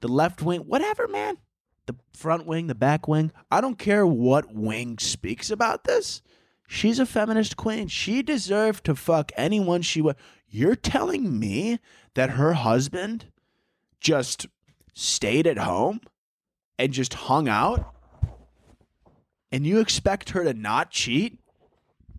the 0.00 0.08
left 0.08 0.42
wing, 0.42 0.60
whatever, 0.60 1.08
man. 1.08 1.38
The 1.86 1.96
front 2.12 2.44
wing, 2.44 2.66
the 2.66 2.74
back 2.74 3.08
wing. 3.08 3.32
I 3.50 3.62
don't 3.62 3.78
care 3.78 4.06
what 4.06 4.52
wing 4.52 4.98
speaks 4.98 5.50
about 5.50 5.84
this. 5.84 6.20
She's 6.66 6.98
a 6.98 7.06
feminist 7.06 7.56
queen. 7.56 7.88
She 7.88 8.22
deserved 8.22 8.84
to 8.84 8.94
fuck 8.94 9.32
anyone 9.38 9.80
she 9.80 10.02
would. 10.02 10.16
You're 10.50 10.76
telling 10.76 11.38
me 11.38 11.78
that 12.18 12.30
her 12.30 12.52
husband 12.52 13.26
just 14.00 14.48
stayed 14.92 15.46
at 15.46 15.56
home 15.56 16.00
and 16.76 16.92
just 16.92 17.14
hung 17.14 17.48
out? 17.48 17.94
And 19.52 19.64
you 19.64 19.78
expect 19.78 20.30
her 20.30 20.42
to 20.42 20.52
not 20.52 20.90
cheat? 20.90 21.38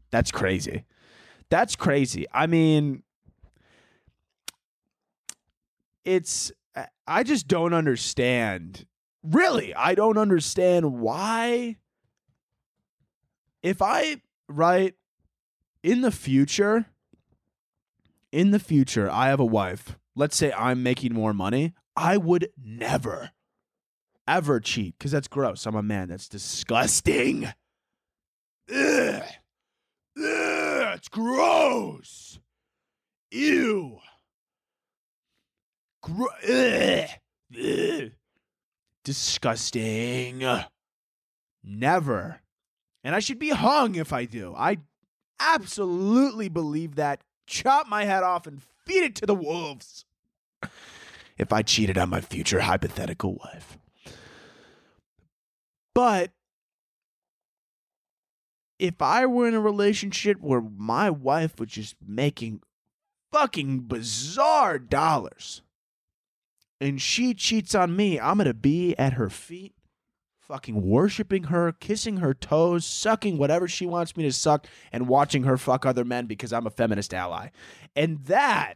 That's 0.10 0.32
crazy. 0.32 0.86
That's 1.50 1.76
crazy. 1.76 2.26
I 2.34 2.48
mean, 2.48 3.04
it's, 6.06 6.54
I 7.06 7.24
just 7.24 7.50
don't 7.50 7.74
understand. 7.74 8.86
Really, 9.22 9.76
I 9.76 9.96
don't 9.96 10.18
understand 10.18 10.94
why. 10.94 11.76
If 13.62 13.82
I, 13.82 14.22
right, 14.48 14.96
in 15.84 16.00
the 16.00 16.12
future, 16.12 16.86
in 18.32 18.52
the 18.52 18.60
future, 18.60 19.10
I 19.10 19.28
have 19.30 19.40
a 19.40 19.46
wife. 19.46 19.98
Let's 20.16 20.36
say 20.36 20.52
I'm 20.52 20.84
making 20.84 21.14
more 21.14 21.34
money. 21.34 21.74
I 21.96 22.18
would 22.18 22.50
never, 22.58 23.32
ever 24.28 24.60
cheat 24.60 24.96
because 24.98 25.12
that's 25.12 25.28
gross. 25.28 25.66
I'm 25.66 25.76
a 25.76 25.84
man. 25.84 26.10
That's 26.10 26.28
disgusting. 26.28 27.46
Ugh. 28.74 29.24
Ugh, 30.18 30.96
it's 30.96 31.08
gross. 31.10 32.40
Ew. 33.32 34.00
Gro- 36.02 36.28
ugh. 36.50 37.10
Ugh. 37.58 38.12
Disgusting. 39.04 40.44
Never. 41.64 42.42
And 43.04 43.16
I 43.16 43.20
should 43.20 43.40
be 43.40 43.50
hung 43.50 43.96
if 43.96 44.12
I 44.14 44.26
do. 44.26 44.54
I 44.56 44.78
absolutely 45.40 46.50
believe 46.50 46.96
that. 46.96 47.22
Chop 47.50 47.88
my 47.88 48.06
head 48.06 48.22
off 48.22 48.46
and 48.46 48.62
feed 48.86 49.04
it 49.04 49.16
to 49.16 49.26
the 49.26 49.34
wolves. 49.34 50.06
If 51.36 51.52
I 51.52 51.64
cheated 51.64 51.98
on 51.98 52.10
my 52.10 52.22
future 52.22 52.60
hypothetical 52.60 53.34
wife. 53.36 53.80
But 55.96 56.32
if 58.78 59.02
I 59.02 59.26
were 59.26 59.48
in 59.48 59.56
a 59.56 59.60
relationship 59.60 60.40
where 60.40 60.62
my 60.62 61.10
wife 61.10 61.60
was 61.60 61.70
just 61.70 61.96
making 62.06 62.62
fucking 63.32 63.82
bizarre 63.82 64.78
dollars 64.78 65.64
and 66.80 67.02
she 67.02 67.34
cheats 67.34 67.74
on 67.74 67.96
me, 67.96 68.20
I'm 68.20 68.38
going 68.38 68.46
to 68.48 68.54
be 68.54 68.96
at 68.98 69.14
her 69.14 69.30
feet 69.30 69.74
fucking 70.50 70.82
worshiping 70.82 71.44
her, 71.44 71.72
kissing 71.72 72.18
her 72.18 72.34
toes, 72.34 72.84
sucking 72.84 73.38
whatever 73.38 73.68
she 73.68 73.86
wants 73.86 74.18
me 74.18 74.24
to 74.24 74.34
suck, 74.34 74.66
and 74.92 75.08
watching 75.08 75.44
her 75.44 75.58
fuck 75.58 75.86
other 75.86 76.04
men 76.04 76.26
because 76.26 76.52
I'm 76.52 76.66
a 76.66 76.72
feminist 76.72 77.14
ally. 77.14 77.50
And 77.96 78.26
that, 78.26 78.74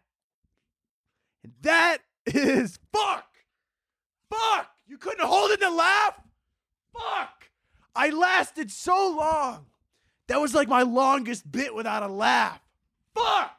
that 1.64 1.98
is 2.28 2.80
fuck. 2.94 3.26
Fuck. 4.30 4.70
You 4.88 4.98
couldn't 4.98 5.26
hold 5.26 5.52
it 5.52 5.60
to 5.62 5.70
laugh? 5.72 6.22
Fuck. 6.94 7.50
I 7.96 8.10
lasted 8.10 8.70
so 8.70 9.16
long. 9.18 9.66
That 10.28 10.40
was 10.40 10.54
like 10.54 10.68
my 10.68 10.84
longest 10.84 11.52
bit 11.52 11.74
without 11.74 12.04
a 12.04 12.08
laugh. 12.08 12.62
Fuck. 13.16 13.52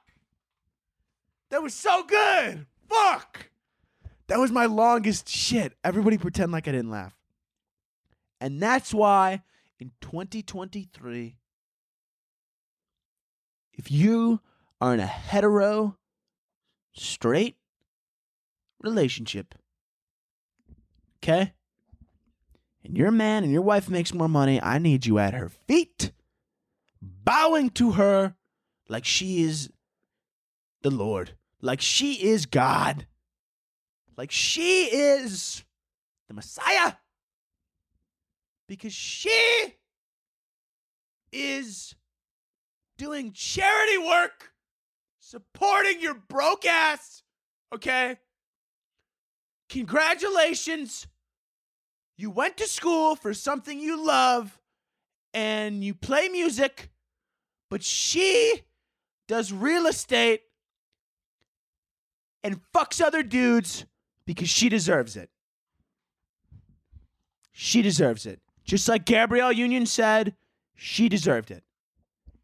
That 1.50 1.62
was 1.62 1.74
so 1.74 2.04
good. 2.04 2.66
Fuck. 2.88 3.50
That 4.28 4.38
was 4.38 4.52
my 4.52 4.66
longest 4.66 5.28
shit. 5.28 5.74
Everybody 5.82 6.16
pretend 6.16 6.52
like 6.52 6.68
I 6.68 6.72
didn't 6.72 6.90
laugh. 6.90 7.14
And 8.45 8.61
that's 8.61 8.92
why 8.92 9.42
in 9.80 9.92
2023, 10.03 11.38
if 13.72 13.90
you 13.90 14.42
are 14.82 14.92
in 14.92 15.01
a 15.01 15.07
hetero, 15.07 15.97
straight 16.92 17.57
relationship, 18.82 19.55
okay? 21.22 21.55
And 22.84 22.99
your 22.99 23.11
man 23.11 23.45
and 23.45 23.51
your 23.51 23.62
wife 23.62 23.88
makes 23.88 24.12
more 24.12 24.28
money, 24.28 24.61
I 24.61 24.78
need 24.78 25.07
you 25.07 25.18
at 25.18 25.32
her 25.32 25.49
feet, 25.49 26.12
bowing 27.01 27.70
to 27.70 27.92
her 27.92 28.34
like 28.90 29.07
she 29.07 29.42
is 29.42 29.70
the 30.82 30.90
Lord, 30.90 31.30
like 31.62 31.80
she 31.80 32.22
is 32.22 32.45
God, 32.45 33.07
like 34.18 34.30
she 34.30 34.84
is 34.95 35.64
the 36.28 36.34
Messiah 36.34 36.92
because 38.66 38.92
she 38.92 39.74
is 41.32 41.94
doing 42.96 43.32
charity 43.32 43.98
work, 43.98 44.52
supporting 45.18 46.00
your 46.00 46.14
broke 46.14 46.64
ass. 46.64 47.22
Okay? 47.74 48.16
Congratulations. 49.68 51.06
You 52.16 52.30
went 52.30 52.56
to 52.58 52.66
school 52.66 53.16
for 53.16 53.34
something 53.34 53.80
you 53.80 54.04
love 54.04 54.60
and 55.32 55.82
you 55.82 55.94
play 55.94 56.28
music, 56.28 56.90
but 57.68 57.82
she 57.82 58.62
does 59.26 59.52
real 59.52 59.86
estate 59.86 60.42
and 62.44 62.60
fucks 62.72 63.00
other 63.00 63.22
dudes 63.22 63.84
because 64.26 64.48
she 64.48 64.68
deserves 64.68 65.16
it. 65.16 65.30
She 67.50 67.82
deserves 67.82 68.26
it. 68.26 68.40
Just 68.64 68.88
like 68.88 69.04
Gabrielle 69.04 69.52
Union 69.52 69.86
said, 69.86 70.34
she 70.74 71.08
deserved 71.08 71.50
it. 71.50 71.64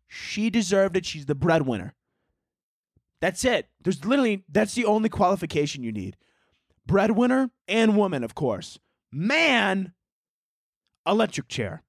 She 0.07 0.51
deserved 0.51 0.97
it. 0.97 1.07
She's 1.07 1.27
the 1.27 1.35
breadwinner. 1.35 1.95
That's 3.21 3.45
it. 3.45 3.69
There's 3.83 4.05
literally, 4.05 4.45
that's 4.49 4.75
the 4.75 4.85
only 4.85 5.09
qualification 5.09 5.83
you 5.83 5.93
need. 5.93 6.17
Breadwinner 6.87 7.51
and 7.69 7.97
woman, 7.97 8.25
of 8.25 8.35
course. 8.35 8.79
Man, 9.13 9.93
electric 11.07 11.49
chair. 11.49 11.83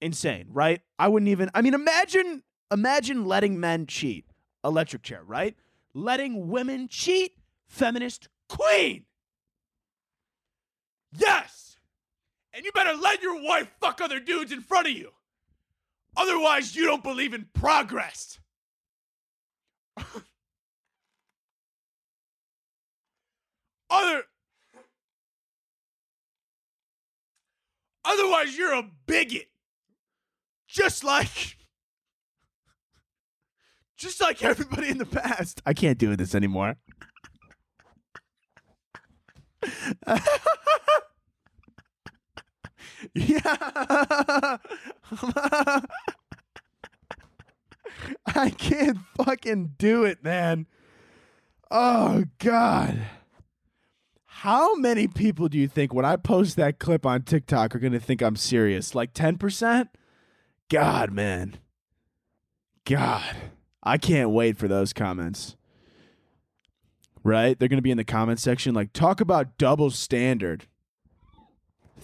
Insane, 0.00 0.48
right? 0.50 0.80
I 0.98 1.08
wouldn't 1.08 1.28
even, 1.28 1.50
I 1.54 1.62
mean, 1.62 1.74
imagine, 1.74 2.42
imagine 2.70 3.24
letting 3.24 3.60
men 3.60 3.86
cheat. 3.86 4.26
Electric 4.64 5.02
chair, 5.02 5.22
right? 5.24 5.54
Letting 5.94 6.48
women 6.48 6.88
cheat. 6.88 7.32
Feminist 7.68 8.28
queen. 8.48 9.04
Yes! 11.16 11.73
And 12.54 12.64
you 12.64 12.70
better 12.72 12.94
let 12.94 13.20
your 13.20 13.42
wife 13.42 13.68
fuck 13.80 14.00
other 14.00 14.20
dudes 14.20 14.52
in 14.52 14.60
front 14.60 14.86
of 14.86 14.92
you. 14.92 15.10
Otherwise, 16.16 16.76
you 16.76 16.86
don't 16.86 17.02
believe 17.02 17.34
in 17.34 17.48
progress. 17.52 18.38
Other 23.90 24.22
Otherwise, 28.04 28.56
you're 28.56 28.74
a 28.74 28.84
bigot. 29.06 29.48
Just 30.68 31.02
like 31.04 31.56
just 33.96 34.20
like 34.20 34.44
everybody 34.44 34.90
in 34.90 34.98
the 34.98 35.06
past. 35.06 35.62
I 35.64 35.72
can't 35.72 35.98
do 35.98 36.14
this 36.14 36.34
anymore. 36.34 36.76
yeah. 43.14 44.56
I 48.26 48.50
can't 48.50 48.98
fucking 49.16 49.74
do 49.78 50.04
it, 50.04 50.22
man. 50.22 50.66
Oh 51.70 52.24
god. 52.38 53.06
How 54.44 54.74
many 54.74 55.08
people 55.08 55.48
do 55.48 55.58
you 55.58 55.68
think 55.68 55.94
when 55.94 56.04
I 56.04 56.16
post 56.16 56.56
that 56.56 56.78
clip 56.78 57.06
on 57.06 57.22
TikTok 57.22 57.74
are 57.74 57.78
going 57.78 57.94
to 57.94 57.98
think 57.98 58.20
I'm 58.20 58.36
serious? 58.36 58.94
Like 58.94 59.14
10%? 59.14 59.88
God, 60.68 61.12
man. 61.12 61.56
God. 62.84 63.36
I 63.82 63.96
can't 63.96 64.30
wait 64.30 64.58
for 64.58 64.68
those 64.68 64.92
comments. 64.92 65.56
Right? 67.22 67.58
They're 67.58 67.68
going 67.68 67.78
to 67.78 67.82
be 67.82 67.90
in 67.90 67.96
the 67.96 68.04
comment 68.04 68.38
section 68.38 68.74
like 68.74 68.92
talk 68.92 69.22
about 69.22 69.56
double 69.56 69.90
standard. 69.90 70.66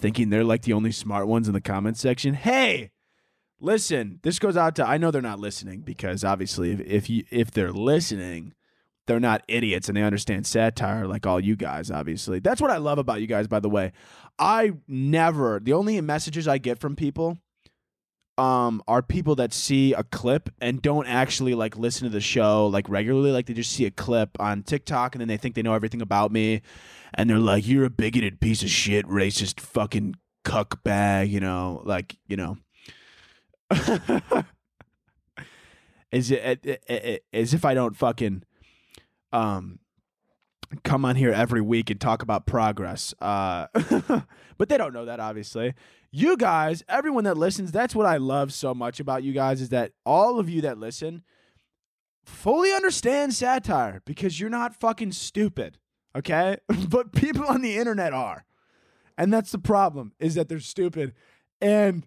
Thinking 0.01 0.31
they're 0.31 0.45
like 0.45 0.63
the 0.63 0.73
only 0.73 0.93
smart 0.93 1.27
ones 1.27 1.47
in 1.47 1.53
the 1.53 1.61
comment 1.61 1.99
section. 1.99 2.33
Hey, 2.33 2.91
listen, 3.61 4.19
this 4.23 4.39
goes 4.39 4.57
out 4.57 4.75
to 4.77 4.87
I 4.87 4.97
know 4.97 5.11
they're 5.11 5.21
not 5.21 5.39
listening 5.39 5.81
because 5.81 6.25
obviously 6.25 6.73
if 6.73 6.81
if 6.81 7.11
you 7.11 7.25
if 7.31 7.51
they're 7.51 7.73
listening, 7.73 8.55
they're 9.07 9.21
not 9.21 9.43
idiots 9.47 9.89
and 9.89 9.97
they 9.97 10.03
understand 10.03 10.47
satire 10.47 11.07
like 11.07 11.27
all 11.27 11.39
you 11.39 11.55
guys 11.55 11.91
obviously. 11.91 12.41
That's 12.41 12.61
what 12.61 12.71
i 12.71 12.79
love 12.79 12.99
about 12.99 13.21
you 13.21 13.27
guys 13.27 13.47
by 13.47 13.61
the 13.61 13.69
way. 13.69 13.93
I 14.39 14.73
never 14.89 15.61
the 15.61 15.75
only 15.75 16.01
messages 16.01 16.49
i 16.49 16.57
get 16.57 16.79
from 16.79 16.97
people 16.97 17.37
um 18.39 18.83
are 18.89 19.03
people 19.03 19.35
that 19.35 19.53
see 19.53 19.93
a 19.93 20.03
clip 20.05 20.49
and 20.63 20.81
don't 20.81 21.07
actually 21.07 21.55
like 21.55 21.77
listen 21.77 22.05
to 22.05 22.13
the 22.13 22.23
show 22.23 22.69
like 22.69 22.89
regularly. 22.89 23.33
Like 23.33 23.45
they 23.47 23.53
just 23.53 23.73
see 23.73 23.85
a 23.85 23.91
clip 23.91 24.41
on 24.41 24.63
tiktok 24.63 25.15
and 25.15 25.21
then 25.21 25.29
they 25.29 25.37
think 25.37 25.55
they 25.55 25.63
know 25.63 25.75
everything 25.75 26.01
about 26.01 26.33
me 26.33 26.63
and 27.15 27.31
they're 27.31 27.39
like 27.39 27.67
you're 27.67 27.85
a 27.85 27.91
bigoted 27.91 28.41
piece 28.41 28.63
of 28.63 28.71
shit 28.71 29.07
racist 29.07 29.61
fucking 29.61 30.15
cuck 30.45 30.83
bag 30.83 31.31
you 31.31 31.41
know 31.41 31.83
like 31.85 32.17
you 32.27 32.37
know 32.37 32.57
as, 36.13 36.33
as 37.33 37.55
if 37.55 37.65
i 37.65 37.75
don't 37.75 37.97
fucking 37.97 38.43
um 39.33 39.79
come 40.85 41.05
on 41.05 41.17
here 41.17 41.33
every 41.33 41.61
week 41.61 41.91
and 41.91 42.01
talk 42.01 42.23
about 42.23 42.47
progress. 42.47 43.15
Uh, 43.21 43.67
but 44.59 44.69
they 44.69 44.77
don't 44.77 44.93
know 44.93 45.05
that, 45.05 45.21
obviously. 45.21 45.75
You 46.13 46.37
guys, 46.37 46.83
everyone 46.89 47.25
that 47.25 47.37
listens, 47.37 47.73
that's 47.73 47.95
what 47.95 48.07
I 48.07 48.17
love 48.17 48.53
so 48.53 48.75
much 48.75 49.01
about 49.01 49.23
you 49.23 49.33
guys 49.33 49.61
is 49.61 49.69
that 49.71 49.93
all 50.05 50.39
of 50.39 50.49
you 50.49 50.61
that 50.63 50.79
listen 50.79 51.23
fully 52.25 52.73
understand 52.73 53.35
satire 53.35 54.03
because 54.05 54.39
you're 54.39 54.51
not 54.51 54.75
fucking 54.75 55.13
stupid, 55.13 55.79
okay? 56.17 56.59
but 56.89 57.13
people 57.13 57.45
on 57.47 57.63
the 57.63 57.77
internet 57.77 58.13
are. 58.13 58.45
And 59.17 59.33
that's 59.33 59.53
the 59.53 59.59
problem 59.59 60.13
is 60.19 60.35
that 60.35 60.49
they're 60.49 60.61
stupid. 60.61 61.15
And 61.61 62.07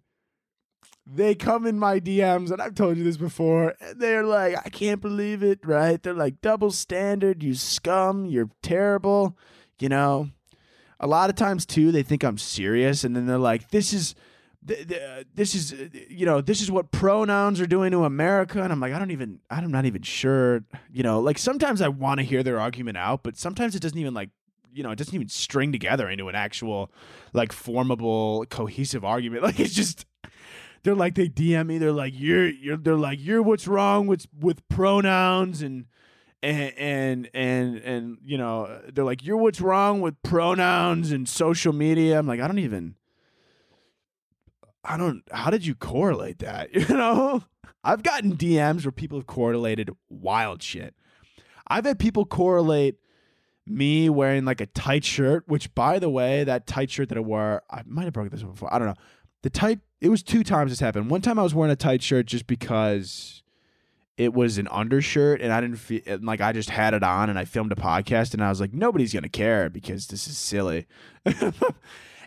they 1.05 1.35
come 1.35 1.65
in 1.65 1.77
my 1.77 1.99
DMs, 1.99 2.49
and 2.49 2.61
I've 2.61 2.75
told 2.75 2.97
you 2.97 3.03
this 3.03 3.17
before. 3.17 3.75
And 3.79 3.99
they're 3.99 4.23
like, 4.23 4.55
I 4.65 4.69
can't 4.69 5.01
believe 5.01 5.43
it, 5.43 5.59
right? 5.63 6.01
They're 6.01 6.13
like, 6.13 6.41
double 6.41 6.71
standard, 6.71 7.43
you 7.43 7.55
scum, 7.55 8.25
you're 8.25 8.49
terrible. 8.61 9.37
You 9.79 9.89
know, 9.89 10.29
a 10.99 11.07
lot 11.07 11.29
of 11.29 11.35
times 11.35 11.65
too, 11.65 11.91
they 11.91 12.03
think 12.03 12.23
I'm 12.23 12.37
serious, 12.37 13.03
and 13.03 13.15
then 13.15 13.25
they're 13.27 13.37
like, 13.37 13.69
this 13.69 13.93
is. 13.93 14.15
Uh, 14.69 15.23
this 15.35 15.55
is, 15.55 15.73
uh, 15.73 15.89
you 16.09 16.25
know, 16.25 16.39
this 16.41 16.61
is 16.61 16.71
what 16.71 16.91
pronouns 16.91 17.59
are 17.59 17.67
doing 17.67 17.91
to 17.91 18.05
America, 18.05 18.61
and 18.61 18.71
I'm 18.71 18.79
like, 18.79 18.93
I 18.93 18.99
don't 18.99 19.11
even, 19.11 19.39
I'm 19.49 19.71
not 19.71 19.85
even 19.85 20.01
sure, 20.01 20.63
you 20.91 21.03
know. 21.03 21.19
Like 21.19 21.37
sometimes 21.37 21.81
I 21.81 21.89
want 21.89 22.19
to 22.19 22.25
hear 22.25 22.43
their 22.43 22.59
argument 22.59 22.97
out, 22.97 23.23
but 23.23 23.37
sometimes 23.37 23.75
it 23.75 23.81
doesn't 23.81 23.97
even 23.97 24.13
like 24.13 24.29
you 24.73 24.83
know, 24.83 24.91
it 24.91 24.97
doesn't 24.97 25.13
even 25.13 25.29
string 25.29 25.71
together 25.71 26.09
into 26.09 26.27
an 26.29 26.35
actual 26.35 26.91
like 27.31 27.51
formable, 27.51 28.45
cohesive 28.49 29.05
argument. 29.05 29.43
Like 29.43 29.59
it's 29.59 29.73
just 29.73 30.05
they're 30.83 30.95
like 30.95 31.15
they 31.15 31.27
DM 31.29 31.67
me. 31.67 31.77
They're 31.77 31.91
like 31.91 32.13
you're 32.15 32.47
you're. 32.47 32.77
They're 32.77 32.95
like 32.95 33.19
you're 33.21 33.41
what's 33.41 33.67
wrong 33.67 34.07
with 34.07 34.27
with 34.39 34.67
pronouns 34.69 35.61
and 35.61 35.85
and 36.41 36.73
and 36.77 37.29
and 37.33 37.77
and 37.77 38.17
you 38.23 38.37
know 38.37 38.81
they're 38.93 39.05
like 39.05 39.23
you're 39.23 39.37
what's 39.37 39.61
wrong 39.61 40.01
with 40.01 40.21
pronouns 40.23 41.11
and 41.11 41.27
social 41.27 41.73
media. 41.73 42.19
I'm 42.19 42.27
like 42.27 42.39
I 42.39 42.47
don't 42.47 42.59
even. 42.59 42.95
I 44.83 44.97
don't. 44.97 45.23
How 45.31 45.49
did 45.49 45.65
you 45.65 45.75
correlate 45.75 46.39
that? 46.39 46.69
You 46.89 46.95
know, 46.95 47.43
I've 47.83 48.03
gotten 48.03 48.37
DMs 48.37 48.85
where 48.85 48.91
people 48.91 49.17
have 49.17 49.27
correlated 49.27 49.89
wild 50.09 50.61
shit. 50.61 50.95
I've 51.67 51.85
had 51.85 51.99
people 51.99 52.25
correlate 52.25 52.95
me 53.65 54.09
wearing 54.09 54.45
like 54.45 54.61
a 54.61 54.65
tight 54.65 55.05
shirt, 55.05 55.43
which 55.47 55.73
by 55.73 55.99
the 55.99 56.09
way, 56.09 56.43
that 56.43 56.67
tight 56.67 56.91
shirt 56.91 57.09
that 57.09 57.17
I 57.17 57.21
wore, 57.21 57.63
I 57.69 57.81
might 57.85 58.05
have 58.05 58.13
broken 58.13 58.31
this 58.31 58.43
before. 58.43 58.73
I 58.73 58.79
don't 58.79 58.87
know. 58.87 58.95
The 59.41 59.49
tight, 59.49 59.79
it 60.01 60.09
was 60.09 60.23
two 60.23 60.43
times 60.43 60.71
this 60.71 60.79
happened. 60.79 61.09
One 61.09 61.21
time 61.21 61.39
I 61.39 61.43
was 61.43 61.53
wearing 61.53 61.71
a 61.71 61.77
tight 61.77 62.01
shirt 62.01 62.25
just 62.25 62.47
because 62.47 63.43
it 64.17 64.33
was 64.33 64.57
an 64.57 64.67
undershirt 64.69 65.41
and 65.41 65.51
I 65.51 65.59
didn't 65.59 65.77
feel 65.77 66.01
like 66.21 66.39
I 66.41 66.51
just 66.53 66.69
had 66.69 66.93
it 66.93 67.03
on 67.03 67.29
and 67.29 67.39
I 67.39 67.45
filmed 67.45 67.71
a 67.71 67.75
podcast 67.75 68.33
and 68.33 68.43
I 68.43 68.49
was 68.49 68.61
like, 68.61 68.73
nobody's 68.73 69.11
going 69.13 69.23
to 69.23 69.29
care 69.29 69.69
because 69.69 70.07
this 70.07 70.27
is 70.27 70.37
silly. 70.37 70.85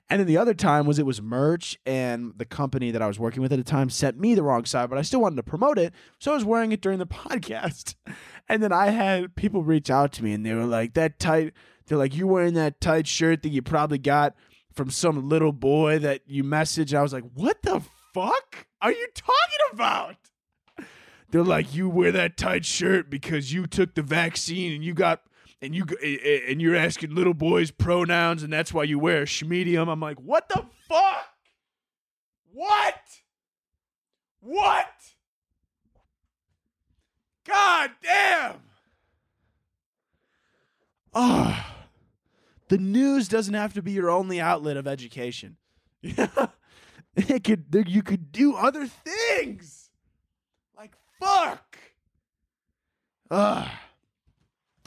and 0.08 0.20
then 0.20 0.26
the 0.26 0.36
other 0.36 0.54
time 0.54 0.86
was 0.86 0.98
it 0.98 1.06
was 1.06 1.20
merch 1.20 1.78
and 1.84 2.32
the 2.36 2.44
company 2.44 2.90
that 2.90 3.02
I 3.02 3.06
was 3.06 3.18
working 3.18 3.42
with 3.42 3.52
at 3.52 3.58
the 3.58 3.64
time 3.64 3.90
sent 3.90 4.18
me 4.18 4.34
the 4.34 4.42
wrong 4.42 4.64
side, 4.64 4.88
but 4.88 4.98
I 4.98 5.02
still 5.02 5.20
wanted 5.20 5.36
to 5.36 5.42
promote 5.42 5.78
it. 5.78 5.92
So 6.18 6.30
I 6.30 6.34
was 6.34 6.44
wearing 6.44 6.72
it 6.72 6.80
during 6.80 6.98
the 6.98 7.06
podcast. 7.06 7.94
And 8.48 8.62
then 8.62 8.72
I 8.72 8.90
had 8.90 9.34
people 9.34 9.64
reach 9.64 9.90
out 9.90 10.12
to 10.14 10.24
me 10.24 10.32
and 10.32 10.46
they 10.46 10.54
were 10.54 10.64
like, 10.64 10.94
that 10.94 11.18
tight, 11.18 11.54
they're 11.86 11.98
like, 11.98 12.16
you're 12.16 12.26
wearing 12.28 12.54
that 12.54 12.80
tight 12.80 13.06
shirt 13.08 13.42
that 13.42 13.48
you 13.48 13.62
probably 13.62 13.98
got 13.98 14.34
from 14.72 14.90
some 14.90 15.28
little 15.28 15.52
boy 15.52 15.98
that 15.98 16.22
you 16.26 16.44
messaged. 16.44 16.94
I 16.94 17.02
was 17.02 17.12
like, 17.12 17.24
what 17.34 17.62
the 17.62 17.82
fuck 18.14 18.66
are 18.80 18.92
you 18.92 19.08
talking 19.14 19.72
about? 19.72 20.16
they're 21.30 21.42
like, 21.42 21.74
you 21.74 21.88
wear 21.88 22.12
that 22.12 22.36
tight 22.36 22.64
shirt 22.64 23.10
because 23.10 23.52
you 23.52 23.66
took 23.66 23.94
the 23.94 24.02
vaccine 24.02 24.72
and 24.72 24.84
you 24.84 24.94
got 24.94 25.22
and 25.62 25.74
you 25.74 25.84
and 26.48 26.60
you're 26.60 26.76
asking 26.76 27.14
little 27.14 27.34
boys 27.34 27.70
pronouns 27.70 28.42
and 28.42 28.52
that's 28.52 28.72
why 28.72 28.84
you 28.84 28.98
wear 28.98 29.22
a 29.22 29.26
schmedium. 29.26 29.88
I'm 29.88 30.00
like, 30.00 30.20
what 30.20 30.48
the 30.48 30.64
fuck? 30.88 31.28
What? 32.52 33.00
What? 34.40 34.86
God 37.46 37.90
damn. 38.02 38.56
Ah. 41.14 41.66
Oh, 41.68 41.72
the 42.68 42.78
news 42.78 43.28
doesn't 43.28 43.54
have 43.54 43.74
to 43.74 43.82
be 43.82 43.92
your 43.92 44.10
only 44.10 44.40
outlet 44.40 44.76
of 44.76 44.86
education. 44.86 45.56
It 47.16 47.44
could 47.44 47.64
you 47.88 48.02
could 48.02 48.30
do 48.30 48.54
other 48.54 48.86
things. 48.86 49.90
Like 50.76 50.92
fuck. 51.18 51.78
Ugh. 53.30 53.68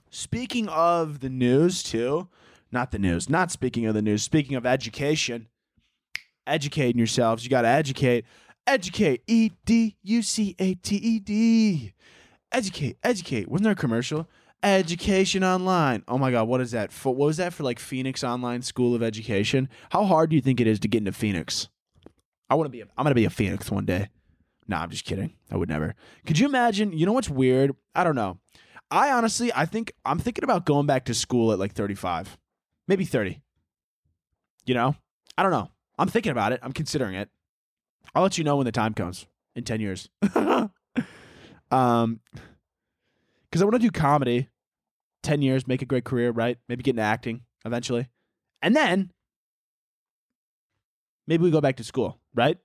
Speaking 0.10 0.68
of 0.70 1.20
the 1.20 1.30
news, 1.30 1.84
too, 1.84 2.28
not 2.72 2.92
the 2.92 3.00
news, 3.00 3.30
not 3.30 3.52
speaking 3.52 3.86
of 3.86 3.94
the 3.94 4.02
news, 4.02 4.24
speaking 4.24 4.56
of 4.56 4.66
education, 4.66 5.48
educating 6.48 6.98
yourselves, 6.98 7.44
you 7.44 7.50
got 7.50 7.62
to 7.62 7.68
educate. 7.68 8.26
Educate. 8.66 9.24
E 9.28 9.52
D 9.66 9.96
U 10.04 10.22
C 10.22 10.56
A 10.60 10.74
T 10.76 10.96
E 10.96 11.20
D. 11.20 11.94
Educate. 12.52 12.98
Educate. 13.04 13.48
Wasn't 13.48 13.64
there 13.64 13.74
a 13.74 13.76
commercial? 13.76 14.28
Education 14.62 15.44
online. 15.44 16.04
Oh 16.08 16.18
my 16.18 16.32
God, 16.32 16.48
what 16.48 16.60
is 16.60 16.72
that? 16.72 16.92
For, 16.92 17.16
what 17.16 17.28
was 17.28 17.38
that 17.38 17.54
for 17.54 17.64
like 17.64 17.80
Phoenix 17.80 18.24
Online 18.24 18.62
School 18.62 18.94
of 18.94 19.02
Education? 19.02 19.70
How 19.92 20.04
hard 20.04 20.30
do 20.30 20.36
you 20.36 20.42
think 20.42 20.60
it 20.60 20.68
is 20.68 20.80
to 20.82 20.88
get 20.88 21.00
into 21.00 21.14
Phoenix? 21.14 21.70
I 22.50 22.56
want 22.56 22.66
to 22.66 22.72
be. 22.72 22.82
A, 22.82 22.86
I'm 22.98 23.04
gonna 23.04 23.16
be 23.16 23.26
a 23.26 23.30
Phoenix 23.30 23.72
one 23.72 23.86
day. 23.86 24.10
No, 24.68 24.78
nah, 24.78 24.84
I'm 24.84 24.90
just 24.90 25.06
kidding. 25.06 25.34
I 25.50 25.58
would 25.58 25.70
never. 25.70 25.96
Could 26.26 26.38
you 26.38 26.48
imagine? 26.48 26.92
You 26.94 27.06
know 27.06 27.14
what's 27.14 27.30
weird? 27.30 27.76
I 27.96 28.04
don't 28.04 28.16
know. 28.16 28.38
I 28.92 29.12
honestly, 29.12 29.52
I 29.54 29.66
think 29.66 29.94
I'm 30.06 30.20
thinking 30.20 30.44
about 30.44 30.66
going 30.66 30.86
back 30.86 31.06
to 31.06 31.14
school 31.14 31.52
at 31.52 31.60
like 31.60 31.74
35, 31.74 32.38
maybe 32.88 33.06
30. 33.06 33.42
You 34.66 34.74
know, 34.74 34.96
I 35.38 35.44
don't 35.44 35.52
know. 35.52 35.70
I'm 35.98 36.08
thinking 36.08 36.32
about 36.32 36.54
it. 36.54 36.60
I'm 36.64 36.74
considering 36.74 37.16
it. 37.16 37.30
I'll 38.16 38.24
let 38.24 38.38
you 38.38 38.44
know 38.44 38.58
when 38.58 38.66
the 38.66 38.72
time 38.72 38.94
comes 38.94 39.28
in 39.56 39.64
10 39.64 39.82
years. 39.82 40.10
um, 41.72 42.20
because 43.50 43.62
I 43.62 43.66
want 43.66 43.74
to 43.74 43.80
do 43.80 43.92
comedy, 43.92 44.48
10 45.24 45.42
years, 45.42 45.68
make 45.68 45.82
a 45.82 45.86
great 45.86 46.06
career, 46.06 46.32
right? 46.32 46.58
Maybe 46.68 46.84
get 46.84 46.92
into 46.92 47.02
acting 47.02 47.42
eventually, 47.66 48.08
and 48.62 48.76
then 48.76 49.12
maybe 51.28 51.44
we 51.44 51.52
go 51.52 51.62
back 51.62 51.78
to 51.78 51.84
school, 51.84 52.20
right? 52.34 52.58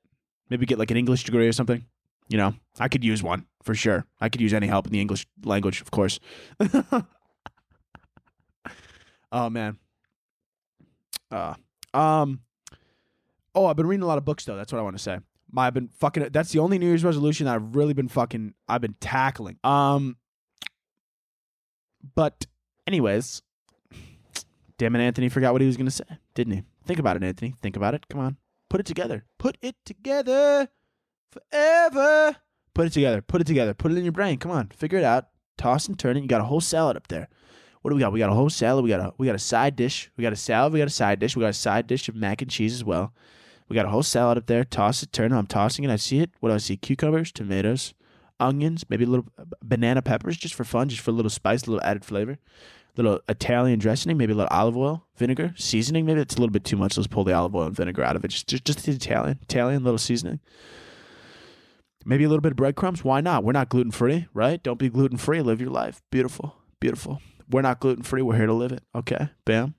Maybe 0.51 0.67
get 0.67 0.79
like 0.79 0.91
an 0.91 0.97
English 0.97 1.25
degree 1.25 1.49
or 1.49 1.53
something. 1.53 1.85
You 2.29 2.39
know, 2.39 2.55
I 2.79 2.89
could 2.89 3.05
use 3.05 3.23
one 3.23 3.47
for 3.63 3.75
sure. 3.75 4.07
I 4.21 4.29
could 4.29 4.41
use 4.41 4.55
any 4.55 4.67
help 4.67 4.87
in 4.87 4.93
the 4.93 5.01
English 5.01 5.27
language, 5.45 5.81
of 5.81 5.91
course. 5.91 6.21
oh 9.33 9.51
man. 9.51 9.79
Uh, 11.31 11.55
um. 11.93 12.41
Oh, 13.55 13.67
I've 13.67 13.77
been 13.77 13.87
reading 13.87 14.03
a 14.03 14.07
lot 14.07 14.19
of 14.19 14.25
books 14.25 14.45
though. 14.45 14.57
That's 14.57 14.73
what 14.73 14.79
I 14.79 14.83
want 14.83 14.97
to 14.97 15.03
say. 15.03 15.19
My, 15.51 15.67
I've 15.67 15.75
been 15.75 15.89
fucking. 15.89 16.29
That's 16.33 16.53
the 16.53 16.59
only 16.59 16.79
New 16.79 16.87
Year's 16.87 17.05
resolution 17.05 17.47
that 17.47 17.55
I've 17.55 17.77
really 17.77 17.95
been 17.95 18.09
fucking. 18.09 18.55
I've 18.69 18.81
been 18.81 18.97
tackling. 19.01 19.59
Um. 19.63 20.17
But, 22.15 22.45
anyways, 22.87 23.41
damn 24.77 24.95
it, 24.95 25.01
Anthony 25.01 25.31
forgot 25.31 25.53
what 25.53 25.63
he 25.63 25.67
was 25.67 25.79
gonna 25.79 25.91
say, 25.91 26.05
didn't 26.35 26.53
he? 26.53 26.63
Think 26.85 26.99
about 26.99 27.17
it, 27.17 27.25
Anthony. 27.25 27.55
Think 27.63 27.77
about 27.77 27.95
it. 27.95 28.07
Come 28.09 28.21
on. 28.21 28.37
Put 28.69 28.81
it 28.81 28.87
together. 28.87 29.25
Put 29.39 29.57
it 29.63 29.77
together 29.87 30.69
forever. 31.51 32.37
Put 32.75 32.87
it 32.87 32.93
together. 32.93 33.23
Put 33.23 33.41
it 33.41 33.47
together. 33.47 33.75
Put 33.75 33.93
it 33.93 33.99
in 33.99 34.05
your 34.05 34.13
brain. 34.13 34.39
Come 34.39 34.51
on, 34.51 34.69
figure 34.69 34.99
it 34.99 35.05
out. 35.05 35.29
Toss 35.57 35.87
and 35.87 35.99
turn 35.99 36.17
it. 36.17 36.23
You 36.23 36.29
got 36.29 36.41
a 36.41 36.45
whole 36.45 36.61
salad 36.61 36.97
up 36.97 37.09
there. 37.09 37.29
What 37.83 37.91
do 37.91 37.97
we 37.97 38.01
got? 38.01 38.13
We 38.13 38.19
got 38.19 38.31
a 38.31 38.35
whole 38.35 38.51
salad. 38.51 38.83
We 38.83 38.91
got 38.91 39.01
a 39.01 39.13
we 39.19 39.27
got 39.27 39.37
a 39.37 39.39
side 39.39 39.77
dish. 39.77 40.11
We 40.17 40.23
got 40.23 40.33
a 40.33 40.37
salad. 40.37 40.73
We 40.73 40.79
got 40.79 40.89
a 40.89 40.91
side 40.91 41.19
dish. 41.21 41.37
We 41.37 41.43
got 41.43 41.51
a 41.51 41.53
side 41.53 41.87
dish 41.87 42.09
of 42.09 42.17
mac 42.17 42.43
and 42.43 42.51
cheese 42.51 42.73
as 42.73 42.83
well. 42.83 43.13
We 43.69 43.75
got 43.75 43.87
a 43.87 43.91
whole 43.91 44.03
salad 44.03 44.39
up 44.39 44.47
there. 44.47 44.65
Toss 44.65 45.03
it, 45.03 45.13
turn 45.13 45.33
it. 45.33 45.37
I'm 45.37 45.47
tossing 45.47 45.85
it. 45.85 45.91
I 45.91 45.97
see 45.97 46.21
it. 46.21 46.31
What 46.41 46.49
do 46.49 46.55
I 46.55 46.59
see? 46.59 46.77
Cucumbers, 46.77 47.33
tomatoes, 47.33 47.95
onions, 48.41 48.85
maybe 48.89 49.05
a 49.05 49.07
little 49.09 49.27
uh, 49.39 49.45
banana 49.63 50.03
peppers 50.03 50.37
just 50.37 50.55
for 50.55 50.65
fun, 50.65 50.89
just 50.89 51.03
for 51.03 51.11
a 51.11 51.15
little 51.15 51.31
spice, 51.31 51.65
a 51.65 51.71
little 51.71 51.87
added 51.87 52.05
flavor. 52.05 52.33
A 52.33 52.39
Little 52.97 53.21
Italian 53.29 53.81
dressing, 53.81 54.17
maybe 54.17 54.33
a 54.33 54.37
little 54.37 54.57
olive 54.57 54.77
oil, 54.77 55.05
vinegar, 55.17 55.53
seasoning. 55.57 56.07
Maybe 56.07 56.21
it's 56.21 56.37
a 56.37 56.39
little 56.39 56.53
bit 56.53 56.65
too 56.65 56.77
much. 56.77 56.97
Let's 56.97 57.09
pull 57.09 57.25
the 57.25 57.33
olive 57.33 57.55
oil 57.55 57.65
and 57.67 57.75
vinegar 57.75 58.05
out 58.05 58.15
of 58.15 58.25
it. 58.25 58.29
Just 58.29 58.47
just, 58.47 58.65
just 58.65 58.87
the 58.87 58.93
Italian, 58.93 59.41
Italian 59.43 59.83
little 59.83 59.99
seasoning. 59.99 60.39
Maybe 62.05 62.25
a 62.25 62.29
little 62.29 62.43
bit 62.43 62.53
of 62.53 62.57
breadcrumbs. 62.57 63.03
Why 63.03 63.21
not? 63.21 63.45
We're 63.45 63.53
not 63.53 63.71
gluten 63.71 63.91
free, 63.91 64.27
right? 64.35 64.63
Don't 64.63 64.79
be 64.79 64.91
gluten 64.91 65.17
free. 65.17 65.41
Live 65.41 65.61
your 65.61 65.71
life. 65.71 66.03
Beautiful. 66.11 66.57
Beautiful. 66.81 67.23
We're 67.51 67.63
not 67.63 67.81
gluten 67.81 68.03
free. 68.03 68.23
We're 68.23 68.37
here 68.37 68.47
to 68.47 68.53
live 68.53 68.73
it. 68.73 68.83
Okay. 68.95 69.29
Bam. 69.45 69.75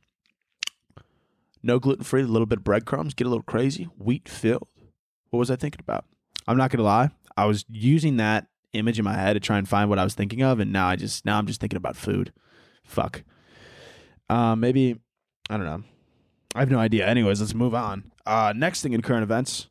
No 1.61 1.79
gluten 1.79 2.03
free. 2.03 2.23
A 2.23 2.27
little 2.27 2.45
bit 2.45 2.59
of 2.59 2.63
breadcrumbs. 2.63 3.13
Get 3.13 3.27
a 3.27 3.29
little 3.29 3.43
crazy. 3.43 3.85
Wheat 3.97 4.27
filled. 4.27 4.67
What 5.29 5.39
was 5.39 5.51
I 5.51 5.55
thinking 5.55 5.81
about? 5.81 6.05
I'm 6.47 6.57
not 6.57 6.71
to 6.71 6.81
lie. 6.81 7.11
I 7.37 7.45
was 7.45 7.65
using 7.69 8.17
that 8.17 8.47
image 8.73 8.97
in 8.97 9.05
my 9.05 9.15
head 9.15 9.33
to 9.33 9.39
try 9.39 9.57
and 9.57 9.67
find 9.67 9.89
what 9.89 9.99
I 9.99 10.03
was 10.03 10.15
thinking 10.15 10.41
of. 10.41 10.59
And 10.59 10.71
now 10.71 10.87
I 10.87 10.95
just, 10.95 11.25
now 11.25 11.37
I'm 11.37 11.47
just 11.47 11.61
thinking 11.61 11.77
about 11.77 11.95
food. 11.95 12.33
Fuck. 12.83 13.23
Uh, 14.29 14.55
maybe, 14.55 14.99
I 15.49 15.57
don't 15.57 15.65
know. 15.65 15.83
I 16.55 16.59
have 16.59 16.71
no 16.71 16.79
idea. 16.79 17.05
Anyways, 17.05 17.39
let's 17.39 17.53
move 17.53 17.75
on. 17.75 18.11
Uh, 18.25 18.53
next 18.55 18.81
thing 18.81 18.93
in 18.93 19.01
current 19.01 19.23
events 19.23 19.67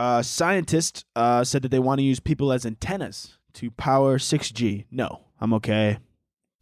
uh, 0.00 0.22
scientists 0.22 1.04
uh, 1.14 1.44
said 1.44 1.60
that 1.60 1.68
they 1.68 1.78
want 1.78 1.98
to 1.98 2.02
use 2.02 2.20
people 2.20 2.52
as 2.52 2.64
antennas 2.64 3.36
to 3.52 3.70
power 3.70 4.16
6G. 4.16 4.86
No, 4.90 5.26
I'm 5.38 5.52
okay. 5.52 5.98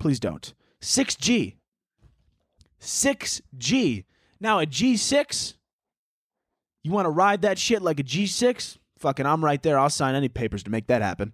Please 0.01 0.19
don't. 0.19 0.53
6G. 0.83 1.55
6G. 2.81 4.05
Now, 4.41 4.59
a 4.59 4.67
G6, 4.67 5.55
you 6.83 6.91
want 6.91 7.07
to 7.07 7.11
ride 7.11 7.43
that 7.43 7.61
shit 7.61 7.81
like 7.81 8.01
a 8.01 8.03
G6? 8.03 8.79
Fucking, 8.99 9.25
I'm 9.25 9.45
right 9.45 9.63
there. 9.63 9.79
I'll 9.79 9.89
sign 9.89 10.17
any 10.17 10.29
papers 10.29 10.65
to 10.65 10.71
make 10.71 10.89
that 10.89 11.01
happen. 11.01 11.33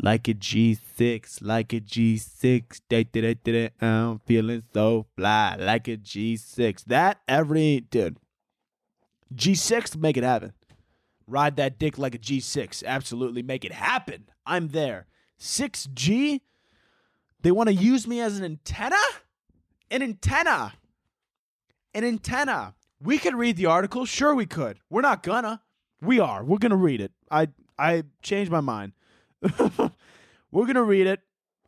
Like 0.00 0.26
a 0.26 0.32
G6, 0.32 1.40
like 1.42 1.74
a 1.74 1.80
G6. 1.80 2.80
Da, 2.88 3.04
da, 3.04 3.34
da, 3.34 3.68
I'm 3.78 4.20
feeling 4.20 4.62
so 4.72 5.04
fly. 5.16 5.56
Like 5.58 5.86
a 5.86 5.98
G6. 5.98 6.84
That 6.86 7.20
every, 7.28 7.80
dude. 7.90 8.16
G6, 9.34 9.98
make 9.98 10.16
it 10.16 10.24
happen. 10.24 10.54
Ride 11.26 11.56
that 11.56 11.78
dick 11.78 11.98
like 11.98 12.14
a 12.14 12.18
G6. 12.18 12.84
Absolutely 12.84 13.42
make 13.42 13.64
it 13.64 13.72
happen. 13.72 14.28
I'm 14.46 14.68
there. 14.68 15.06
6G? 15.40 16.40
They 17.42 17.50
want 17.50 17.68
to 17.68 17.74
use 17.74 18.06
me 18.06 18.20
as 18.20 18.38
an 18.38 18.44
antenna? 18.44 18.96
An 19.90 20.02
antenna. 20.02 20.74
An 21.94 22.04
antenna. 22.04 22.74
We 23.00 23.18
could 23.18 23.34
read 23.34 23.56
the 23.56 23.66
article. 23.66 24.06
Sure, 24.06 24.34
we 24.34 24.46
could. 24.46 24.78
We're 24.88 25.02
not 25.02 25.22
gonna. 25.22 25.60
We 26.00 26.20
are. 26.20 26.42
We're 26.42 26.58
gonna 26.58 26.76
read 26.76 27.00
it. 27.00 27.12
I 27.30 27.48
I 27.78 28.04
changed 28.22 28.50
my 28.50 28.60
mind. 28.60 28.92
We're 30.50 30.66
gonna 30.66 30.82
read 30.82 31.06
it. 31.06 31.20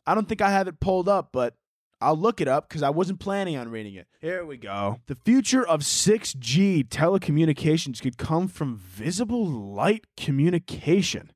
I 0.05 0.15
don't 0.15 0.27
think 0.27 0.41
I 0.41 0.49
have 0.49 0.67
it 0.67 0.79
pulled 0.79 1.07
up, 1.07 1.29
but 1.31 1.55
I'll 1.99 2.17
look 2.17 2.41
it 2.41 2.47
up 2.47 2.69
because 2.69 2.83
I 2.83 2.89
wasn't 2.89 3.19
planning 3.19 3.57
on 3.57 3.69
reading 3.69 3.95
it. 3.95 4.07
Here 4.21 4.45
we 4.45 4.57
go. 4.57 4.99
The 5.07 5.15
future 5.15 5.65
of 5.65 5.81
6G 5.81 6.87
telecommunications 6.87 8.01
could 8.01 8.17
come 8.17 8.47
from 8.47 8.77
visible 8.77 9.45
light 9.45 10.05
communication. 10.15 11.31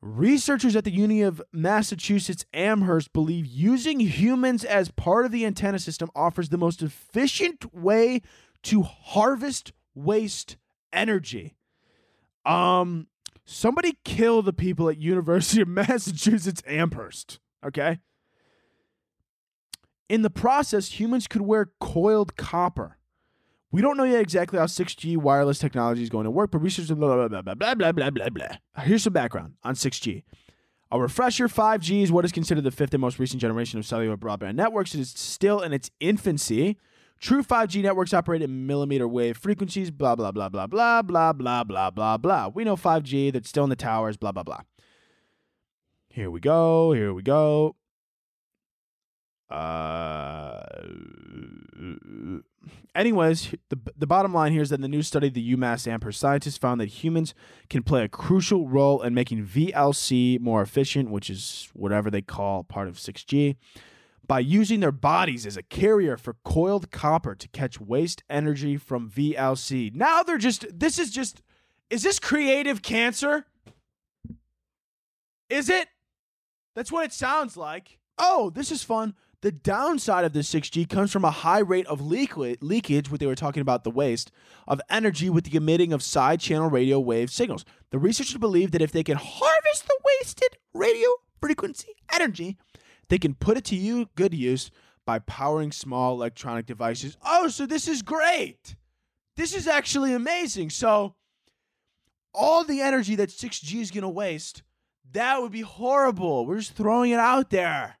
Researchers 0.00 0.74
at 0.74 0.84
the 0.84 0.90
Uni 0.90 1.20
of 1.20 1.42
Massachusetts 1.52 2.46
Amherst 2.54 3.12
believe 3.12 3.44
using 3.44 4.00
humans 4.00 4.64
as 4.64 4.90
part 4.90 5.26
of 5.26 5.32
the 5.32 5.44
antenna 5.44 5.78
system 5.78 6.10
offers 6.14 6.48
the 6.48 6.56
most 6.56 6.80
efficient 6.80 7.74
way 7.74 8.22
to 8.62 8.82
harvest 8.82 9.74
waste 9.94 10.56
energy. 10.90 11.54
Um 12.46 13.08
somebody 13.44 13.98
kill 14.02 14.40
the 14.40 14.54
people 14.54 14.88
at 14.88 14.96
University 14.96 15.60
of 15.60 15.68
Massachusetts 15.68 16.62
Amherst, 16.66 17.38
okay? 17.62 17.98
In 20.10 20.22
the 20.22 20.28
process, 20.28 20.98
humans 20.98 21.28
could 21.28 21.42
wear 21.42 21.70
coiled 21.80 22.34
copper. 22.34 22.98
We 23.70 23.80
don't 23.80 23.96
know 23.96 24.02
yet 24.02 24.20
exactly 24.20 24.58
how 24.58 24.64
6G 24.64 25.16
wireless 25.16 25.60
technology 25.60 26.02
is 26.02 26.10
going 26.10 26.24
to 26.24 26.32
work, 26.32 26.50
but 26.50 26.58
researchers 26.58 26.90
blah 26.90 27.14
blah 27.14 27.28
blah 27.28 27.42
blah 27.42 27.54
blah 27.54 27.74
blah 27.76 27.92
blah 27.92 28.10
blah 28.10 28.28
blah. 28.28 28.82
Here's 28.82 29.04
some 29.04 29.12
background 29.12 29.54
on 29.62 29.76
6G. 29.76 30.24
A 30.90 31.00
refresher 31.00 31.46
5G 31.46 32.02
is 32.02 32.10
what 32.10 32.24
is 32.24 32.32
considered 32.32 32.64
the 32.64 32.72
fifth 32.72 32.92
and 32.92 33.00
most 33.00 33.20
recent 33.20 33.40
generation 33.40 33.78
of 33.78 33.86
cellular 33.86 34.16
broadband 34.16 34.56
networks. 34.56 34.96
It 34.96 35.00
is 35.00 35.10
still 35.10 35.60
in 35.60 35.72
its 35.72 35.92
infancy. 36.00 36.76
True 37.20 37.44
5G 37.44 37.80
networks 37.80 38.12
operate 38.12 38.42
at 38.42 38.50
millimeter 38.50 39.06
wave 39.06 39.36
frequencies, 39.36 39.92
blah, 39.92 40.16
blah, 40.16 40.32
blah, 40.32 40.48
blah, 40.48 40.66
blah, 40.66 41.02
blah, 41.02 41.32
blah, 41.32 41.62
blah, 41.62 41.90
blah, 41.90 42.16
blah. 42.16 42.48
We 42.48 42.64
know 42.64 42.74
5G 42.74 43.32
that's 43.32 43.48
still 43.48 43.62
in 43.62 43.70
the 43.70 43.76
towers, 43.76 44.16
blah, 44.16 44.32
blah, 44.32 44.42
blah. 44.42 44.62
Here 46.08 46.32
we 46.32 46.40
go. 46.40 46.90
Here 46.94 47.14
we 47.14 47.22
go. 47.22 47.76
Uh, 49.50 50.62
anyways, 52.94 53.54
the, 53.68 53.78
the 53.96 54.06
bottom 54.06 54.32
line 54.32 54.52
here 54.52 54.62
is 54.62 54.70
that 54.70 54.76
in 54.76 54.82
the 54.82 54.88
new 54.88 55.02
study, 55.02 55.28
the 55.28 55.56
UMass 55.56 55.88
Amherst 55.88 56.20
scientists 56.20 56.56
found 56.56 56.80
that 56.80 56.86
humans 56.86 57.34
can 57.68 57.82
play 57.82 58.04
a 58.04 58.08
crucial 58.08 58.68
role 58.68 59.02
in 59.02 59.14
making 59.14 59.44
VLC 59.44 60.38
more 60.40 60.62
efficient, 60.62 61.10
which 61.10 61.28
is 61.30 61.68
whatever 61.72 62.10
they 62.10 62.22
call 62.22 62.62
part 62.62 62.86
of 62.86 62.96
6G, 62.96 63.56
by 64.26 64.38
using 64.38 64.78
their 64.78 64.92
bodies 64.92 65.44
as 65.46 65.56
a 65.56 65.62
carrier 65.62 66.16
for 66.16 66.36
coiled 66.44 66.92
copper 66.92 67.34
to 67.34 67.48
catch 67.48 67.80
waste 67.80 68.22
energy 68.30 68.76
from 68.76 69.10
VLC. 69.10 69.92
Now 69.92 70.22
they're 70.22 70.38
just, 70.38 70.66
this 70.78 70.98
is 70.98 71.10
just, 71.10 71.42
is 71.88 72.04
this 72.04 72.20
creative 72.20 72.82
cancer? 72.82 73.46
Is 75.48 75.68
it? 75.68 75.88
That's 76.76 76.92
what 76.92 77.04
it 77.04 77.12
sounds 77.12 77.56
like. 77.56 77.98
Oh, 78.16 78.50
this 78.50 78.70
is 78.70 78.84
fun. 78.84 79.14
The 79.42 79.52
downside 79.52 80.24
of 80.26 80.34
the 80.34 80.40
6G 80.40 80.86
comes 80.88 81.10
from 81.10 81.24
a 81.24 81.30
high 81.30 81.60
rate 81.60 81.86
of 81.86 82.02
leakage, 82.02 83.10
what 83.10 83.20
they 83.20 83.26
were 83.26 83.34
talking 83.34 83.62
about 83.62 83.84
the 83.84 83.90
waste, 83.90 84.30
of 84.68 84.82
energy 84.90 85.30
with 85.30 85.44
the 85.44 85.56
emitting 85.56 85.94
of 85.94 86.02
side 86.02 86.40
channel 86.40 86.68
radio 86.68 87.00
wave 87.00 87.30
signals. 87.30 87.64
The 87.90 87.98
researchers 87.98 88.36
believe 88.36 88.72
that 88.72 88.82
if 88.82 88.92
they 88.92 89.02
can 89.02 89.16
harvest 89.16 89.86
the 89.86 89.98
wasted 90.04 90.58
radio 90.74 91.08
frequency 91.40 91.94
energy, 92.12 92.58
they 93.08 93.18
can 93.18 93.34
put 93.34 93.56
it 93.56 93.64
to 93.66 93.76
you 93.76 94.10
good 94.14 94.34
use 94.34 94.70
by 95.06 95.18
powering 95.20 95.72
small 95.72 96.12
electronic 96.12 96.66
devices. 96.66 97.16
Oh, 97.24 97.48
so 97.48 97.64
this 97.64 97.88
is 97.88 98.02
great. 98.02 98.76
This 99.36 99.54
is 99.54 99.66
actually 99.66 100.12
amazing. 100.12 100.68
So 100.68 101.14
all 102.34 102.62
the 102.62 102.82
energy 102.82 103.16
that 103.16 103.30
6G 103.30 103.80
is 103.80 103.90
going 103.90 104.02
to 104.02 104.08
waste, 104.08 104.62
that 105.12 105.40
would 105.40 105.50
be 105.50 105.62
horrible. 105.62 106.44
We're 106.44 106.58
just 106.58 106.74
throwing 106.74 107.12
it 107.12 107.18
out 107.18 107.48
there. 107.48 107.96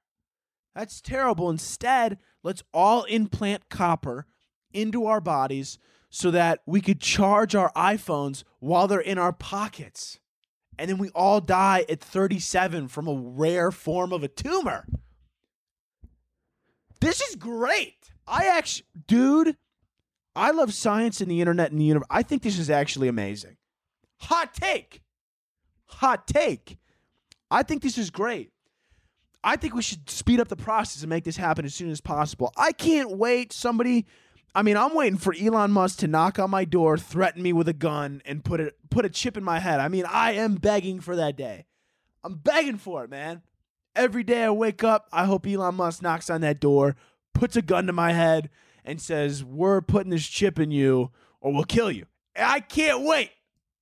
That's 0.80 1.02
terrible. 1.02 1.50
Instead, 1.50 2.16
let's 2.42 2.62
all 2.72 3.04
implant 3.04 3.68
copper 3.68 4.24
into 4.72 5.04
our 5.04 5.20
bodies 5.20 5.78
so 6.08 6.30
that 6.30 6.60
we 6.64 6.80
could 6.80 7.02
charge 7.02 7.54
our 7.54 7.70
iPhones 7.76 8.44
while 8.60 8.88
they're 8.88 8.98
in 8.98 9.18
our 9.18 9.34
pockets. 9.34 10.20
And 10.78 10.88
then 10.88 10.96
we 10.96 11.10
all 11.10 11.42
die 11.42 11.84
at 11.86 12.00
37 12.00 12.88
from 12.88 13.08
a 13.08 13.12
rare 13.12 13.70
form 13.70 14.10
of 14.10 14.24
a 14.24 14.28
tumor. 14.28 14.86
This 17.02 17.20
is 17.20 17.36
great. 17.36 18.12
I 18.26 18.46
actually, 18.46 18.86
dude, 19.06 19.58
I 20.34 20.50
love 20.50 20.72
science 20.72 21.20
and 21.20 21.30
the 21.30 21.42
internet 21.42 21.72
and 21.72 21.80
the 21.82 21.84
universe. 21.84 22.08
I 22.08 22.22
think 22.22 22.42
this 22.42 22.58
is 22.58 22.70
actually 22.70 23.08
amazing. 23.08 23.58
Hot 24.20 24.54
take. 24.54 25.02
Hot 25.88 26.26
take. 26.26 26.78
I 27.50 27.64
think 27.64 27.82
this 27.82 27.98
is 27.98 28.08
great. 28.08 28.50
I 29.42 29.56
think 29.56 29.74
we 29.74 29.82
should 29.82 30.08
speed 30.10 30.40
up 30.40 30.48
the 30.48 30.56
process 30.56 31.02
and 31.02 31.08
make 31.08 31.24
this 31.24 31.36
happen 31.36 31.64
as 31.64 31.74
soon 31.74 31.90
as 31.90 32.00
possible. 32.00 32.52
I 32.56 32.72
can't 32.72 33.16
wait. 33.16 33.52
Somebody, 33.52 34.06
I 34.54 34.62
mean, 34.62 34.76
I'm 34.76 34.94
waiting 34.94 35.18
for 35.18 35.34
Elon 35.34 35.70
Musk 35.70 36.00
to 36.00 36.06
knock 36.06 36.38
on 36.38 36.50
my 36.50 36.64
door, 36.64 36.98
threaten 36.98 37.42
me 37.42 37.52
with 37.52 37.68
a 37.68 37.72
gun, 37.72 38.20
and 38.24 38.44
put 38.44 38.60
it 38.60 38.76
put 38.90 39.04
a 39.04 39.08
chip 39.08 39.36
in 39.36 39.44
my 39.44 39.58
head. 39.60 39.80
I 39.80 39.88
mean, 39.88 40.04
I 40.06 40.32
am 40.32 40.56
begging 40.56 41.00
for 41.00 41.16
that 41.16 41.36
day. 41.36 41.66
I'm 42.22 42.34
begging 42.34 42.76
for 42.76 43.04
it, 43.04 43.10
man. 43.10 43.42
Every 43.96 44.22
day 44.22 44.44
I 44.44 44.50
wake 44.50 44.84
up, 44.84 45.08
I 45.12 45.24
hope 45.24 45.46
Elon 45.46 45.74
Musk 45.74 46.02
knocks 46.02 46.30
on 46.30 46.42
that 46.42 46.60
door, 46.60 46.96
puts 47.32 47.56
a 47.56 47.62
gun 47.62 47.86
to 47.86 47.92
my 47.92 48.12
head, 48.12 48.50
and 48.84 49.00
says, 49.00 49.42
"We're 49.42 49.80
putting 49.80 50.10
this 50.10 50.26
chip 50.26 50.58
in 50.58 50.70
you, 50.70 51.10
or 51.40 51.52
we'll 51.52 51.64
kill 51.64 51.90
you." 51.90 52.06
I 52.36 52.60
can't 52.60 53.02
wait. 53.02 53.30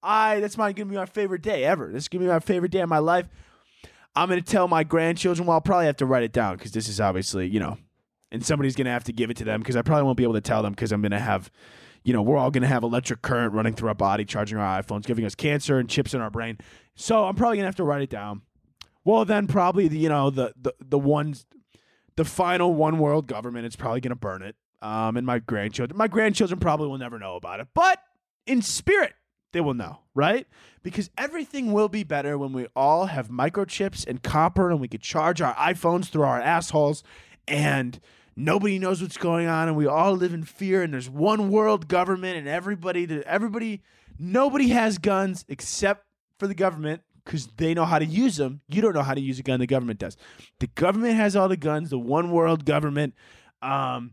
I 0.02 0.38
that's 0.40 0.56
my 0.56 0.72
gonna 0.72 0.88
be 0.88 0.96
my 0.96 1.06
favorite 1.06 1.42
day 1.42 1.64
ever. 1.64 1.90
This 1.92 2.04
is 2.04 2.08
gonna 2.08 2.24
be 2.24 2.28
my 2.28 2.38
favorite 2.40 2.70
day 2.70 2.80
of 2.80 2.88
my 2.88 2.98
life. 2.98 3.28
I'm 4.18 4.28
going 4.28 4.42
to 4.42 4.52
tell 4.52 4.66
my 4.66 4.82
grandchildren. 4.82 5.46
Well, 5.46 5.54
I'll 5.54 5.60
probably 5.60 5.86
have 5.86 5.98
to 5.98 6.06
write 6.06 6.24
it 6.24 6.32
down 6.32 6.56
because 6.56 6.72
this 6.72 6.88
is 6.88 7.00
obviously, 7.00 7.46
you 7.46 7.60
know, 7.60 7.78
and 8.32 8.44
somebody's 8.44 8.74
going 8.74 8.86
to 8.86 8.90
have 8.90 9.04
to 9.04 9.12
give 9.12 9.30
it 9.30 9.36
to 9.36 9.44
them 9.44 9.60
because 9.60 9.76
I 9.76 9.82
probably 9.82 10.02
won't 10.02 10.16
be 10.16 10.24
able 10.24 10.34
to 10.34 10.40
tell 10.40 10.60
them 10.60 10.72
because 10.72 10.90
I'm 10.90 11.00
going 11.02 11.12
to 11.12 11.20
have, 11.20 11.52
you 12.02 12.12
know, 12.12 12.20
we're 12.20 12.36
all 12.36 12.50
going 12.50 12.62
to 12.62 12.68
have 12.68 12.82
electric 12.82 13.22
current 13.22 13.54
running 13.54 13.74
through 13.74 13.90
our 13.90 13.94
body, 13.94 14.24
charging 14.24 14.58
our 14.58 14.82
iPhones, 14.82 15.04
giving 15.04 15.24
us 15.24 15.36
cancer 15.36 15.78
and 15.78 15.88
chips 15.88 16.14
in 16.14 16.20
our 16.20 16.30
brain. 16.30 16.58
So 16.96 17.26
I'm 17.26 17.36
probably 17.36 17.58
going 17.58 17.64
to 17.64 17.68
have 17.68 17.76
to 17.76 17.84
write 17.84 18.02
it 18.02 18.10
down. 18.10 18.42
Well, 19.04 19.24
then 19.24 19.46
probably, 19.46 19.86
the, 19.86 19.98
you 19.98 20.08
know, 20.08 20.30
the, 20.30 20.52
the, 20.60 20.74
the 20.80 20.98
ones, 20.98 21.46
the 22.16 22.24
final 22.24 22.74
one 22.74 22.98
world 22.98 23.28
government 23.28 23.66
is 23.66 23.76
probably 23.76 24.00
going 24.00 24.10
to 24.10 24.16
burn 24.16 24.42
it. 24.42 24.56
Um, 24.82 25.16
and 25.16 25.24
my 25.24 25.38
grandchildren, 25.38 25.96
my 25.96 26.08
grandchildren 26.08 26.58
probably 26.58 26.88
will 26.88 26.98
never 26.98 27.20
know 27.20 27.36
about 27.36 27.60
it. 27.60 27.68
But 27.72 28.00
in 28.46 28.62
spirit, 28.62 29.14
they 29.52 29.60
will 29.60 29.74
know, 29.74 30.00
right? 30.14 30.46
Because 30.82 31.10
everything 31.16 31.72
will 31.72 31.88
be 31.88 32.04
better 32.04 32.36
when 32.36 32.52
we 32.52 32.66
all 32.76 33.06
have 33.06 33.28
microchips 33.28 34.06
and 34.06 34.22
copper 34.22 34.70
and 34.70 34.80
we 34.80 34.88
could 34.88 35.00
charge 35.00 35.40
our 35.40 35.54
iPhones 35.54 36.06
through 36.08 36.22
our 36.22 36.40
assholes 36.40 37.02
and 37.46 38.00
nobody 38.36 38.78
knows 38.78 39.00
what's 39.00 39.16
going 39.16 39.48
on 39.48 39.68
and 39.68 39.76
we 39.76 39.86
all 39.86 40.12
live 40.12 40.34
in 40.34 40.44
fear 40.44 40.82
and 40.82 40.92
there's 40.92 41.10
one 41.10 41.50
world 41.50 41.88
government 41.88 42.36
and 42.36 42.46
everybody 42.46 43.22
everybody 43.26 43.82
nobody 44.18 44.68
has 44.68 44.98
guns 44.98 45.44
except 45.48 46.04
for 46.38 46.46
the 46.46 46.54
government 46.54 47.02
because 47.24 47.46
they 47.56 47.74
know 47.74 47.84
how 47.84 47.98
to 47.98 48.06
use 48.06 48.36
them. 48.36 48.62
You 48.68 48.80
don't 48.80 48.94
know 48.94 49.02
how 49.02 49.14
to 49.14 49.20
use 49.20 49.38
a 49.38 49.42
gun. 49.42 49.60
The 49.60 49.66
government 49.66 49.98
does. 49.98 50.16
The 50.60 50.66
government 50.68 51.14
has 51.16 51.36
all 51.36 51.48
the 51.48 51.58
guns. 51.58 51.90
The 51.90 51.98
one 51.98 52.30
world 52.30 52.64
government, 52.64 53.14
um, 53.60 54.12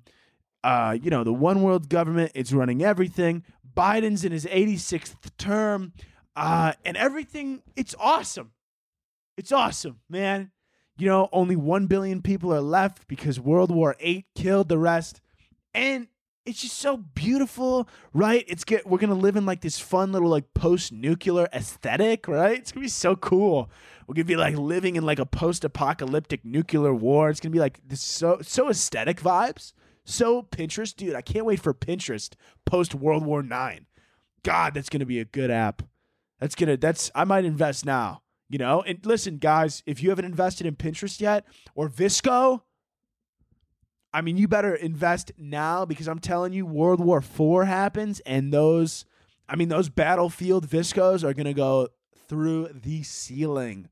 uh, 0.66 0.98
you 1.02 1.10
know, 1.10 1.24
the 1.24 1.34
one 1.34 1.62
world 1.62 1.88
government. 1.88 2.34
It's 2.36 2.52
running 2.52 2.84
everything. 2.84 3.44
Biden's 3.76 4.24
in 4.24 4.32
his 4.32 4.46
86th 4.46 5.16
term, 5.38 5.94
uh, 6.36 6.74
and 6.84 6.98
everything. 6.98 7.62
It's 7.76 7.96
awesome. 8.00 8.52
It's 9.38 9.52
awesome, 9.52 10.00
man. 10.10 10.52
You 10.98 11.08
know, 11.08 11.30
only 11.34 11.56
1 11.58 11.88
billion 11.88 12.22
people 12.22 12.54
are 12.54 12.62
left 12.62 13.08
because 13.08 13.40
World 13.40 13.70
War 13.70 13.96
VIII 14.00 14.26
killed 14.34 14.70
the 14.70 14.78
rest. 14.78 15.22
And 15.74 16.08
it's 16.46 16.62
just 16.62 16.78
so 16.78 16.96
beautiful, 16.98 17.90
right? 18.14 18.46
It's 18.48 18.64
get 18.64 18.86
we're 18.88 19.00
gonna 19.00 19.16
live 19.16 19.36
in 19.36 19.46
like 19.46 19.62
this 19.62 19.80
fun 19.80 20.12
little 20.12 20.30
like 20.30 20.54
post-nuclear 20.54 21.48
aesthetic, 21.52 22.28
right? 22.28 22.60
It's 22.60 22.72
gonna 22.72 22.86
be 22.86 22.90
so 22.90 23.16
cool. 23.16 23.70
We're 24.08 24.14
gonna 24.14 24.26
be 24.26 24.36
like 24.36 24.56
living 24.56 24.96
in 24.96 25.04
like 25.04 25.20
a 25.20 25.26
post-apocalyptic 25.26 26.46
nuclear 26.46 26.94
war. 26.94 27.30
It's 27.30 27.40
gonna 27.40 27.52
be 27.52 27.60
like 27.60 27.80
this 27.88 28.02
so 28.02 28.40
so 28.42 28.70
aesthetic 28.70 29.20
vibes. 29.20 29.74
So 30.06 30.44
Pinterest, 30.44 30.96
dude, 30.96 31.16
I 31.16 31.22
can't 31.22 31.46
wait 31.46 31.60
for 31.60 31.74
Pinterest 31.74 32.34
post 32.66 32.96
World 32.96 33.26
War 33.26 33.44
Nine. 33.44 33.88
God, 34.44 34.76
that's 34.76 34.90
gonna 34.90 35.06
be 35.06 35.20
a 35.20 35.26
good 35.26 35.52
app. 35.52 35.82
That's 36.40 36.56
gonna 36.56 36.78
that's 36.78 37.12
I 37.16 37.24
might 37.24 37.46
invest 37.46 37.86
now. 37.86 38.22
You 38.48 38.60
know, 38.60 38.84
and 38.84 39.04
listen, 39.04 39.40
guys, 39.40 39.82
if 39.88 40.04
you 40.04 40.10
haven't 40.10 40.26
invested 40.26 40.68
in 40.68 40.76
Pinterest 40.76 41.20
yet 41.20 41.46
or 41.74 41.90
VSCO, 41.90 42.62
I 44.14 44.22
mean, 44.22 44.38
you 44.38 44.48
better 44.48 44.76
invest 44.76 45.32
now 45.38 45.84
because 45.84 46.08
I'm 46.08 46.20
telling 46.20 46.54
you, 46.54 46.66
World 46.66 47.00
War 47.00 47.18
IV 47.18 47.68
happens, 47.68 48.20
and 48.22 48.54
those, 48.54 49.06
I 49.50 49.56
mean, 49.56 49.70
those 49.70 49.90
battlefield 49.90 50.68
VSCOs 50.70 51.24
are 51.24 51.34
gonna 51.34 51.56
go 51.56 51.90
through 52.30 52.70
the 52.74 53.02
ceiling, 53.02 53.90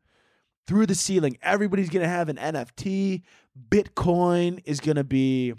through 0.67 0.85
the 0.85 0.95
ceiling. 0.95 1.37
Everybody's 1.41 1.89
gonna 1.89 2.07
have 2.07 2.29
an 2.29 2.37
NFT. 2.37 3.23
Bitcoin 3.69 4.61
is 4.65 4.79
gonna 4.79 5.03
be 5.03 5.55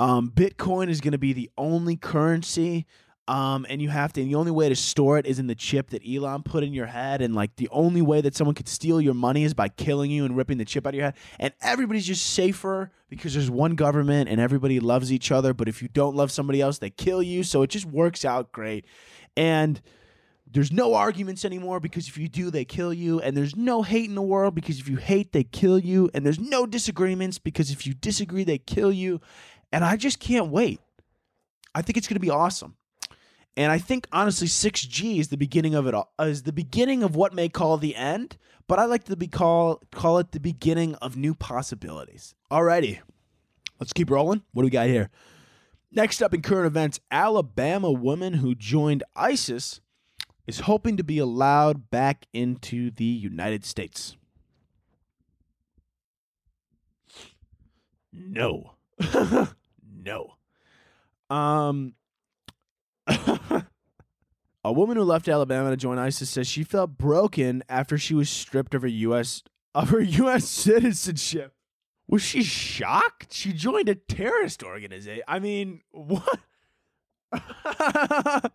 um, 0.00 0.32
Bitcoin 0.34 0.88
is 0.88 1.02
going 1.02 1.12
to 1.12 1.18
be 1.18 1.34
the 1.34 1.50
only 1.58 1.94
currency. 1.94 2.86
Um, 3.28 3.64
and 3.68 3.80
you 3.80 3.90
have 3.90 4.12
to, 4.14 4.22
and 4.22 4.30
the 4.30 4.34
only 4.34 4.50
way 4.50 4.68
to 4.70 4.74
store 4.74 5.18
it 5.18 5.26
is 5.26 5.38
in 5.38 5.46
the 5.46 5.54
chip 5.54 5.90
that 5.90 6.02
Elon 6.08 6.42
put 6.42 6.64
in 6.64 6.72
your 6.72 6.86
head. 6.86 7.20
And 7.20 7.34
like 7.34 7.54
the 7.56 7.68
only 7.70 8.02
way 8.02 8.22
that 8.22 8.34
someone 8.34 8.54
could 8.54 8.66
steal 8.66 9.00
your 9.00 9.14
money 9.14 9.44
is 9.44 9.52
by 9.52 9.68
killing 9.68 10.10
you 10.10 10.24
and 10.24 10.36
ripping 10.36 10.58
the 10.58 10.64
chip 10.64 10.86
out 10.86 10.94
of 10.94 10.94
your 10.94 11.04
head. 11.04 11.14
And 11.38 11.52
everybody's 11.60 12.06
just 12.06 12.26
safer 12.26 12.90
because 13.08 13.34
there's 13.34 13.50
one 13.50 13.76
government 13.76 14.30
and 14.30 14.40
everybody 14.40 14.80
loves 14.80 15.12
each 15.12 15.30
other. 15.30 15.52
But 15.52 15.68
if 15.68 15.82
you 15.82 15.88
don't 15.88 16.16
love 16.16 16.32
somebody 16.32 16.62
else, 16.62 16.78
they 16.78 16.90
kill 16.90 17.22
you. 17.22 17.44
So 17.44 17.62
it 17.62 17.68
just 17.68 17.86
works 17.86 18.24
out 18.24 18.50
great. 18.52 18.86
And 19.36 19.80
there's 20.50 20.72
no 20.72 20.94
arguments 20.94 21.44
anymore 21.44 21.78
because 21.78 22.08
if 22.08 22.18
you 22.18 22.26
do, 22.26 22.50
they 22.50 22.64
kill 22.64 22.92
you. 22.92 23.20
And 23.20 23.36
there's 23.36 23.54
no 23.54 23.82
hate 23.82 24.08
in 24.08 24.16
the 24.16 24.22
world 24.22 24.54
because 24.54 24.80
if 24.80 24.88
you 24.88 24.96
hate, 24.96 25.32
they 25.32 25.44
kill 25.44 25.78
you. 25.78 26.10
And 26.14 26.26
there's 26.26 26.40
no 26.40 26.66
disagreements 26.66 27.38
because 27.38 27.70
if 27.70 27.86
you 27.86 27.94
disagree, 27.94 28.42
they 28.42 28.58
kill 28.58 28.90
you. 28.90 29.20
And 29.72 29.84
I 29.84 29.96
just 29.96 30.18
can't 30.18 30.50
wait. 30.50 30.80
I 31.74 31.82
think 31.82 31.96
it's 31.96 32.08
going 32.08 32.16
to 32.16 32.20
be 32.20 32.30
awesome. 32.30 32.76
And 33.56 33.70
I 33.70 33.78
think 33.78 34.06
honestly, 34.12 34.46
6G 34.46 35.18
is 35.18 35.28
the 35.28 35.36
beginning 35.36 35.74
of 35.74 35.86
it 35.86 35.94
all. 35.94 36.12
Uh, 36.18 36.24
is 36.24 36.44
the 36.44 36.52
beginning 36.52 37.02
of 37.02 37.16
what 37.16 37.34
may 37.34 37.48
call 37.48 37.76
the 37.76 37.96
end, 37.96 38.36
but 38.68 38.78
I 38.78 38.84
like 38.84 39.04
to 39.04 39.16
be 39.16 39.26
call 39.26 39.82
call 39.90 40.18
it 40.18 40.32
the 40.32 40.40
beginning 40.40 40.94
of 40.96 41.16
new 41.16 41.34
possibilities. 41.34 42.34
Alrighty. 42.50 43.00
Let's 43.78 43.92
keep 43.92 44.10
rolling. 44.10 44.42
What 44.52 44.62
do 44.62 44.66
we 44.66 44.70
got 44.70 44.88
here? 44.88 45.10
Next 45.92 46.22
up 46.22 46.32
in 46.32 46.42
current 46.42 46.66
events, 46.66 47.00
Alabama 47.10 47.90
woman 47.90 48.34
who 48.34 48.54
joined 48.54 49.02
ISIS 49.16 49.80
is 50.46 50.60
hoping 50.60 50.96
to 50.96 51.04
be 51.04 51.18
allowed 51.18 51.90
back 51.90 52.26
into 52.32 52.90
the 52.90 53.04
United 53.04 53.64
States. 53.64 54.16
No. 58.12 58.74
no. 60.02 60.34
Um 61.28 61.94
A 64.62 64.72
woman 64.72 64.98
who 64.98 65.04
left 65.04 65.26
Alabama 65.26 65.70
to 65.70 65.76
join 65.76 65.98
ISIS 65.98 66.28
says 66.28 66.46
she 66.46 66.64
felt 66.64 66.98
broken 66.98 67.62
after 67.68 67.96
she 67.96 68.14
was 68.14 68.28
stripped 68.28 68.74
of 68.74 68.82
her 68.82 68.88
US 68.88 69.42
of 69.74 69.90
her 69.90 70.00
US 70.02 70.46
citizenship. 70.46 71.54
Was 72.06 72.22
she 72.22 72.42
shocked? 72.42 73.32
She 73.32 73.52
joined 73.52 73.88
a 73.88 73.94
terrorist 73.94 74.62
organization. 74.64 75.22
I 75.28 75.38
mean, 75.38 75.80
what? 75.92 76.40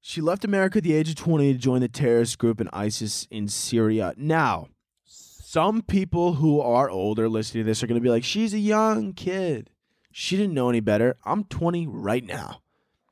she 0.00 0.20
left 0.20 0.44
America 0.44 0.78
at 0.78 0.84
the 0.84 0.94
age 0.94 1.10
of 1.10 1.16
20 1.16 1.52
to 1.52 1.58
join 1.58 1.80
the 1.80 1.88
terrorist 1.88 2.38
group 2.38 2.60
in 2.60 2.68
ISIS 2.72 3.26
in 3.30 3.48
Syria. 3.48 4.14
Now, 4.16 4.68
some 5.04 5.82
people 5.82 6.34
who 6.34 6.60
are 6.60 6.88
older 6.88 7.28
listening 7.28 7.64
to 7.64 7.66
this 7.66 7.82
are 7.82 7.88
going 7.88 8.00
to 8.00 8.04
be 8.04 8.08
like, 8.08 8.22
she's 8.22 8.54
a 8.54 8.58
young 8.60 9.14
kid. 9.14 9.70
She 10.12 10.36
didn't 10.36 10.54
know 10.54 10.68
any 10.68 10.80
better. 10.80 11.16
I'm 11.24 11.44
20 11.44 11.86
right 11.86 12.24
now. 12.24 12.62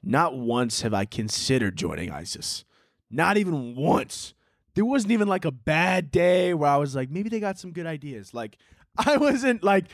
Not 0.03 0.36
once 0.36 0.82
have 0.82 0.94
I 0.94 1.05
considered 1.05 1.76
joining 1.76 2.11
ISIS. 2.11 2.64
Not 3.11 3.36
even 3.36 3.74
once. 3.74 4.34
There 4.74 4.84
wasn't 4.84 5.12
even 5.12 5.28
like 5.28 5.44
a 5.44 5.51
bad 5.51 6.11
day 6.11 6.55
where 6.55 6.70
I 6.70 6.76
was 6.76 6.94
like, 6.94 7.11
maybe 7.11 7.28
they 7.28 7.40
got 7.40 7.59
some 7.59 7.72
good 7.72 7.86
ideas. 7.86 8.32
Like, 8.32 8.57
I 8.96 9.16
wasn't 9.16 9.62
like, 9.62 9.86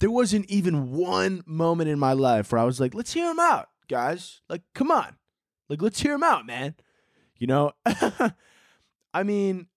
there 0.00 0.10
wasn't 0.10 0.50
even 0.50 0.92
one 0.92 1.42
moment 1.46 1.90
in 1.90 1.98
my 1.98 2.12
life 2.12 2.52
where 2.52 2.60
I 2.60 2.64
was 2.64 2.80
like, 2.80 2.94
let's 2.94 3.12
hear 3.12 3.28
them 3.28 3.40
out, 3.40 3.68
guys. 3.88 4.40
Like, 4.48 4.62
come 4.74 4.90
on. 4.90 5.16
Like, 5.68 5.80
let's 5.80 6.00
hear 6.00 6.12
them 6.12 6.22
out, 6.22 6.46
man. 6.46 6.74
You 7.38 7.46
know? 7.46 7.72
I 9.14 9.22
mean, 9.22 9.68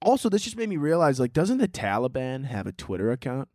also, 0.00 0.28
this 0.28 0.42
just 0.42 0.56
made 0.56 0.68
me 0.68 0.76
realize 0.76 1.18
like, 1.18 1.32
doesn't 1.32 1.58
the 1.58 1.68
Taliban 1.68 2.44
have 2.46 2.66
a 2.66 2.72
Twitter 2.72 3.10
account? 3.10 3.48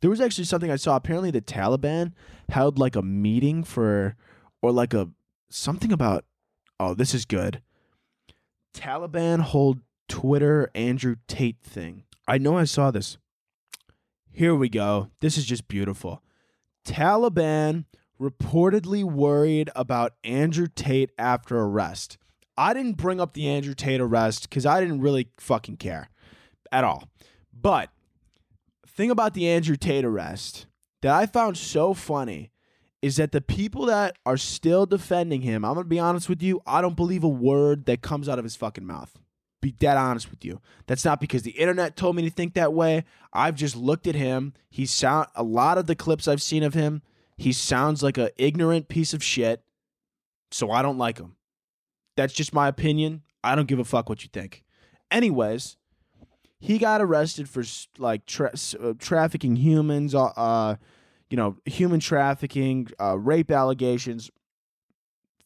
There 0.00 0.10
was 0.10 0.20
actually 0.20 0.44
something 0.44 0.70
I 0.70 0.76
saw. 0.76 0.96
Apparently, 0.96 1.30
the 1.30 1.40
Taliban 1.40 2.12
held 2.48 2.78
like 2.78 2.96
a 2.96 3.02
meeting 3.02 3.62
for, 3.64 4.16
or 4.62 4.72
like 4.72 4.94
a 4.94 5.10
something 5.50 5.92
about, 5.92 6.24
oh, 6.78 6.94
this 6.94 7.14
is 7.14 7.24
good. 7.24 7.60
Taliban 8.74 9.40
hold 9.40 9.80
Twitter 10.08 10.70
Andrew 10.74 11.16
Tate 11.28 11.60
thing. 11.62 12.04
I 12.26 12.38
know 12.38 12.56
I 12.56 12.64
saw 12.64 12.90
this. 12.90 13.18
Here 14.32 14.54
we 14.54 14.68
go. 14.68 15.08
This 15.20 15.36
is 15.36 15.44
just 15.44 15.68
beautiful. 15.68 16.22
Taliban 16.84 17.84
reportedly 18.20 19.02
worried 19.02 19.70
about 19.74 20.14
Andrew 20.22 20.68
Tate 20.74 21.10
after 21.18 21.58
arrest. 21.58 22.18
I 22.56 22.74
didn't 22.74 22.96
bring 22.96 23.20
up 23.20 23.32
the 23.32 23.48
Andrew 23.48 23.74
Tate 23.74 24.00
arrest 24.00 24.48
because 24.48 24.66
I 24.66 24.80
didn't 24.80 25.00
really 25.00 25.28
fucking 25.38 25.78
care 25.78 26.10
at 26.70 26.84
all. 26.84 27.08
But 27.52 27.90
thing 28.90 29.10
about 29.10 29.34
the 29.34 29.48
Andrew 29.48 29.76
Tate 29.76 30.04
arrest 30.04 30.66
that 31.02 31.12
I 31.12 31.26
found 31.26 31.56
so 31.56 31.94
funny 31.94 32.50
is 33.02 33.16
that 33.16 33.32
the 33.32 33.40
people 33.40 33.86
that 33.86 34.16
are 34.26 34.36
still 34.36 34.84
defending 34.86 35.40
him, 35.42 35.64
I'm 35.64 35.74
gonna 35.74 35.86
be 35.86 35.98
honest 35.98 36.28
with 36.28 36.42
you, 36.42 36.60
I 36.66 36.82
don't 36.82 36.96
believe 36.96 37.24
a 37.24 37.28
word 37.28 37.86
that 37.86 38.02
comes 38.02 38.28
out 38.28 38.38
of 38.38 38.44
his 38.44 38.56
fucking 38.56 38.86
mouth 38.86 39.18
be 39.60 39.72
dead 39.72 39.96
honest 39.96 40.30
with 40.30 40.44
you. 40.44 40.60
That's 40.86 41.04
not 41.04 41.20
because 41.20 41.42
the 41.42 41.50
internet 41.50 41.96
told 41.96 42.16
me 42.16 42.22
to 42.22 42.30
think 42.30 42.54
that 42.54 42.72
way. 42.72 43.04
I've 43.32 43.54
just 43.54 43.76
looked 43.76 44.06
at 44.06 44.14
him. 44.14 44.54
He 44.70 44.86
sound 44.86 45.28
a 45.34 45.42
lot 45.42 45.78
of 45.78 45.86
the 45.86 45.94
clips 45.94 46.26
I've 46.26 46.42
seen 46.42 46.62
of 46.62 46.74
him, 46.74 47.02
he 47.36 47.52
sounds 47.52 48.02
like 48.02 48.18
a 48.18 48.30
ignorant 48.36 48.88
piece 48.88 49.14
of 49.14 49.24
shit. 49.24 49.62
So 50.50 50.70
I 50.70 50.82
don't 50.82 50.98
like 50.98 51.18
him. 51.18 51.36
That's 52.16 52.34
just 52.34 52.52
my 52.52 52.68
opinion. 52.68 53.22
I 53.42 53.54
don't 53.54 53.68
give 53.68 53.78
a 53.78 53.84
fuck 53.84 54.10
what 54.10 54.22
you 54.22 54.30
think. 54.30 54.62
Anyways, 55.10 55.78
he 56.60 56.78
got 56.78 57.00
arrested 57.00 57.48
for 57.48 57.64
like 57.98 58.26
tra- 58.26 58.52
uh, 58.80 58.92
trafficking 58.98 59.56
humans, 59.56 60.14
uh, 60.14 60.26
uh, 60.26 60.76
you 61.30 61.36
know, 61.36 61.56
human 61.64 62.00
trafficking, 62.00 62.88
uh, 63.00 63.18
rape 63.18 63.50
allegations, 63.50 64.30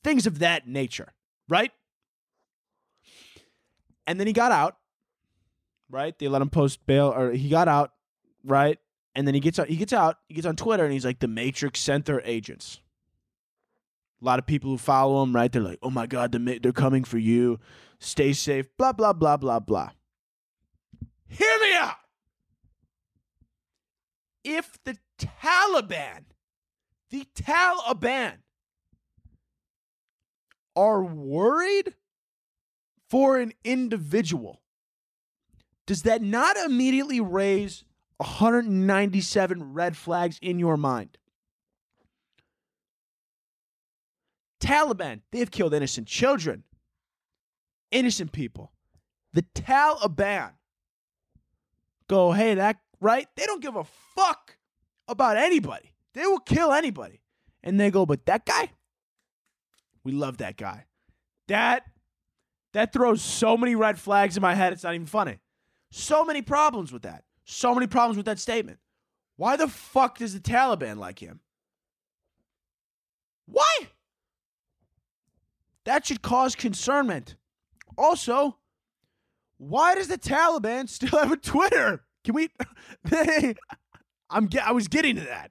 things 0.03 0.27
of 0.27 0.41
that 0.41 0.67
nature, 0.67 1.13
right? 1.49 1.71
And 4.07 4.19
then 4.19 4.27
he 4.27 4.33
got 4.33 4.51
out, 4.51 4.77
right? 5.89 6.19
They 6.19 6.29
let 6.29 6.43
him 6.43 6.51
post 6.51 6.85
bail, 6.85 7.15
or 7.17 7.31
he 7.31 7.49
got 7.49 7.69
out, 7.69 7.93
right? 8.45 8.79
And 9.15 9.27
then 9.27 9.35
he 9.35 9.41
gets 9.41 9.59
out, 9.59 9.69
he 9.69 9.77
gets 9.77 9.93
out, 9.93 10.19
he 10.29 10.35
gets 10.35 10.47
on 10.47 10.57
Twitter, 10.57 10.85
and 10.85 10.93
he's 10.93 11.05
like, 11.05 11.21
the 11.21 11.29
Matrix 11.29 11.81
sent 11.81 12.07
their 12.07 12.21
agents. 12.25 12.81
A 14.21 14.25
lot 14.25 14.39
of 14.39 14.47
people 14.47 14.71
who 14.71 14.79
follow 14.79 15.23
him, 15.23 15.35
right? 15.35 15.53
They're 15.53 15.63
like, 15.63 15.79
oh 15.83 15.91
my 15.91 16.07
God, 16.07 16.33
they're 16.33 16.73
coming 16.73 17.05
for 17.05 17.19
you. 17.19 17.61
Stay 18.01 18.33
safe, 18.33 18.67
blah, 18.77 18.93
blah, 18.93 19.13
blah, 19.13 19.37
blah, 19.37 19.61
blah. 19.61 19.91
Hear 21.29 21.59
me 21.61 21.75
out. 21.77 21.97
If 24.45 24.79
the 24.85 24.97
Taliban, 25.19 26.25
the 27.11 27.27
Taliban, 27.35 28.39
are 30.77 31.03
worried 31.03 31.95
for 33.09 33.39
an 33.39 33.53
individual, 33.65 34.61
does 35.87 36.03
that 36.03 36.21
not 36.23 36.57
immediately 36.57 37.21
raise 37.21 37.85
197 38.19 39.73
red 39.73 39.97
flags 39.97 40.39
in 40.43 40.59
your 40.59 40.77
mind? 40.77 41.19
Taliban, 44.61 45.21
they've 45.31 45.51
killed 45.51 45.75
innocent 45.75 46.09
children, 46.09 46.65
innocent 47.91 48.33
people. 48.33 48.73
The 49.33 49.43
Taliban 49.55 50.53
go, 52.15 52.33
hey, 52.33 52.55
that, 52.55 52.79
right? 53.01 53.27
They 53.37 53.45
don't 53.45 53.63
give 53.63 53.77
a 53.77 53.85
fuck 54.15 54.57
about 55.09 55.37
anybody. 55.37 55.93
They 56.15 56.27
will 56.27 56.41
kill 56.41 56.73
anybody. 56.73 57.21
And 57.63 57.79
they 57.79 57.91
go, 57.91 58.07
but 58.07 58.27
that 58.27 58.47
guy, 58.47 58.71
we 60.05 60.13
love 60.13 60.39
that 60.39 60.57
guy. 60.57 60.87
That 61.49 61.85
that 62.73 62.93
throws 62.93 63.23
so 63.23 63.57
many 63.57 63.75
red 63.75 63.99
flags 63.99 64.37
in 64.37 64.43
my 64.43 64.55
head, 64.55 64.73
it's 64.73 64.83
not 64.83 64.95
even 64.95 65.07
funny. 65.07 65.39
So 65.91 66.25
many 66.25 66.43
problems 66.43 66.93
with 66.93 67.03
that. 67.03 67.25
So 67.45 67.73
many 67.75 67.87
problems 67.87 68.17
with 68.17 68.27
that 68.27 68.41
statement. 68.41 68.79
Why 69.37 69.57
the 69.57 69.69
fuck 69.69 70.19
does 70.19 70.35
the 70.35 70.41
Taliban 70.41 70.97
like 70.97 71.21
him? 71.21 71.41
Why? 73.47 73.89
That 75.85 76.07
should 76.07 76.23
cause 76.23 76.55
concernment. 76.55 77.37
Also, 77.97 78.59
why 79.59 79.95
does 79.95 80.09
the 80.09 80.19
Taliban 80.19 80.89
still 80.89 81.19
have 81.19 81.33
a 81.33 81.37
Twitter? 81.37 82.05
Can 82.25 82.35
we? 82.35 82.49
They, 83.05 83.55
I'm. 84.31 84.49
I 84.63 84.73
was 84.73 84.89
getting 84.89 85.17
to 85.17 85.23
that. 85.23 85.51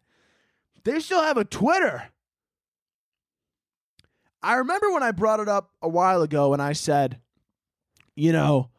They 0.84 1.00
still 1.00 1.22
have 1.22 1.38
a 1.38 1.46
Twitter. 1.46 2.10
I 4.42 4.56
remember 4.56 4.92
when 4.92 5.04
I 5.04 5.12
brought 5.12 5.40
it 5.40 5.48
up 5.48 5.70
a 5.82 5.88
while 5.88 6.22
ago 6.22 6.52
and 6.52 6.62
I 6.62 6.74
said, 6.74 7.20
you 8.16 8.34
know, 8.34 8.70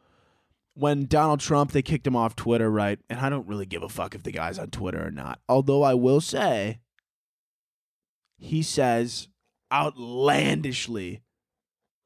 when 0.75 1.05
Donald 1.05 1.39
Trump, 1.39 1.71
they 1.71 1.81
kicked 1.81 2.05
him 2.05 2.15
off 2.15 2.35
Twitter, 2.35 2.69
right? 2.69 2.99
And 3.09 3.19
I 3.19 3.29
don't 3.29 3.47
really 3.47 3.65
give 3.65 3.81
a 3.81 3.89
fuck 3.89 4.13
if 4.13 4.23
the 4.23 4.31
guy's 4.31 4.59
on 4.59 4.69
Twitter 4.69 5.07
or 5.07 5.11
not. 5.11 5.39
Although 5.49 5.83
I 5.83 5.93
will 5.93 6.21
say, 6.21 6.79
he 8.37 8.61
says 8.61 9.29
outlandishly, 9.73 11.21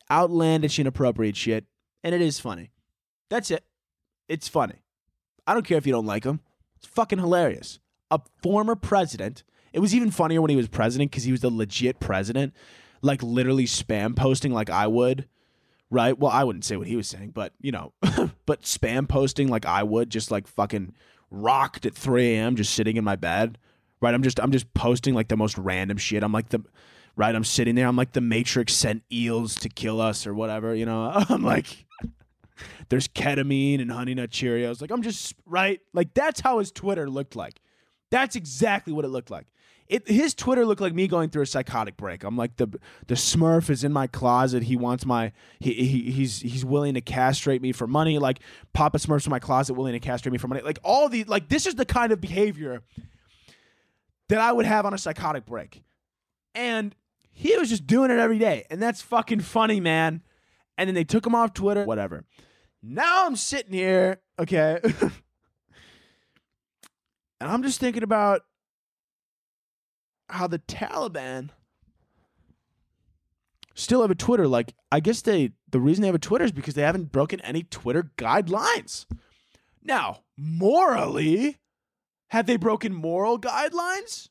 outlandish, 0.09 0.79
inappropriate 0.79 1.35
shit. 1.35 1.65
And 2.03 2.15
it 2.15 2.21
is 2.21 2.39
funny. 2.39 2.71
That's 3.29 3.51
it. 3.51 3.63
It's 4.27 4.47
funny. 4.47 4.75
I 5.47 5.53
don't 5.53 5.65
care 5.65 5.77
if 5.77 5.87
you 5.87 5.93
don't 5.93 6.05
like 6.05 6.23
him. 6.23 6.41
It's 6.77 6.87
fucking 6.87 7.19
hilarious. 7.19 7.79
A 8.11 8.19
former 8.41 8.75
president. 8.75 9.43
It 9.73 9.79
was 9.79 9.93
even 9.93 10.11
funnier 10.11 10.41
when 10.41 10.49
he 10.49 10.55
was 10.55 10.67
president 10.67 11.11
because 11.11 11.23
he 11.23 11.31
was 11.31 11.41
the 11.41 11.49
legit 11.49 11.99
president 11.99 12.53
like 13.01 13.23
literally 13.23 13.65
spam 13.65 14.15
posting 14.15 14.53
like 14.53 14.69
I 14.69 14.87
would, 14.87 15.27
right? 15.89 16.17
Well, 16.17 16.31
I 16.31 16.43
wouldn't 16.43 16.65
say 16.65 16.75
what 16.77 16.87
he 16.87 16.95
was 16.95 17.07
saying, 17.07 17.31
but 17.31 17.53
you 17.61 17.71
know, 17.71 17.93
but 18.45 18.63
spam 18.63 19.07
posting 19.07 19.47
like 19.47 19.65
I 19.65 19.83
would, 19.83 20.09
just 20.09 20.31
like 20.31 20.47
fucking 20.47 20.93
rocked 21.31 21.85
at 21.85 21.95
3 21.95 22.35
a.m. 22.35 22.55
just 22.55 22.73
sitting 22.73 22.97
in 22.97 23.03
my 23.03 23.15
bed, 23.15 23.57
right? 24.01 24.13
I'm 24.13 24.23
just 24.23 24.39
I'm 24.39 24.51
just 24.51 24.73
posting 24.73 25.13
like 25.13 25.27
the 25.27 25.37
most 25.37 25.57
random 25.57 25.97
shit. 25.97 26.23
I'm 26.23 26.33
like 26.33 26.49
the 26.49 26.63
right. 27.15 27.35
I'm 27.35 27.43
sitting 27.43 27.75
there. 27.75 27.87
I'm 27.87 27.95
like 27.95 28.13
the 28.13 28.21
Matrix 28.21 28.73
sent 28.73 29.03
eels 29.11 29.55
to 29.55 29.69
kill 29.69 30.01
us 30.01 30.27
or 30.27 30.33
whatever. 30.33 30.75
You 30.75 30.85
know, 30.85 31.11
I'm 31.29 31.43
like. 31.43 31.85
There's 32.89 33.07
ketamine 33.07 33.81
and 33.81 33.91
honey 33.91 34.15
nut 34.15 34.31
Cheerios. 34.31 34.81
Like 34.81 34.91
I'm 34.91 35.01
just 35.01 35.35
right. 35.45 35.79
Like 35.93 36.13
that's 36.13 36.41
how 36.41 36.59
his 36.59 36.71
Twitter 36.71 37.09
looked 37.09 37.35
like. 37.35 37.61
That's 38.09 38.35
exactly 38.35 38.93
what 38.93 39.05
it 39.05 39.09
looked 39.09 39.29
like. 39.29 39.47
It, 39.87 40.07
his 40.07 40.35
Twitter 40.35 40.67
looked 40.67 40.81
like 40.81 40.93
me 40.93 41.07
going 41.07 41.31
through 41.31 41.41
a 41.41 41.47
psychotic 41.47 41.97
break. 41.97 42.23
I'm 42.23 42.37
like 42.37 42.57
the 42.57 42.67
the 43.07 43.15
Smurf 43.15 43.71
is 43.71 43.83
in 43.83 43.91
my 43.91 44.05
closet. 44.05 44.63
He 44.63 44.75
wants 44.75 45.05
my 45.05 45.31
he, 45.59 45.73
he 45.73 46.11
he's 46.11 46.41
he's 46.41 46.63
willing 46.63 46.93
to 46.93 47.01
castrate 47.01 47.61
me 47.61 47.71
for 47.71 47.87
money. 47.87 48.19
Like 48.19 48.39
Papa 48.73 48.99
Smurf's 48.99 49.25
in 49.25 49.31
my 49.31 49.39
closet, 49.39 49.73
willing 49.73 49.93
to 49.93 49.99
castrate 49.99 50.31
me 50.31 50.37
for 50.37 50.47
money. 50.47 50.61
Like 50.61 50.79
all 50.83 51.09
the 51.09 51.23
like 51.23 51.49
this 51.49 51.65
is 51.65 51.75
the 51.75 51.85
kind 51.85 52.11
of 52.11 52.21
behavior 52.21 52.83
that 54.29 54.39
I 54.39 54.51
would 54.51 54.65
have 54.65 54.85
on 54.85 54.93
a 54.93 54.97
psychotic 54.97 55.45
break. 55.45 55.83
And 56.55 56.95
he 57.31 57.55
was 57.57 57.69
just 57.69 57.87
doing 57.87 58.11
it 58.11 58.19
every 58.19 58.37
day. 58.37 58.65
And 58.69 58.81
that's 58.81 59.01
fucking 59.01 59.41
funny, 59.41 59.79
man. 59.79 60.21
And 60.77 60.87
then 60.87 60.95
they 60.95 61.03
took 61.03 61.25
him 61.25 61.35
off 61.35 61.53
Twitter, 61.53 61.83
whatever. 61.85 62.25
Now 62.81 63.25
I'm 63.25 63.35
sitting 63.35 63.73
here, 63.73 64.21
okay. 64.39 64.79
and 64.83 65.11
I'm 67.41 67.63
just 67.63 67.79
thinking 67.79 68.03
about 68.03 68.41
how 70.29 70.47
the 70.47 70.59
Taliban 70.59 71.49
still 73.75 74.01
have 74.01 74.11
a 74.11 74.15
Twitter. 74.15 74.47
Like, 74.47 74.75
I 74.91 74.99
guess 74.99 75.21
they 75.21 75.51
the 75.69 75.79
reason 75.79 76.01
they 76.01 76.07
have 76.07 76.15
a 76.15 76.19
Twitter 76.19 76.45
is 76.45 76.51
because 76.51 76.73
they 76.73 76.81
haven't 76.81 77.11
broken 77.11 77.39
any 77.41 77.63
Twitter 77.63 78.11
guidelines. 78.17 79.05
Now, 79.83 80.19
morally, 80.37 81.57
have 82.29 82.45
they 82.45 82.57
broken 82.57 82.93
moral 82.93 83.39
guidelines? 83.39 84.29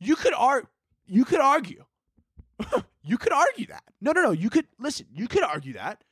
You 0.00 0.16
could 0.16 0.34
ar- 0.34 0.68
you 1.06 1.24
could 1.24 1.40
argue. 1.40 1.84
you 3.02 3.18
could 3.18 3.32
argue 3.32 3.66
that. 3.66 3.84
No, 4.00 4.12
no, 4.12 4.22
no. 4.22 4.30
You 4.32 4.50
could 4.50 4.66
listen, 4.78 5.06
you 5.12 5.28
could 5.28 5.42
argue 5.42 5.74
that. 5.74 6.02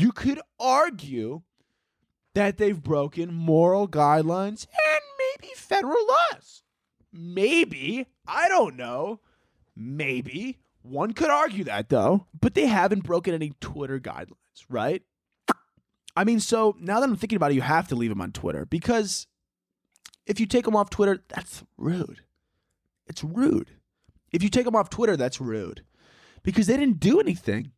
You 0.00 0.12
could 0.12 0.40
argue 0.58 1.42
that 2.34 2.56
they've 2.56 2.82
broken 2.82 3.34
moral 3.34 3.86
guidelines 3.86 4.66
and 4.66 5.02
maybe 5.18 5.52
federal 5.54 6.06
laws. 6.06 6.62
Maybe. 7.12 8.06
I 8.26 8.48
don't 8.48 8.76
know. 8.76 9.20
Maybe. 9.76 10.58
One 10.80 11.12
could 11.12 11.28
argue 11.28 11.64
that 11.64 11.90
though, 11.90 12.28
but 12.40 12.54
they 12.54 12.64
haven't 12.64 13.04
broken 13.04 13.34
any 13.34 13.52
Twitter 13.60 14.00
guidelines, 14.00 14.64
right? 14.70 15.02
I 16.16 16.24
mean, 16.24 16.40
so 16.40 16.76
now 16.80 17.00
that 17.00 17.08
I'm 17.10 17.16
thinking 17.16 17.36
about 17.36 17.50
it, 17.50 17.56
you 17.56 17.60
have 17.60 17.88
to 17.88 17.94
leave 17.94 18.08
them 18.08 18.22
on 18.22 18.32
Twitter 18.32 18.64
because 18.64 19.26
if 20.24 20.40
you 20.40 20.46
take 20.46 20.64
them 20.64 20.76
off 20.76 20.88
Twitter, 20.88 21.22
that's 21.28 21.62
rude. 21.76 22.22
It's 23.06 23.22
rude. 23.22 23.72
If 24.32 24.42
you 24.42 24.48
take 24.48 24.64
them 24.64 24.76
off 24.76 24.88
Twitter, 24.88 25.18
that's 25.18 25.42
rude 25.42 25.84
because 26.42 26.68
they 26.68 26.78
didn't 26.78 27.00
do 27.00 27.20
anything. 27.20 27.72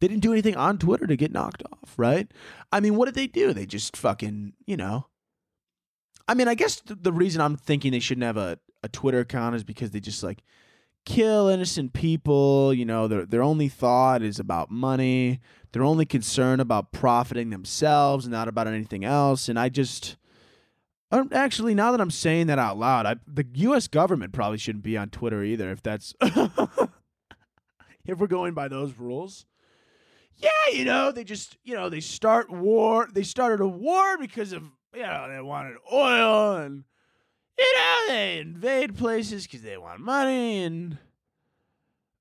They 0.00 0.08
didn't 0.08 0.22
do 0.22 0.32
anything 0.32 0.56
on 0.56 0.78
Twitter 0.78 1.06
to 1.06 1.16
get 1.16 1.32
knocked 1.32 1.62
off, 1.72 1.94
right? 1.96 2.30
I 2.70 2.80
mean, 2.80 2.94
what 2.94 3.06
did 3.06 3.14
they 3.14 3.26
do? 3.26 3.52
They 3.52 3.66
just 3.66 3.96
fucking, 3.96 4.52
you 4.66 4.76
know. 4.76 5.06
I 6.28 6.34
mean, 6.34 6.46
I 6.46 6.54
guess 6.54 6.80
th- 6.80 7.00
the 7.02 7.12
reason 7.12 7.40
I'm 7.40 7.56
thinking 7.56 7.92
they 7.92 7.98
shouldn't 7.98 8.24
have 8.24 8.36
a, 8.36 8.58
a 8.82 8.88
Twitter 8.88 9.20
account 9.20 9.56
is 9.56 9.64
because 9.64 9.90
they 9.90 10.00
just 10.00 10.22
like 10.22 10.42
kill 11.04 11.48
innocent 11.48 11.94
people. 11.94 12.72
You 12.72 12.84
know, 12.84 13.08
their 13.08 13.26
their 13.26 13.42
only 13.42 13.68
thought 13.68 14.22
is 14.22 14.38
about 14.38 14.70
money. 14.70 15.40
They're 15.72 15.82
only 15.82 16.06
concerned 16.06 16.60
about 16.60 16.92
profiting 16.92 17.50
themselves 17.50 18.24
and 18.24 18.32
not 18.32 18.48
about 18.48 18.68
anything 18.68 19.04
else. 19.04 19.48
And 19.48 19.58
I 19.58 19.68
just 19.68 20.16
um, 21.10 21.30
actually, 21.32 21.74
now 21.74 21.90
that 21.92 22.00
I'm 22.00 22.10
saying 22.10 22.48
that 22.48 22.58
out 22.58 22.78
loud, 22.78 23.06
I, 23.06 23.16
the 23.26 23.46
U.S. 23.54 23.88
government 23.88 24.32
probably 24.32 24.58
shouldn't 24.58 24.84
be 24.84 24.96
on 24.96 25.08
Twitter 25.08 25.42
either. 25.42 25.70
If 25.70 25.82
that's 25.82 26.14
if 26.20 28.18
we're 28.18 28.26
going 28.26 28.52
by 28.52 28.68
those 28.68 28.94
rules, 28.98 29.46
yeah, 30.38 30.50
you 30.72 30.84
know, 30.84 31.12
they 31.12 31.24
just 31.24 31.56
you 31.64 31.74
know 31.74 31.88
they 31.88 32.00
start 32.00 32.50
war. 32.50 33.08
They 33.12 33.22
started 33.22 33.60
a 33.60 33.68
war 33.68 34.16
because 34.18 34.52
of 34.52 34.62
you 34.94 35.02
know 35.02 35.28
they 35.28 35.40
wanted 35.40 35.76
oil 35.92 36.56
and 36.56 36.84
you 37.58 37.72
know 37.76 38.04
they 38.08 38.38
invade 38.38 38.96
places 38.96 39.44
because 39.44 39.62
they 39.62 39.76
want 39.76 40.00
money 40.00 40.64
and. 40.64 40.98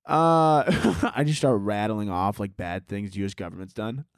Uh, 0.06 0.64
I 1.16 1.26
just 1.26 1.40
start 1.40 1.60
rattling 1.60 2.10
off 2.10 2.40
like 2.40 2.56
bad 2.56 2.88
things 2.88 3.12
the 3.12 3.20
U.S. 3.20 3.34
government's 3.34 3.74
done. 3.74 4.06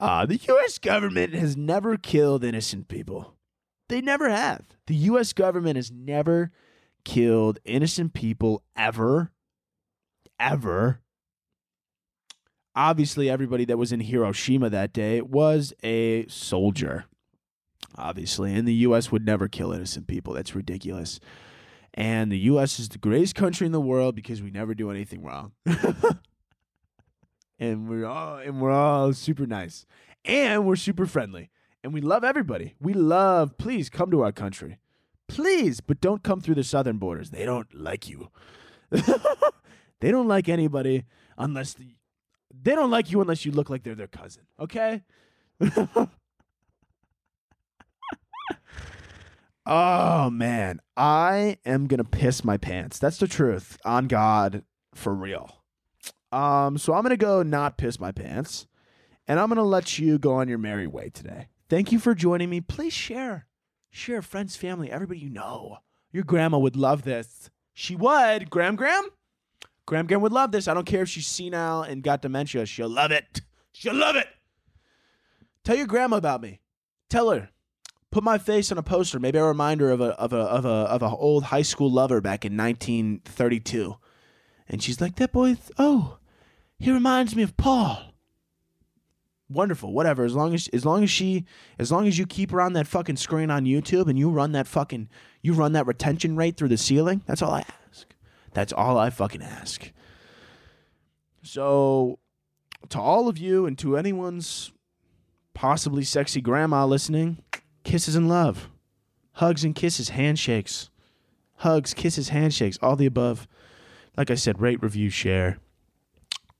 Uh, 0.00 0.26
the 0.26 0.36
U.S. 0.48 0.78
government 0.78 1.32
has 1.32 1.56
never 1.56 1.96
killed 1.96 2.44
innocent 2.44 2.88
people. 2.88 3.36
They 3.88 4.00
never 4.00 4.28
have. 4.28 4.66
The 4.86 4.94
U.S. 4.96 5.32
government 5.32 5.76
has 5.76 5.90
never 5.90 6.50
killed 7.04 7.58
innocent 7.64 8.12
people 8.12 8.62
ever. 8.76 9.32
Ever. 10.38 11.00
Obviously, 12.76 13.30
everybody 13.30 13.64
that 13.66 13.78
was 13.78 13.92
in 13.92 14.00
Hiroshima 14.00 14.68
that 14.70 14.92
day 14.92 15.20
was 15.20 15.72
a 15.82 16.26
soldier. 16.26 17.04
Obviously, 17.96 18.52
and 18.52 18.66
the 18.66 18.74
U.S. 18.74 19.12
would 19.12 19.24
never 19.24 19.46
kill 19.46 19.72
innocent 19.72 20.08
people. 20.08 20.34
That's 20.34 20.54
ridiculous. 20.56 21.20
And 21.92 22.32
the 22.32 22.38
U.S. 22.40 22.80
is 22.80 22.88
the 22.88 22.98
greatest 22.98 23.36
country 23.36 23.66
in 23.66 23.72
the 23.72 23.80
world 23.80 24.16
because 24.16 24.42
we 24.42 24.50
never 24.50 24.74
do 24.74 24.90
anything 24.90 25.22
wrong. 25.22 25.52
and 27.58 27.88
we're 27.88 28.06
all 28.06 28.36
and 28.38 28.60
we're 28.60 28.72
all 28.72 29.12
super 29.12 29.46
nice 29.46 29.86
and 30.24 30.66
we're 30.66 30.76
super 30.76 31.06
friendly 31.06 31.50
and 31.82 31.92
we 31.92 32.00
love 32.00 32.24
everybody 32.24 32.74
we 32.80 32.92
love 32.92 33.56
please 33.58 33.88
come 33.88 34.10
to 34.10 34.22
our 34.22 34.32
country 34.32 34.78
please 35.28 35.80
but 35.80 36.00
don't 36.00 36.22
come 36.22 36.40
through 36.40 36.54
the 36.54 36.64
southern 36.64 36.98
borders 36.98 37.30
they 37.30 37.44
don't 37.44 37.72
like 37.74 38.08
you 38.08 38.28
they 38.90 40.10
don't 40.10 40.28
like 40.28 40.48
anybody 40.48 41.04
unless 41.38 41.74
the, 41.74 41.94
they 42.62 42.74
don't 42.74 42.90
like 42.90 43.10
you 43.10 43.20
unless 43.20 43.44
you 43.44 43.52
look 43.52 43.68
like 43.70 43.82
they're 43.82 43.94
their 43.94 44.06
cousin 44.06 44.44
okay 44.58 45.02
oh 49.66 50.30
man 50.30 50.80
i 50.96 51.56
am 51.64 51.86
gonna 51.86 52.04
piss 52.04 52.44
my 52.44 52.56
pants 52.56 52.98
that's 52.98 53.18
the 53.18 53.28
truth 53.28 53.78
on 53.84 54.06
god 54.06 54.62
for 54.94 55.14
real 55.14 55.64
um, 56.34 56.78
so 56.78 56.92
I'm 56.92 57.04
gonna 57.04 57.16
go 57.16 57.44
not 57.44 57.78
piss 57.78 58.00
my 58.00 58.10
pants, 58.10 58.66
and 59.28 59.38
I'm 59.38 59.48
gonna 59.48 59.62
let 59.62 60.00
you 60.00 60.18
go 60.18 60.32
on 60.32 60.48
your 60.48 60.58
merry 60.58 60.88
way 60.88 61.08
today. 61.08 61.46
Thank 61.68 61.92
you 61.92 62.00
for 62.00 62.12
joining 62.12 62.50
me. 62.50 62.60
Please 62.60 62.92
share, 62.92 63.46
share, 63.88 64.20
friends, 64.20 64.56
family, 64.56 64.90
everybody 64.90 65.20
you 65.20 65.30
know. 65.30 65.78
Your 66.10 66.24
grandma 66.24 66.58
would 66.58 66.74
love 66.74 67.02
this. 67.02 67.50
She 67.72 67.94
would. 67.94 68.50
Graham, 68.50 68.74
Graham, 68.74 69.04
Graham, 69.86 70.06
would 70.06 70.32
love 70.32 70.52
this. 70.52 70.66
I 70.66 70.74
don't 70.74 70.86
care 70.86 71.02
if 71.02 71.08
she's 71.08 71.26
senile 71.26 71.82
and 71.82 72.02
got 72.02 72.22
dementia. 72.22 72.66
She'll 72.66 72.88
love 72.88 73.10
it. 73.10 73.42
She'll 73.72 73.94
love 73.94 74.16
it. 74.16 74.28
Tell 75.64 75.76
your 75.76 75.86
grandma 75.86 76.16
about 76.16 76.40
me. 76.40 76.60
Tell 77.10 77.30
her. 77.30 77.50
Put 78.10 78.22
my 78.22 78.38
face 78.38 78.70
on 78.70 78.78
a 78.78 78.82
poster, 78.82 79.18
maybe 79.18 79.38
a 79.38 79.44
reminder 79.44 79.90
of 79.90 80.00
a 80.00 80.10
of 80.10 80.32
a 80.32 80.38
of 80.38 80.64
a 80.64 80.68
of 80.68 81.02
a 81.02 81.08
old 81.08 81.44
high 81.44 81.62
school 81.62 81.90
lover 81.90 82.20
back 82.20 82.44
in 82.44 82.56
1932. 82.56 83.96
And 84.68 84.80
she's 84.82 85.00
like, 85.00 85.16
"That 85.16 85.32
boy. 85.32 85.56
Oh, 85.78 86.18
he 86.78 86.92
reminds 86.92 87.34
me 87.34 87.42
of 87.42 87.56
Paul. 87.56 88.14
Wonderful, 89.48 89.92
whatever. 89.92 90.24
As 90.24 90.34
long 90.34 90.54
as 90.54 90.68
as 90.68 90.86
long 90.86 91.02
as 91.02 91.10
she 91.10 91.44
as 91.78 91.90
long 91.90 92.06
as 92.06 92.16
you 92.16 92.24
keep 92.24 92.52
her 92.52 92.60
on 92.60 92.72
that 92.74 92.86
fucking 92.86 93.16
screen 93.16 93.50
on 93.50 93.64
YouTube 93.64 94.06
and 94.06 94.18
you 94.18 94.30
run 94.30 94.52
that 94.52 94.68
fucking 94.68 95.08
you 95.42 95.52
run 95.52 95.72
that 95.72 95.86
retention 95.86 96.36
rate 96.36 96.56
through 96.56 96.68
the 96.68 96.78
ceiling, 96.78 97.22
that's 97.26 97.42
all 97.42 97.52
I. 97.52 97.64
That's 98.54 98.72
all 98.72 98.96
I 98.96 99.10
fucking 99.10 99.42
ask. 99.42 99.92
So 101.42 102.18
to 102.88 102.98
all 102.98 103.28
of 103.28 103.36
you 103.36 103.66
and 103.66 103.76
to 103.78 103.96
anyone's 103.96 104.72
possibly 105.52 106.04
sexy 106.04 106.40
grandma 106.40 106.86
listening, 106.86 107.42
kisses 107.84 108.14
and 108.16 108.28
love. 108.28 108.68
Hugs 109.32 109.64
and 109.64 109.74
kisses, 109.74 110.10
handshakes. 110.10 110.90
Hugs, 111.56 111.94
kisses, 111.94 112.30
handshakes, 112.30 112.78
all 112.80 112.96
the 112.96 113.06
above. 113.06 113.46
Like 114.16 114.30
I 114.30 114.34
said, 114.36 114.60
rate, 114.60 114.82
review, 114.82 115.10
share. 115.10 115.58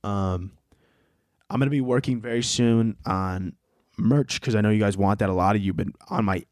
Um, 0.03 0.51
I'm 1.49 1.59
gonna 1.59 1.71
be 1.71 1.81
working 1.81 2.19
very 2.19 2.43
soon 2.43 2.97
on 3.05 3.53
merch 3.97 4.39
because 4.39 4.55
I 4.55 4.61
know 4.61 4.69
you 4.69 4.79
guys 4.79 4.97
want 4.97 5.19
that. 5.19 5.29
A 5.29 5.33
lot 5.33 5.55
of 5.55 5.61
you 5.61 5.73
been 5.73 5.93
on 6.09 6.25
my 6.25 6.43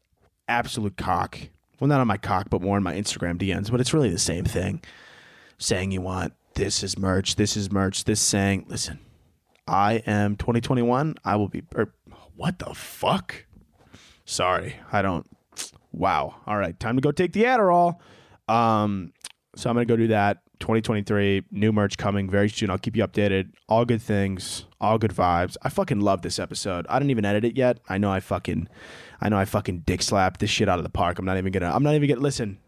absolute 0.48 0.96
cock. 0.96 1.38
Well, 1.78 1.88
not 1.88 2.00
on 2.00 2.06
my 2.06 2.16
cock, 2.16 2.48
but 2.48 2.62
more 2.62 2.76
on 2.76 2.82
my 2.82 2.94
Instagram 2.94 3.36
DMs. 3.36 3.70
But 3.70 3.80
it's 3.80 3.92
really 3.92 4.10
the 4.10 4.18
same 4.18 4.44
thing. 4.44 4.82
Saying 5.58 5.92
you 5.92 6.00
want 6.00 6.34
this 6.54 6.82
is 6.82 6.98
merch, 6.98 7.36
this 7.36 7.56
is 7.56 7.70
merch, 7.70 8.04
this 8.04 8.20
saying. 8.20 8.66
Listen, 8.68 9.00
I 9.66 9.94
am 10.06 10.36
2021. 10.36 11.16
I 11.24 11.36
will 11.36 11.48
be. 11.48 11.62
Er, 11.76 11.92
what 12.36 12.58
the 12.58 12.74
fuck? 12.74 13.46
Sorry, 14.24 14.76
I 14.92 15.02
don't. 15.02 15.26
Wow. 15.92 16.36
All 16.46 16.56
right, 16.56 16.78
time 16.78 16.96
to 16.96 17.00
go 17.00 17.12
take 17.12 17.32
the 17.32 17.44
Adderall. 17.44 17.98
Um, 18.48 19.12
so 19.56 19.70
I'm 19.70 19.76
gonna 19.76 19.86
go 19.86 19.96
do 19.96 20.08
that. 20.08 20.40
2023, 20.60 21.42
new 21.50 21.72
merch 21.72 21.98
coming 21.98 22.30
very 22.30 22.48
soon. 22.48 22.70
I'll 22.70 22.78
keep 22.78 22.96
you 22.96 23.06
updated. 23.06 23.50
All 23.68 23.84
good 23.84 24.00
things, 24.00 24.64
all 24.80 24.98
good 24.98 25.10
vibes. 25.10 25.56
I 25.62 25.68
fucking 25.68 26.00
love 26.00 26.22
this 26.22 26.38
episode. 26.38 26.86
I 26.88 26.98
didn't 26.98 27.10
even 27.10 27.24
edit 27.24 27.44
it 27.44 27.56
yet. 27.56 27.80
I 27.88 27.98
know 27.98 28.10
I 28.10 28.20
fucking, 28.20 28.68
I 29.20 29.28
know 29.28 29.36
I 29.36 29.44
fucking 29.44 29.80
dick 29.80 30.00
slapped 30.00 30.40
this 30.40 30.50
shit 30.50 30.68
out 30.68 30.78
of 30.78 30.84
the 30.84 30.90
park. 30.90 31.18
I'm 31.18 31.24
not 31.24 31.36
even 31.36 31.52
gonna. 31.52 31.70
I'm 31.74 31.82
not 31.82 31.94
even 31.94 32.08
gonna 32.08 32.20
listen. 32.20 32.58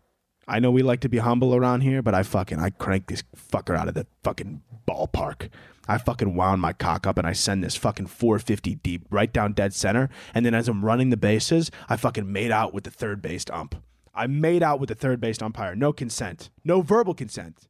I 0.49 0.61
know 0.61 0.71
we 0.71 0.83
like 0.83 1.01
to 1.01 1.09
be 1.09 1.19
humble 1.19 1.55
around 1.55 1.81
here, 1.81 2.03
but 2.03 2.15
I 2.15 2.23
fucking 2.23 2.59
I 2.59 2.71
crank 2.71 3.09
this 3.09 3.25
fucker 3.37 3.77
out 3.77 3.89
of 3.89 3.95
the 3.95 4.07
fucking 4.23 4.63
ballpark. 4.87 5.49
I 5.89 5.99
fucking 5.99 6.35
wound 6.35 6.61
my 6.61 6.73
cock 6.73 7.07
up 7.07 7.19
and 7.19 7.27
I 7.27 7.33
send 7.33 7.63
this 7.63 7.77
fucking 7.77 8.07
450 8.07 8.77
deep 8.77 9.07
right 9.11 9.33
down 9.33 9.53
dead 9.53 9.75
center. 9.75 10.09
And 10.35 10.47
then 10.47 10.55
as 10.55 10.69
I'm 10.69 10.85
running 10.85 11.11
the 11.11 11.17
bases, 11.17 11.71
I 11.89 11.97
fucking 11.97 12.31
made 12.31 12.51
out 12.51 12.73
with 12.75 12.85
the 12.85 12.91
third 12.91 13.23
base 13.23 13.45
ump. 13.51 13.77
I 14.15 14.27
made 14.27 14.63
out 14.63 14.81
with 14.81 14.89
the 14.89 14.95
third 14.95 15.21
base 15.21 15.43
umpire. 15.43 15.75
No 15.77 15.93
consent. 15.93 16.51
No 16.65 16.81
verbal 16.81 17.15
consent. 17.15 17.69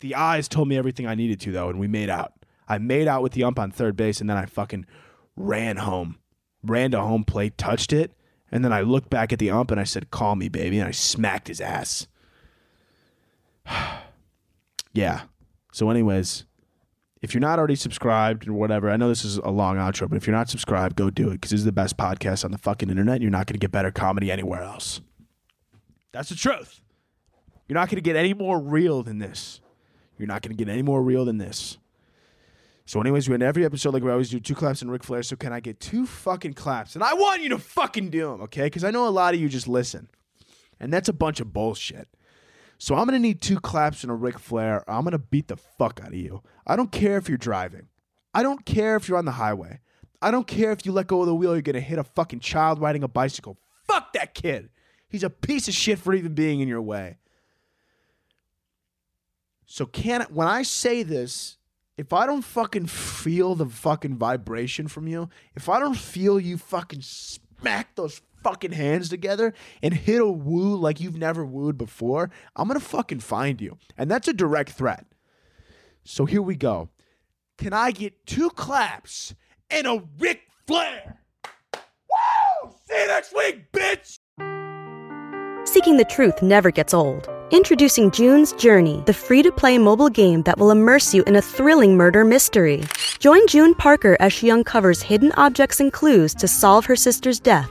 The 0.00 0.14
eyes 0.14 0.48
told 0.48 0.68
me 0.68 0.76
everything 0.76 1.06
I 1.06 1.14
needed 1.14 1.40
to 1.42 1.52
though, 1.52 1.68
and 1.68 1.78
we 1.78 1.88
made 1.88 2.10
out. 2.10 2.32
I 2.68 2.78
made 2.78 3.06
out 3.06 3.22
with 3.22 3.32
the 3.32 3.44
ump 3.44 3.58
on 3.58 3.70
third 3.70 3.96
base, 3.96 4.20
and 4.20 4.28
then 4.28 4.36
I 4.36 4.46
fucking 4.46 4.86
ran 5.36 5.76
home, 5.76 6.18
ran 6.62 6.90
to 6.92 7.00
home 7.00 7.24
plate, 7.24 7.58
touched 7.58 7.92
it, 7.92 8.12
And 8.50 8.64
then 8.64 8.72
I 8.72 8.82
looked 8.82 9.10
back 9.10 9.32
at 9.32 9.38
the 9.38 9.50
ump 9.50 9.70
and 9.70 9.80
I 9.80 9.84
said, 9.84 10.10
Call 10.10 10.36
me, 10.36 10.48
baby. 10.48 10.78
And 10.78 10.88
I 10.88 10.92
smacked 10.92 11.48
his 11.48 11.60
ass. 11.60 12.06
yeah. 14.92 15.22
So, 15.72 15.90
anyways, 15.90 16.44
if 17.22 17.32
you're 17.32 17.40
not 17.40 17.58
already 17.58 17.74
subscribed 17.74 18.46
or 18.46 18.52
whatever, 18.52 18.90
I 18.90 18.96
know 18.96 19.08
this 19.08 19.24
is 19.24 19.38
a 19.38 19.50
long 19.50 19.76
outro, 19.76 20.08
but 20.08 20.16
if 20.16 20.26
you're 20.26 20.36
not 20.36 20.48
subscribed, 20.48 20.96
go 20.96 21.10
do 21.10 21.28
it 21.28 21.34
because 21.34 21.50
this 21.50 21.60
is 21.60 21.64
the 21.64 21.72
best 21.72 21.96
podcast 21.96 22.44
on 22.44 22.50
the 22.50 22.58
fucking 22.58 22.90
internet. 22.90 23.22
You're 23.22 23.30
not 23.30 23.46
going 23.46 23.54
to 23.54 23.58
get 23.58 23.72
better 23.72 23.90
comedy 23.90 24.30
anywhere 24.30 24.62
else. 24.62 25.00
That's 26.12 26.28
the 26.28 26.34
truth. 26.36 26.80
You're 27.66 27.74
not 27.74 27.88
going 27.88 27.96
to 27.96 28.02
get 28.02 28.14
any 28.14 28.34
more 28.34 28.60
real 28.60 29.02
than 29.02 29.18
this. 29.18 29.60
You're 30.18 30.28
not 30.28 30.42
going 30.42 30.56
to 30.56 30.64
get 30.64 30.70
any 30.70 30.82
more 30.82 31.02
real 31.02 31.24
than 31.24 31.38
this. 31.38 31.78
So, 32.86 33.00
anyways, 33.00 33.28
we 33.28 33.34
end 33.34 33.42
every 33.42 33.64
episode 33.64 33.94
like 33.94 34.02
we 34.02 34.10
always 34.10 34.28
do 34.28 34.38
two 34.38 34.54
claps 34.54 34.82
and 34.82 34.92
Ric 34.92 35.02
Flair. 35.02 35.22
So, 35.22 35.36
can 35.36 35.52
I 35.52 35.60
get 35.60 35.80
two 35.80 36.06
fucking 36.06 36.52
claps? 36.52 36.94
And 36.94 37.02
I 37.02 37.14
want 37.14 37.42
you 37.42 37.48
to 37.48 37.58
fucking 37.58 38.10
do 38.10 38.30
them, 38.30 38.42
okay? 38.42 38.64
Because 38.64 38.84
I 38.84 38.90
know 38.90 39.08
a 39.08 39.10
lot 39.10 39.32
of 39.32 39.40
you 39.40 39.48
just 39.48 39.66
listen. 39.66 40.08
And 40.78 40.92
that's 40.92 41.08
a 41.08 41.14
bunch 41.14 41.40
of 41.40 41.52
bullshit. 41.54 42.08
So, 42.84 42.96
I'm 42.96 43.08
to 43.08 43.18
need 43.18 43.40
two 43.40 43.60
claps 43.60 44.04
and 44.04 44.10
a 44.10 44.14
Ric 44.14 44.38
Flair. 44.38 44.84
I'm 44.86 45.06
to 45.06 45.18
beat 45.18 45.48
the 45.48 45.56
fuck 45.56 46.00
out 46.02 46.08
of 46.08 46.14
you. 46.16 46.42
I 46.66 46.76
don't 46.76 46.92
care 46.92 47.16
if 47.16 47.30
you're 47.30 47.38
driving. 47.38 47.88
I 48.34 48.42
don't 48.42 48.66
care 48.66 48.94
if 48.96 49.08
you're 49.08 49.16
on 49.16 49.24
the 49.24 49.32
highway. 49.32 49.80
I 50.20 50.30
don't 50.30 50.46
care 50.46 50.70
if 50.70 50.84
you 50.84 50.92
let 50.92 51.06
go 51.06 51.22
of 51.22 51.26
the 51.26 51.34
wheel, 51.34 51.54
you're 51.54 51.62
to 51.62 51.80
hit 51.80 51.98
a 51.98 52.04
fucking 52.04 52.40
child 52.40 52.82
riding 52.82 53.02
a 53.02 53.08
bicycle. 53.08 53.56
Fuck 53.86 54.12
that 54.12 54.34
kid. 54.34 54.68
He's 55.08 55.22
a 55.22 55.30
piece 55.30 55.66
of 55.66 55.72
shit 55.72 55.98
for 55.98 56.12
even 56.12 56.34
being 56.34 56.60
in 56.60 56.68
your 56.68 56.82
way. 56.82 57.16
So 59.64 59.86
can 59.86 60.20
I, 60.20 60.26
when 60.26 60.46
I 60.46 60.62
say 60.62 61.02
this, 61.02 61.56
if 61.96 62.12
I 62.12 62.26
don't 62.26 62.44
fucking 62.44 62.88
feel 62.88 63.54
the 63.54 63.64
fucking 63.64 64.18
vibration 64.18 64.88
from 64.88 65.08
you, 65.08 65.30
if 65.54 65.70
I 65.70 65.80
don't 65.80 65.96
feel 65.96 66.38
you 66.38 66.58
fucking 66.58 67.00
smack 67.00 67.94
those 67.94 68.20
fucking 68.44 68.72
hands 68.72 69.08
together 69.08 69.54
and 69.82 69.94
hit 69.94 70.20
a 70.20 70.26
woo 70.26 70.76
like 70.76 71.00
you've 71.00 71.16
never 71.16 71.44
wooed 71.44 71.78
before, 71.78 72.30
I'm 72.54 72.68
gonna 72.68 72.78
fucking 72.78 73.20
find 73.20 73.60
you. 73.60 73.78
And 73.96 74.10
that's 74.10 74.28
a 74.28 74.32
direct 74.32 74.70
threat. 74.70 75.06
So 76.04 76.26
here 76.26 76.42
we 76.42 76.54
go. 76.54 76.90
Can 77.56 77.72
I 77.72 77.90
get 77.90 78.26
two 78.26 78.50
claps 78.50 79.34
and 79.70 79.86
a 79.86 80.02
Ric 80.18 80.42
Flair? 80.66 81.20
Woo! 81.74 82.70
See 82.86 83.00
you 83.00 83.06
next 83.08 83.34
week, 83.34 83.72
bitch! 83.72 84.18
Seeking 85.66 85.96
the 85.96 86.04
truth 86.04 86.42
never 86.42 86.70
gets 86.70 86.92
old. 86.92 87.28
Introducing 87.50 88.10
June's 88.10 88.52
Journey, 88.54 89.02
the 89.06 89.14
free 89.14 89.42
to 89.42 89.52
play 89.52 89.78
mobile 89.78 90.10
game 90.10 90.42
that 90.42 90.58
will 90.58 90.70
immerse 90.70 91.14
you 91.14 91.22
in 91.24 91.36
a 91.36 91.42
thrilling 91.42 91.96
murder 91.96 92.24
mystery. 92.24 92.82
Join 93.18 93.46
June 93.46 93.74
Parker 93.74 94.16
as 94.20 94.32
she 94.32 94.50
uncovers 94.50 95.00
hidden 95.00 95.32
objects 95.32 95.80
and 95.80 95.92
clues 95.92 96.34
to 96.34 96.48
solve 96.48 96.84
her 96.84 96.96
sister's 96.96 97.40
death 97.40 97.70